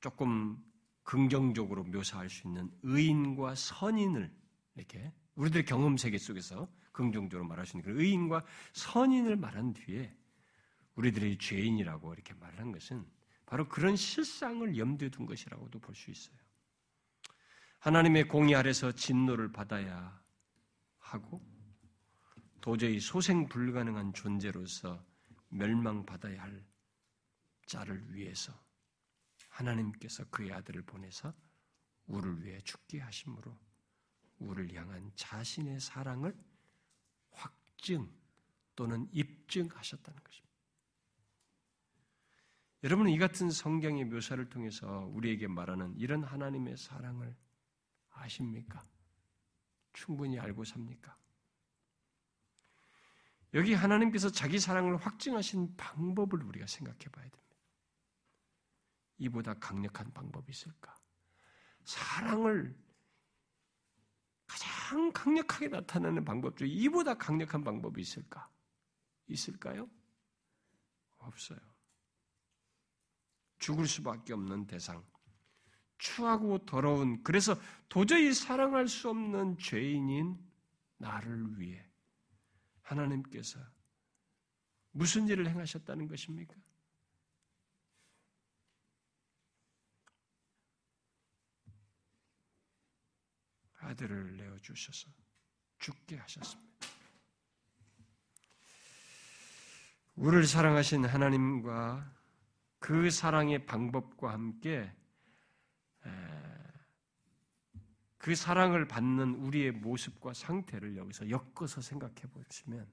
[0.00, 0.62] 조금
[1.02, 4.34] 긍정적으로 묘사할 수 있는 의인과 선인을
[4.74, 10.14] 이렇게 우리들의 경험 세계 속에서 긍정적으로 말할 수 있는 그 의인과 선인을 말한 뒤에
[10.96, 13.06] 우리들의 죄인이라고 이렇게 말하는 것은
[13.44, 16.36] 바로 그런 실상을 염두에 둔 것이라고도 볼 수 있어요.
[17.78, 20.20] 하나님의 공의 아래서 진노를 받아야
[20.98, 21.40] 하고
[22.66, 25.00] 도저히 소생 불가능한 존재로서
[25.50, 26.66] 멸망받아야 할
[27.64, 28.52] 자를 위해서
[29.50, 31.32] 하나님께서 그의 아들을 보내서
[32.06, 33.56] 우리를 위해 죽게 하심으로
[34.40, 36.36] 우리를 향한 자신의 사랑을
[37.30, 38.12] 확증
[38.74, 40.56] 또는 입증하셨다는 것입니다.
[42.82, 47.36] 여러분은 이 같은 성경의 묘사를 통해서 우리에게 말하는 이런 하나님의 사랑을
[48.10, 48.82] 아십니까?
[49.92, 51.16] 충분히 알고 삽니까?
[53.56, 57.56] 여기 하나님께서 자기 사랑을 확증하신 방법을 우리가 생각해 봐야 됩니다.
[59.16, 60.94] 이보다 강력한 방법이 있을까?
[61.82, 62.78] 사랑을
[64.46, 68.46] 가장 강력하게 나타나는 방법 중에 이보다 강력한 방법이 있을까?
[69.26, 69.88] 있을까요?
[71.16, 71.58] 없어요.
[73.58, 75.02] 죽을 수밖에 없는 대상,
[75.96, 77.58] 추하고 더러운, 그래서
[77.88, 80.38] 도저히 사랑할 수 없는 죄인인
[80.98, 81.85] 나를 위해
[82.86, 83.60] 하나님께서
[84.92, 86.54] 무슨 일을 행하셨다는 것입니까?
[93.78, 95.08] 아들을 내어 주셔서
[95.78, 96.66] 죽게 하셨습니다.
[100.14, 102.10] 우리를 사랑하신 하나님과
[102.78, 104.90] 그 사랑의 방법과 함께
[108.26, 112.84] 그 사랑을 받는 우리의 모습과 상태를 여기서 엮어서 생각해 보시면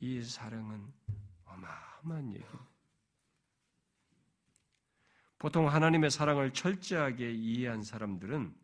[0.00, 0.90] 이 사랑은
[1.44, 2.68] 어마어마한 얘기입니다.
[5.38, 8.54] 보통 하나님의 사랑을 철저하게 이해한 사람들은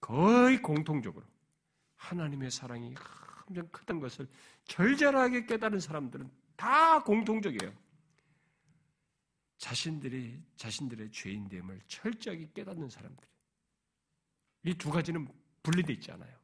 [0.00, 1.26] 거의 공통적으로
[1.96, 2.94] 하나님의 사랑이
[3.46, 4.26] 엄청 크다는 것을
[4.64, 7.74] 절절하게 깨달은 사람들은 다 공통적이에요.
[9.58, 13.22] 자신들이 자신들의 죄인됨을 철저하게 깨닫는 사람들.
[13.22, 13.35] 이
[14.74, 15.28] 두 가지는
[15.62, 16.36] 분리되어 있지 않아요.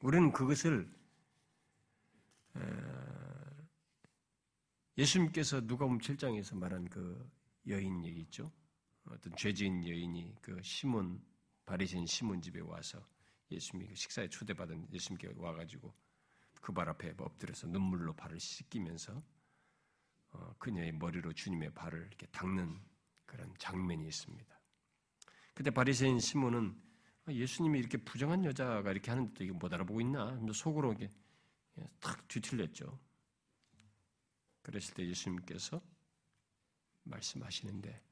[0.00, 0.92] 우리는 그것을
[4.98, 7.30] 예수님께서 누가복음 7장에서 말한 그
[7.68, 8.52] 여인 얘기 있죠.
[9.06, 11.24] 어떤 죄지은 여인이 그 시몬
[11.64, 13.04] 바리새인 시몬 집에 와서
[13.50, 15.92] 예수님이 그 식사에 초대받은 예수님께 와가지고
[16.62, 19.20] 그 발 앞에 엎드려서 눈물로 발을 씻기면서
[20.30, 22.80] 어, 그녀의 머리로 주님의 발을 이렇게 닦는
[23.32, 24.60] 그런 장면이 있습니다.
[25.54, 26.78] 그때 바리새인 시몬은
[27.24, 30.38] 아, 예수님이 이렇게 부정한 여자가 이렇게 하는데도 이게 못 알아보고 있나?
[30.52, 31.08] 속으로 이게
[31.98, 33.00] 탁 뒤틀렸죠.
[34.60, 35.80] 그랬을 때 예수님께서
[37.04, 38.02] 말씀하시는데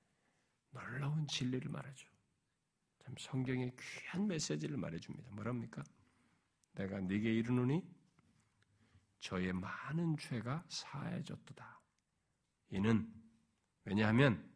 [0.71, 2.09] 놀라운 진리를 말하죠.
[3.01, 5.31] 참 성경의 귀한 메시지를 말해줍니다.
[5.33, 5.85] 뭐랍니까?
[6.73, 7.85] 내가 네게 이르노니
[9.19, 11.81] 저의 많은 죄가 사해졌도다.
[12.71, 13.13] 이는
[13.85, 14.50] 왜냐하면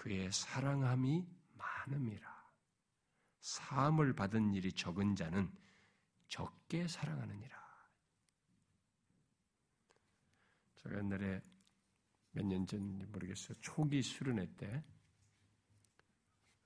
[0.00, 1.28] 그의 사랑함이
[1.58, 2.50] 많음이라.
[3.42, 5.52] 사함을 받은 일이 적은 자는
[6.26, 7.60] 적게 사랑하느니라.
[10.76, 11.42] 제가 옛날에
[12.32, 13.58] 몇 년 전인지 모르겠어요.
[13.60, 14.82] 초기 수련회 때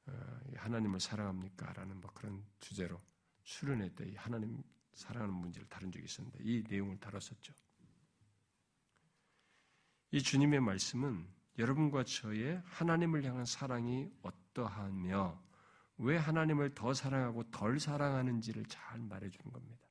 [0.06, 1.73] 어, 하나님을 사랑합니까?
[1.73, 3.02] 라는 뭐 그런 주제로
[3.43, 4.62] 수련회 때 하나님
[4.93, 7.52] 사랑하는 문제를 다룬 적이 있었는데 이 내용을 다뤘었죠.
[10.12, 15.43] 이 주님의 말씀은 여러분과 저의 하나님을 향한 사랑이 어떠하며
[15.98, 19.89] 왜 하나님을 더 사랑하고 덜 사랑하는지를 잘 말해주는 겁니다.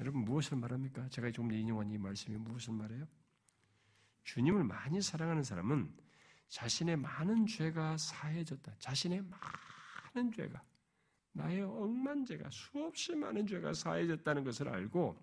[0.00, 1.08] 여러분 무엇을 말합니까?
[1.08, 3.06] 제가 조금 인용한 이 말씀이 무엇을 말해요?
[4.24, 5.94] 주님을 많이 사랑하는 사람은
[6.48, 8.74] 자신의 많은 죄가 사해졌다.
[8.78, 10.62] 자신의 많은 죄가
[11.32, 15.16] 나의 억만 죄가 수없이 많은 죄가 사해졌다는 것을 알고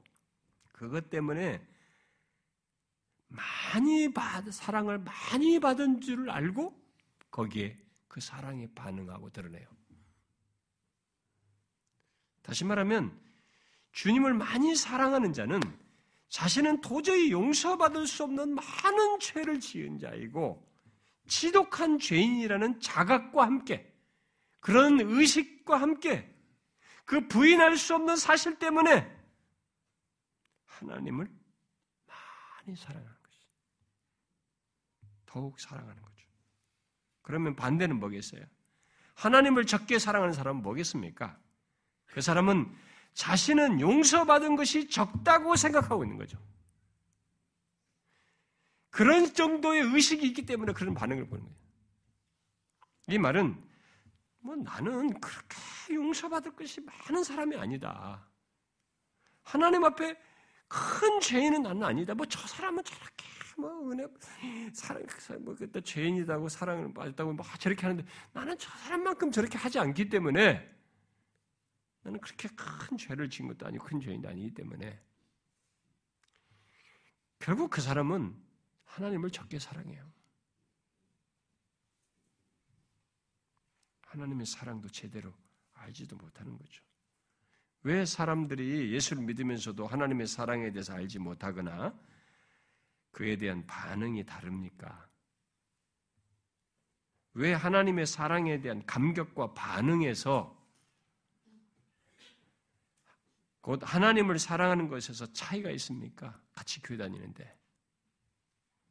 [0.73, 1.65] 그것 때문에
[3.31, 6.77] 많이 받 사랑을 많이 받은 줄을 알고
[7.31, 7.77] 거기에
[8.07, 9.67] 그 사랑에 반응하고 드러내요.
[12.41, 13.17] 다시 말하면
[13.93, 15.61] 주님을 많이 사랑하는 자는
[16.27, 20.65] 자신은 도저히 용서받을 수 없는 많은 죄를 지은 자이고
[21.27, 23.93] 지독한 죄인이라는 자각과 함께
[24.59, 26.27] 그런 의식과 함께
[27.05, 29.09] 그 부인할 수 없는 사실 때문에
[30.65, 31.29] 하나님을
[32.07, 33.20] 많이 것이
[35.31, 36.27] 더욱 사랑하는 거죠.
[37.21, 38.43] 그러면 반대는 뭐겠어요?
[39.15, 41.39] 하나님을 적게 사랑하는 사람은 뭐겠습니까?
[42.07, 42.69] 그 사람은
[43.13, 46.37] 자신은 용서받은 것이 적다고 생각하고 있는 거죠.
[48.89, 51.57] 그런 정도의 의식이 있기 때문에 그런 반응을 보는 거예요.
[53.07, 53.61] 이 말은
[54.39, 58.27] 뭐 나는 그렇게 용서받을 것이 많은 사람이 아니다.
[59.43, 60.17] 하나님 앞에
[60.67, 62.13] 큰 죄인은 나는 아니다.
[62.15, 63.25] 뭐 저 사람은 저렇게
[63.61, 64.07] 뭐 은혜
[64.73, 65.05] 사랑
[65.41, 70.67] 뭐 그때 죄인이다고 사랑을 받았다고 뭐 저렇게 하는데 나는 저 사람만큼 저렇게 하지 않기 때문에
[72.01, 74.99] 나는 그렇게 큰 죄를 지은 것도 아니고 큰 죄인도 아니기 때문에
[77.37, 78.35] 결국 그 사람은
[78.85, 80.11] 하나님을 적게 사랑해요.
[84.01, 85.33] 하나님의 사랑도 제대로
[85.73, 86.83] 알지도 못하는 거죠.
[87.83, 91.97] 왜 사람들이 예수를 믿으면서도 하나님의 사랑에 대해서 알지 못하거나
[93.11, 95.09] 그에 대한 반응이 다릅니까?
[97.33, 100.59] 왜 하나님의 사랑에 대한 감격과 반응에서
[103.61, 106.39] 곧 하나님을 사랑하는 것에서 차이가 있습니까?
[106.51, 107.57] 같이 교회 다니는데.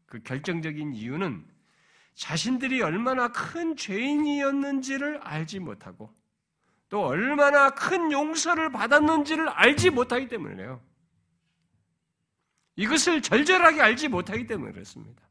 [0.07, 1.47] 그 결정적인 이유는
[2.15, 6.15] 자신들이 얼마나 큰 죄인이었는지를 알지 못하고
[6.89, 10.83] 또 얼마나 큰 용서를 받았는지를 알지 못하기 때문이에요.
[12.81, 15.23] 이것을 절절하게 알지 못하기 때문에 그렇습니다.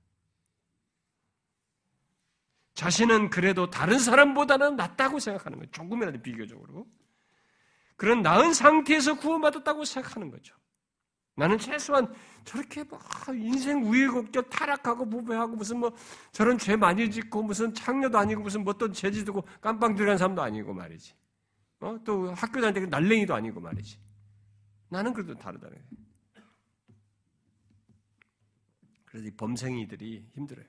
[2.75, 5.71] 자신은 그래도 다른 사람보다는 낫다고 생각하는 거예요.
[5.71, 6.87] 조금이라도 비교적으로.
[7.95, 10.55] 그런 나은 상태에서 구원받았다고 생각하는 거죠.
[11.35, 12.13] 나는 최소한
[12.45, 12.99] 저렇게 뭐
[13.33, 15.91] 인생 우여곡절 타락하고 부배하고 무슨 뭐
[16.31, 20.41] 저런 죄 많이 짓고 무슨 창녀도 아니고 무슨 뭐 어떤 죄 짓고 깜빵 들어간 사람도
[20.43, 21.15] 아니고 말이지.
[21.79, 21.97] 어?
[22.05, 23.99] 또 학교 다닐 때 날랭이도 아니고 말이지.
[24.89, 26.08] 나는 그래도 다르다는 거예요.
[29.09, 30.67] 그래서 이 범생이들이 힘들어요.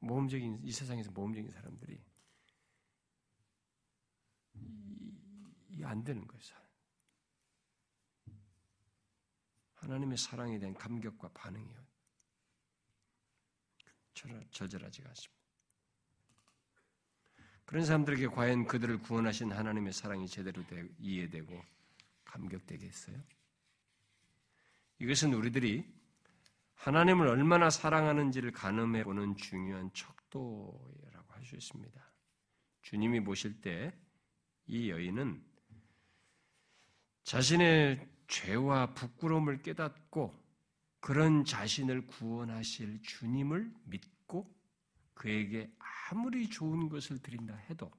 [0.00, 2.02] 모험적인 이 세상에서 모험적인 사람들이
[5.70, 6.40] 이게 안 되는 거예요.
[9.76, 11.86] 하나님의 사랑에 대한 감격과 반응이요.
[14.50, 15.40] 저절하지가 않습니다.
[17.64, 20.62] 그런 사람들에게 과연 그들을 구원하신 하나님의 사랑이 제대로
[20.98, 21.79] 이해되고
[22.30, 23.20] 감격되겠어요?
[24.98, 25.84] 이것은 우리들이
[26.74, 32.00] 하나님을 얼마나 사랑하는지를 가늠해 보는 중요한 척도라고 할 수 있습니다.
[32.82, 33.92] 주님이 보실 때
[34.72, 35.44] 이 여인은
[37.24, 40.32] 자신의 죄와 부끄러움을 깨닫고
[41.00, 44.48] 그런 자신을 구원하실 주님을 믿고
[45.14, 45.74] 그에게
[46.08, 47.90] 아무리 좋은 것을 드린다 해도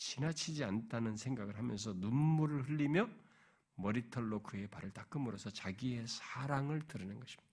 [0.00, 3.08] 지나치지 않다는 생각을 하면서 눈물을 흘리며
[3.74, 7.50] 머리털로 그의 발을 닦음으로써 자기의 사랑을 드러낸 것입니다.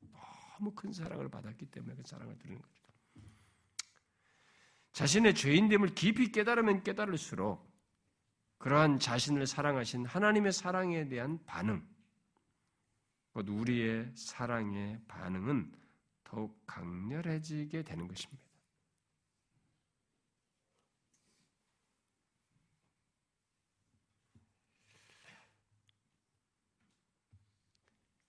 [0.00, 2.74] 너무 큰 사랑을 받았기 때문에 그 사랑을 드리는 거죠.
[4.92, 7.66] 자신의 죄인됨을 깊이 깨달으면 깨달을수록
[8.58, 11.82] 그러한 자신을 사랑하신 하나님의 사랑에 대한 반응,
[13.30, 15.72] 곧 우리의 사랑의 반응은
[16.22, 18.49] 더욱 강렬해지게 되는 것입니다.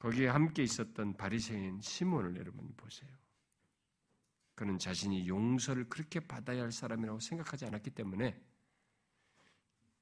[0.02, 3.12] 거기에 함께 있었던 바리새인 시몬을 여러분 보세요.
[4.56, 8.44] 그는 자신이 용서를 그렇게 받아야 할 사람이라고 생각하지 않았기 때문에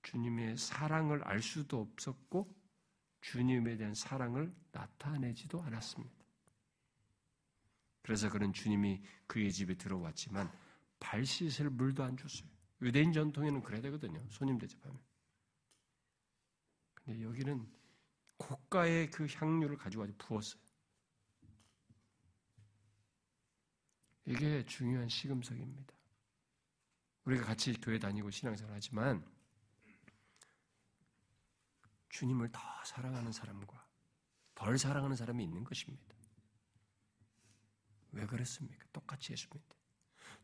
[0.03, 2.47] 주님의 사랑을 알 수도 없었고
[3.19, 6.15] 주님에 대한 사랑을 나타내지도 않았습니다.
[8.01, 10.49] 그래서 그는 주님이 그의 집에 들어왔지만
[11.01, 12.47] 발 씻을 물도 안 줬어요.
[12.81, 14.25] 유대인 전통에는 그래야 되거든요.
[14.29, 14.97] 손님 대접하면.
[16.93, 17.78] 근데 여기는
[18.39, 20.61] 고가의 그 향유를 가지고 아주 부었어요.
[24.25, 25.93] 이게 중요한 시금석입니다.
[27.25, 29.23] 우리가 같이 교회 다니고 신앙생활 하지만
[32.09, 33.85] 주님을 더 사랑하는 사람과
[34.55, 36.15] 덜 사랑하는 사람이 있는 것입니다.
[38.11, 38.85] 왜 그랬습니까?
[38.91, 39.75] 똑같이 예수입니다.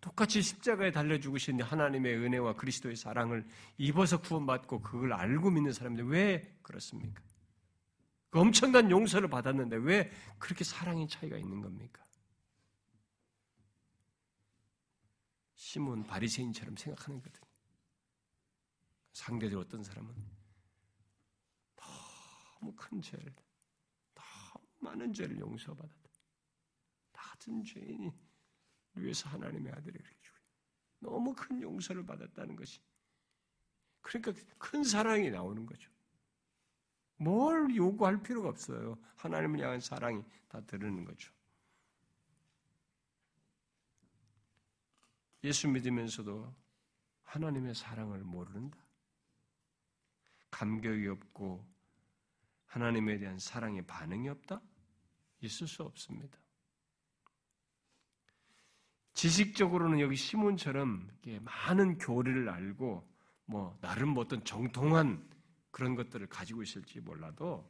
[0.01, 3.47] 똑같이 십자가에 달려 죽으신 하나님의 은혜와 그리스도의 사랑을
[3.77, 7.23] 입어서 구원받고 그걸 알고 믿는 사람인데 왜 그렇습니까?
[8.35, 12.05] 그 엄청난 용서를 받았는데 왜 그렇게 사랑의 차이가 있는 겁니까?
[15.53, 17.49] 시몬 바리새인처럼 생각하는 거거든요.
[19.13, 20.13] 상대적으로 어떤 사람은
[21.77, 23.33] 너무 큰 죄를,
[24.13, 26.09] 너무 많은 죄를 용서받았다.
[27.13, 28.11] 같은 죄인이
[28.95, 30.41] 위해서 하나님의 아들이 그렇게 죽어요.
[30.99, 32.81] 너무 큰 용서를 받았다는 것이.
[34.01, 35.94] 그러니까 큰 사랑이 나오는 거죠.
[37.17, 38.97] 뭘 요구할 필요가 없어요.
[39.15, 41.31] 하나님을 향한 사랑이 다 드러는 거죠.
[45.43, 46.53] 예수 믿으면서도
[47.23, 48.77] 하나님의 사랑을 모른다.
[50.49, 51.65] 감격이 없고
[52.65, 54.61] 하나님에 대한 사랑의 반응이 없다?
[55.41, 56.37] 있을 수 없습니다.
[59.13, 61.09] 지식적으로는 여기 시몬처럼
[61.41, 63.07] 많은 교리를 알고
[63.45, 65.25] 뭐 나름 뭐 어떤 정통한
[65.75, 67.69] 그런 것들을 가지고 있을지 몰라도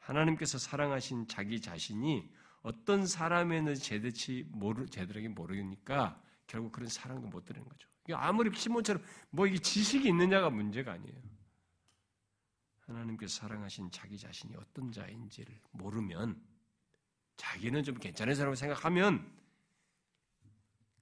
[0.00, 2.30] 하나님께서 사랑하신 자기 자신이
[2.60, 7.88] 어떤 사람에는 제대치 모르 제대로게 모르니까 결국 그런 사랑도 못 드리는 거죠.
[8.12, 11.22] 아무리 시몬처럼 뭐 이게 지식이 있느냐가 문제가 아니에요.
[12.80, 16.38] 하나님께서 사랑하신 자기 자신이 어떤 자인지를 모르면
[17.38, 19.26] 자기는 좀 괜찮은 사람을 생각하면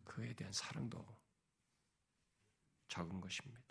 [0.04, 1.04] 그에 대한 사랑도
[2.86, 3.63] 적은 것입니다.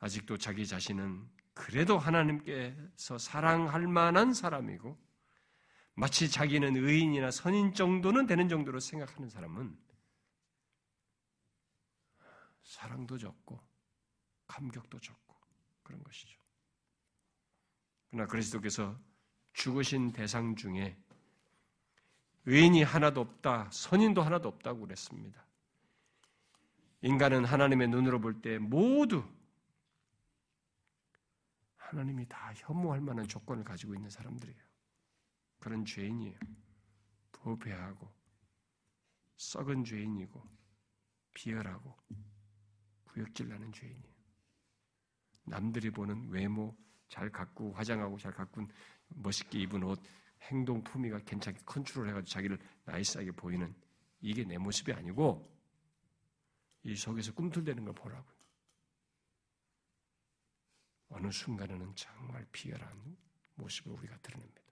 [0.00, 4.98] 아직도 자기 자신은 그래도 하나님께서 사랑할 만한 사람이고
[5.94, 9.78] 마치 자기는 의인이나 선인 정도는 되는 정도로 생각하는 사람은
[12.62, 13.60] 사랑도 적고
[14.46, 15.36] 감격도 적고
[15.82, 16.38] 그런 것이죠.
[18.10, 18.98] 그러나 그리스도께서
[19.52, 20.96] 죽으신 대상 중에
[22.46, 25.44] 의인이 하나도 없다, 선인도 하나도 없다고 그랬습니다.
[27.02, 29.22] 인간은 하나님의 눈으로 볼 때 모두
[31.90, 34.62] 하나님이 다 혐오할 만한 조건을 가지고 있는 사람들이에요.
[35.58, 36.38] 그런 죄인이에요.
[37.32, 38.08] 부패하고
[39.36, 40.40] 썩은 죄인이고
[41.34, 41.96] 비열하고
[43.04, 44.14] 구역질 나는 죄인이에요.
[45.46, 46.76] 남들이 보는 외모
[47.08, 48.64] 잘 갖고 화장하고 잘 갖고
[49.08, 50.00] 멋있게 입은 옷
[50.42, 53.74] 행동 품위가 괜찮게 컨트롤해가지고 자기를 나이스하게 보이는
[54.20, 55.44] 이게 내 모습이 아니고
[56.84, 58.39] 이 속에서 꿈틀대는 걸 보라고.
[61.20, 63.18] 어느 순간에는 정말 비열한
[63.56, 64.62] 모습을 우리가 드러냅니다.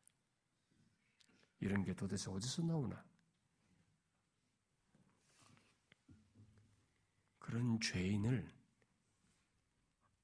[1.61, 3.05] 이런 게 도대체 어디서 나오나?
[7.39, 8.51] 그런 죄인을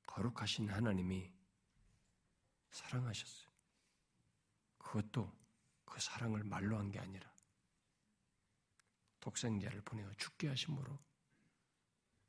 [0.06, 1.30] 거룩하신 하나님이
[2.70, 3.51] 사랑하셨어요.
[4.78, 5.30] 그것도
[5.84, 7.30] 그 사랑을 말로 한 게 아니라
[9.20, 10.98] 독생자를 보내어 죽게 하심으로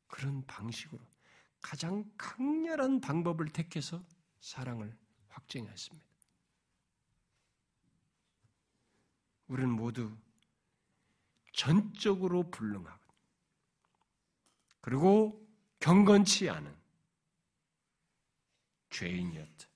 [0.07, 1.01] 그런 방식으로
[1.65, 4.05] 가장 강렬한 방법을 택해서
[4.39, 4.95] 사랑을
[5.29, 6.07] 확증했습니다.
[9.47, 10.15] 우리는 모두
[11.53, 13.13] 전적으로 불능하고
[14.79, 15.43] 그리고
[15.79, 16.71] 경건치 않은
[18.91, 19.67] 죄인이었다.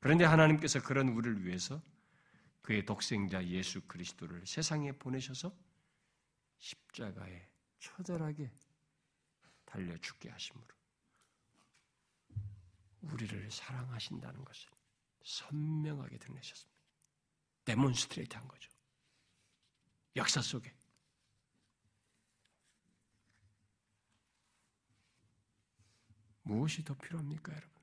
[0.00, 1.80] 그런데 하나님께서 그런 우리를 위해서
[2.62, 5.56] 그의 독생자 예수 그리스도를 세상에 보내셔서
[6.58, 8.50] 십자가에 처절하게
[9.68, 10.66] 달려 죽게 하심으로
[13.02, 14.70] 우리를 사랑하신다는 것을
[15.22, 16.82] 선명하게 드러내셨습니다.
[17.66, 18.70] 데몬스트레이트 한 거죠.
[20.16, 20.74] 역사 속에.
[26.42, 27.78] 무엇이 더 필요합니까, 여러분?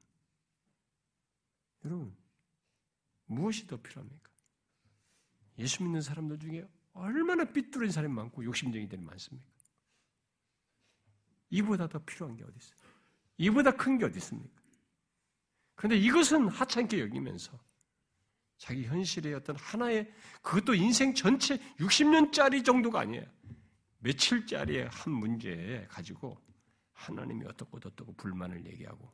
[1.83, 2.17] 여러분,
[3.27, 4.31] 무엇이 더 필요합니까?
[5.59, 9.54] 예수 믿는 사람들 중에 얼마나 삐뚤어진 사람이 많고 욕심쟁이들이 많습니까?
[11.49, 12.77] 이보다 더 필요한 게 어디 있어요?
[13.37, 14.61] 이보다 큰 게 어디 있습니까?
[15.75, 17.57] 그런데 이것은 하찮게 여기면서
[18.57, 20.11] 자기 현실의 어떤 하나의
[20.41, 23.25] 그것도 인생 전체 60년짜리 정도가 아니에요.
[23.99, 26.41] 며칠짜리의 한 문제에 가지고
[26.93, 29.11] 하나님이 어떻고 어떻고 불만을 얘기하고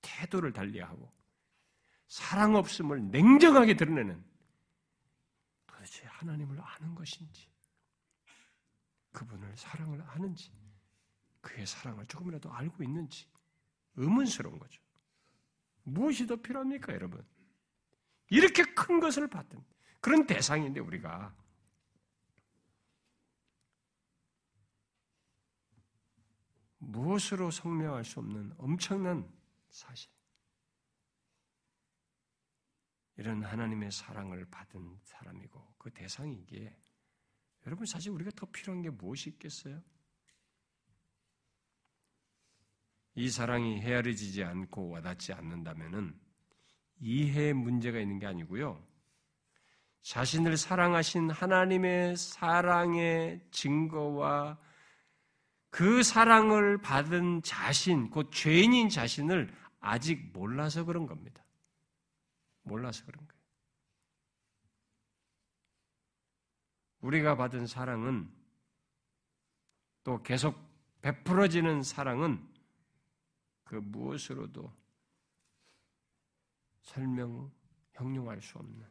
[0.00, 1.12] 태도를 달리하고
[2.08, 4.24] 사랑 없음을 냉정하게 드러내는
[5.66, 7.48] 도대체 하나님을 아는 것인지
[9.12, 10.50] 그분을 사랑을 하는지
[11.40, 13.26] 그의 사랑을 조금이라도 알고 있는지
[13.96, 14.80] 의문스러운 거죠.
[15.82, 17.26] 무엇이 더 필요합니까, 여러분?
[18.28, 19.64] 이렇게 큰 것을 받던
[20.00, 21.34] 그런 대상인데 우리가
[26.78, 29.30] 무엇으로 성명할 수 없는 엄청난
[29.70, 30.10] 사실.
[33.16, 36.74] 이런 하나님의 사랑을 받은 사람이고 그 대상이기에
[37.66, 39.82] 여러분 사실 우리가 더 필요한 게 무엇이 있겠어요?
[43.14, 46.18] 이 사랑이 헤아려지지 않고 와닿지 않는다면은
[47.00, 48.82] 이해 문제가 있는 게 아니고요.
[50.02, 54.58] 자신을 사랑하신 하나님의 사랑의 증거와
[55.70, 61.44] 그 사랑을 받은 자신, 곧 죄인인 자신을 아직 몰라서 그런 겁니다.
[62.62, 63.40] 몰라서 그런 거예요.
[67.00, 68.30] 우리가 받은 사랑은
[70.02, 70.58] 또 계속
[71.02, 72.46] 베풀어지는 사랑은
[73.70, 74.76] 그 무엇으로도
[76.82, 77.52] 설명,
[77.92, 78.84] 형용할 수 없는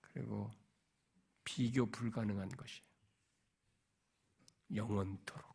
[0.00, 0.50] 그리고
[1.44, 2.88] 비교 불가능한 것이에요.
[4.74, 5.54] 영원토록.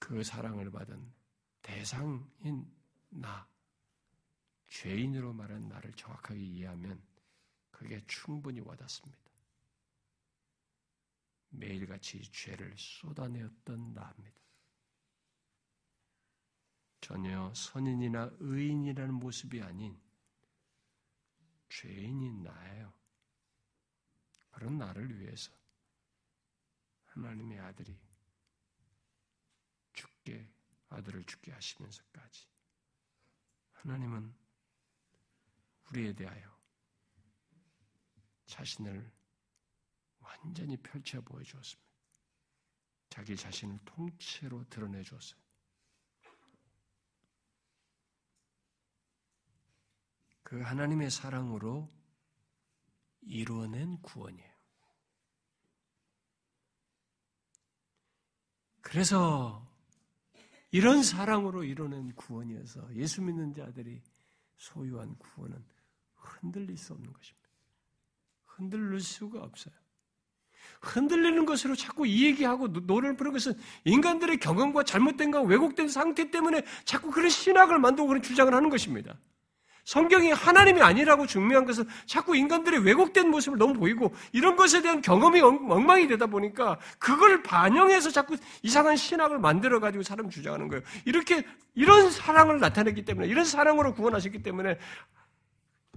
[0.00, 1.14] 그 사랑을 받은
[1.62, 2.74] 대상인
[3.10, 3.48] 나,
[4.66, 7.15] 죄인으로 말한 나를 정확하게 이해하면
[7.76, 9.30] 그게 충분히 와닿습니다.
[11.50, 14.40] 매일같이 죄를 쏟아내었던 나입니다.
[17.02, 20.00] 전혀 선인이나 의인이라는 모습이 아닌
[21.68, 22.94] 죄인인 나예요.
[24.52, 25.52] 그런 나를 위해서
[27.04, 27.94] 하나님의 아들이
[29.92, 30.48] 죽게
[30.88, 32.48] 아들을 죽게 하시면서까지
[33.72, 34.34] 하나님은
[35.90, 36.55] 우리에 대하여
[38.46, 39.12] 자신을
[40.20, 41.86] 완전히 펼쳐 보여주었습니다.
[43.08, 45.40] 자기 자신을 통째로 드러내 주었어요.
[50.42, 51.90] 그 하나님의 사랑으로
[53.22, 54.54] 이루어낸 구원이에요.
[58.80, 59.66] 그래서
[60.70, 64.00] 이런 사랑으로 이루어낸 구원이어서 예수 믿는 자들이
[64.56, 65.64] 소유한 구원은
[66.14, 67.45] 흔들릴 수 없는 것입니다.
[68.56, 69.74] 흔들릴 수가 없어요.
[70.80, 73.54] 흔들리는 것으로 자꾸 이 얘기하고 노래를 부르는 것은
[73.84, 79.14] 인간들의 경험과 잘못된 거 왜곡된 상태 때문에 자꾸 그런 신학을 만들고 그런 주장을 하는 것입니다.
[79.84, 85.40] 성경이 하나님이 아니라고 증명한 것은 자꾸 인간들의 왜곡된 모습을 너무 보이고 이런 것에 대한 경험이
[85.40, 90.82] 엉망이 되다 보니까 그걸 반영해서 자꾸 이상한 신학을 만들어 가지고 사람 주장하는 거예요.
[91.04, 94.76] 이렇게 이런 사랑을 나타냈기 때문에 이런 사랑으로 구원하셨기 때문에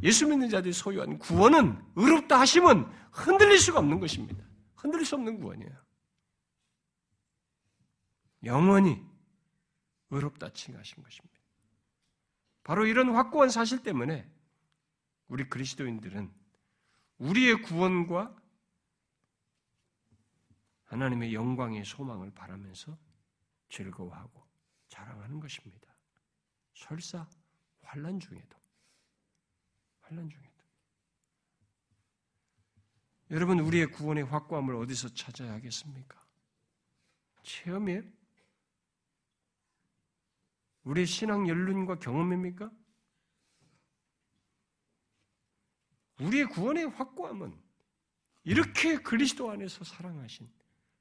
[0.04, 4.44] 예수 믿는 자들이 소유한 구원은 의롭다 하심은 흔들릴 수가 없는 것입니다.
[4.76, 5.72] 흔들릴 수 없는 구원이에요.
[8.46, 9.06] 영원히
[10.10, 11.40] 의롭다 칭하신 것입니다.
[12.64, 14.30] 바로 이런 확고한 사실 때문에
[15.28, 16.32] 우리 그리스도인들은
[17.18, 18.36] 우리의 구원과
[20.86, 22.98] 하나님의 영광의 소망을 바라면서
[23.70, 24.48] 즐거워하고
[24.88, 25.96] 자랑하는 것입니다.
[26.74, 27.28] 설사
[27.82, 28.59] 환란 중에도
[30.10, 30.50] 환란 중에도
[33.32, 36.20] 여러분 우리의 구원의 확고함을 어디서 찾아야 하겠습니까?
[37.44, 38.02] 체험이에요?
[40.84, 42.72] 우리의 신앙 연륜과 경험입니까?
[46.22, 47.56] 우리의 구원의 확고함은
[48.46, 50.52] 이렇게 그리스도 안에서 사랑하신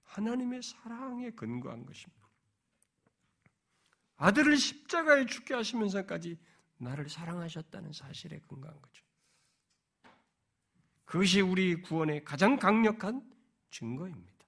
[0.03, 2.29] 하나님의 사랑에 근거한 것입니다.
[4.17, 6.39] 아들을 십자가에 죽게 하시면서까지
[6.79, 9.05] 나를 사랑하셨다는 사실에 근거한 거죠.
[11.05, 13.23] 그것이 우리 구원의 가장 강력한
[13.71, 14.39] 증거입니다.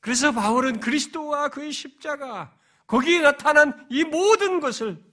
[0.00, 2.56] 그래서 바울은 그리스도와 그의 십자가,
[2.86, 5.04] 거기에 나타난 이 모든 것을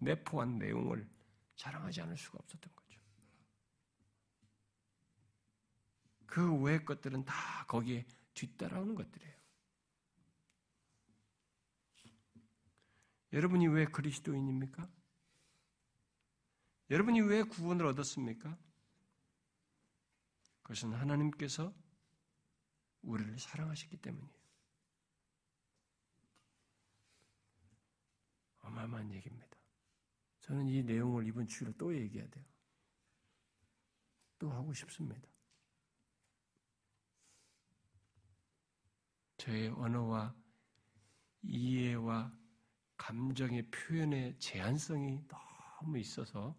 [0.00, 1.08] 내포한 내용을
[1.56, 3.00] 자랑하지 않을 수가 없었던 거죠.
[6.26, 9.39] 그 외의 것들은 다 거기에 뒤따라오는 것들이에요.
[13.32, 14.88] 여러분이 왜 그리스도인입니까?
[16.90, 18.58] 여러분이 왜 구원을 얻었습니까?
[20.62, 21.72] 그것은 하나님께서
[23.02, 24.40] 우리를 사랑하셨기 때문이에요.
[28.60, 29.58] 어마어마한 얘기입니다.
[30.40, 32.44] 저는 이 내용을 이번 주로 또 얘기해야 돼요.
[34.38, 35.28] 또 하고 싶습니다.
[39.36, 40.34] 저의 언어와
[41.42, 42.39] 이해와
[43.00, 46.54] 감정의 표현의 제한성이 너무 있어서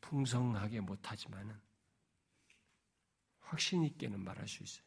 [0.00, 1.60] 풍성하게 못하지만은
[3.40, 4.86] 확신 있게는 말할 수 있어요.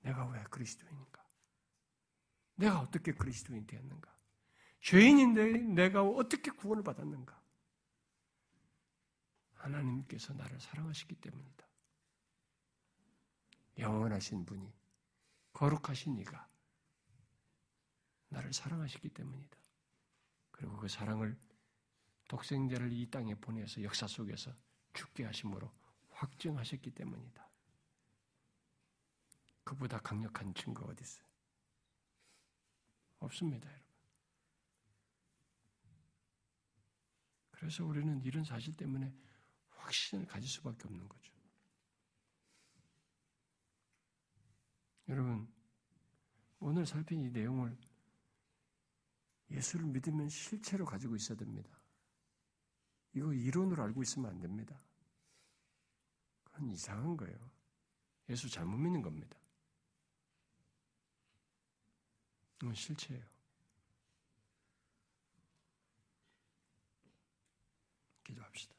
[0.00, 1.26] 내가 왜 그리스도인인가?
[2.56, 4.14] 내가 어떻게 그리스도인 되었는가?
[4.80, 7.42] 죄인인데 내가 어떻게 구원을 받았는가?
[9.54, 11.66] 하나님께서 나를 사랑하시기 때문이다.
[13.78, 14.70] 영원하신 분이,
[15.54, 16.46] 거룩하신 이가
[18.28, 19.56] 나를 사랑하시기 때문이다.
[20.50, 21.38] 그리고 그 사랑을
[22.28, 24.52] 독생자를 이 땅에 보내서 역사 속에서
[24.94, 25.70] 죽게 하심으로
[26.10, 27.46] 확증하셨기 때문이다.
[29.64, 31.26] 그보다 강력한 증거 어디 있어요?
[33.18, 33.86] 없습니다, 여러분.
[37.50, 39.12] 그래서 우리는 이런 사실 때문에
[39.70, 41.32] 확신을 가질 수밖에 없는 거죠.
[45.08, 45.52] 여러분,
[46.58, 47.76] 오늘 살핀 이 내용을
[49.50, 51.70] 예수를 믿으면 실체로 가지고 있어야 됩니다.
[53.14, 54.78] 이거 이론으로 알고 있으면 안 됩니다.
[56.44, 57.36] 그건 이상한 거예요.
[58.28, 59.38] 예수 잘못 믿는 겁니다.
[62.60, 63.24] 이건 실체예요.
[68.24, 68.75] 기도합시다.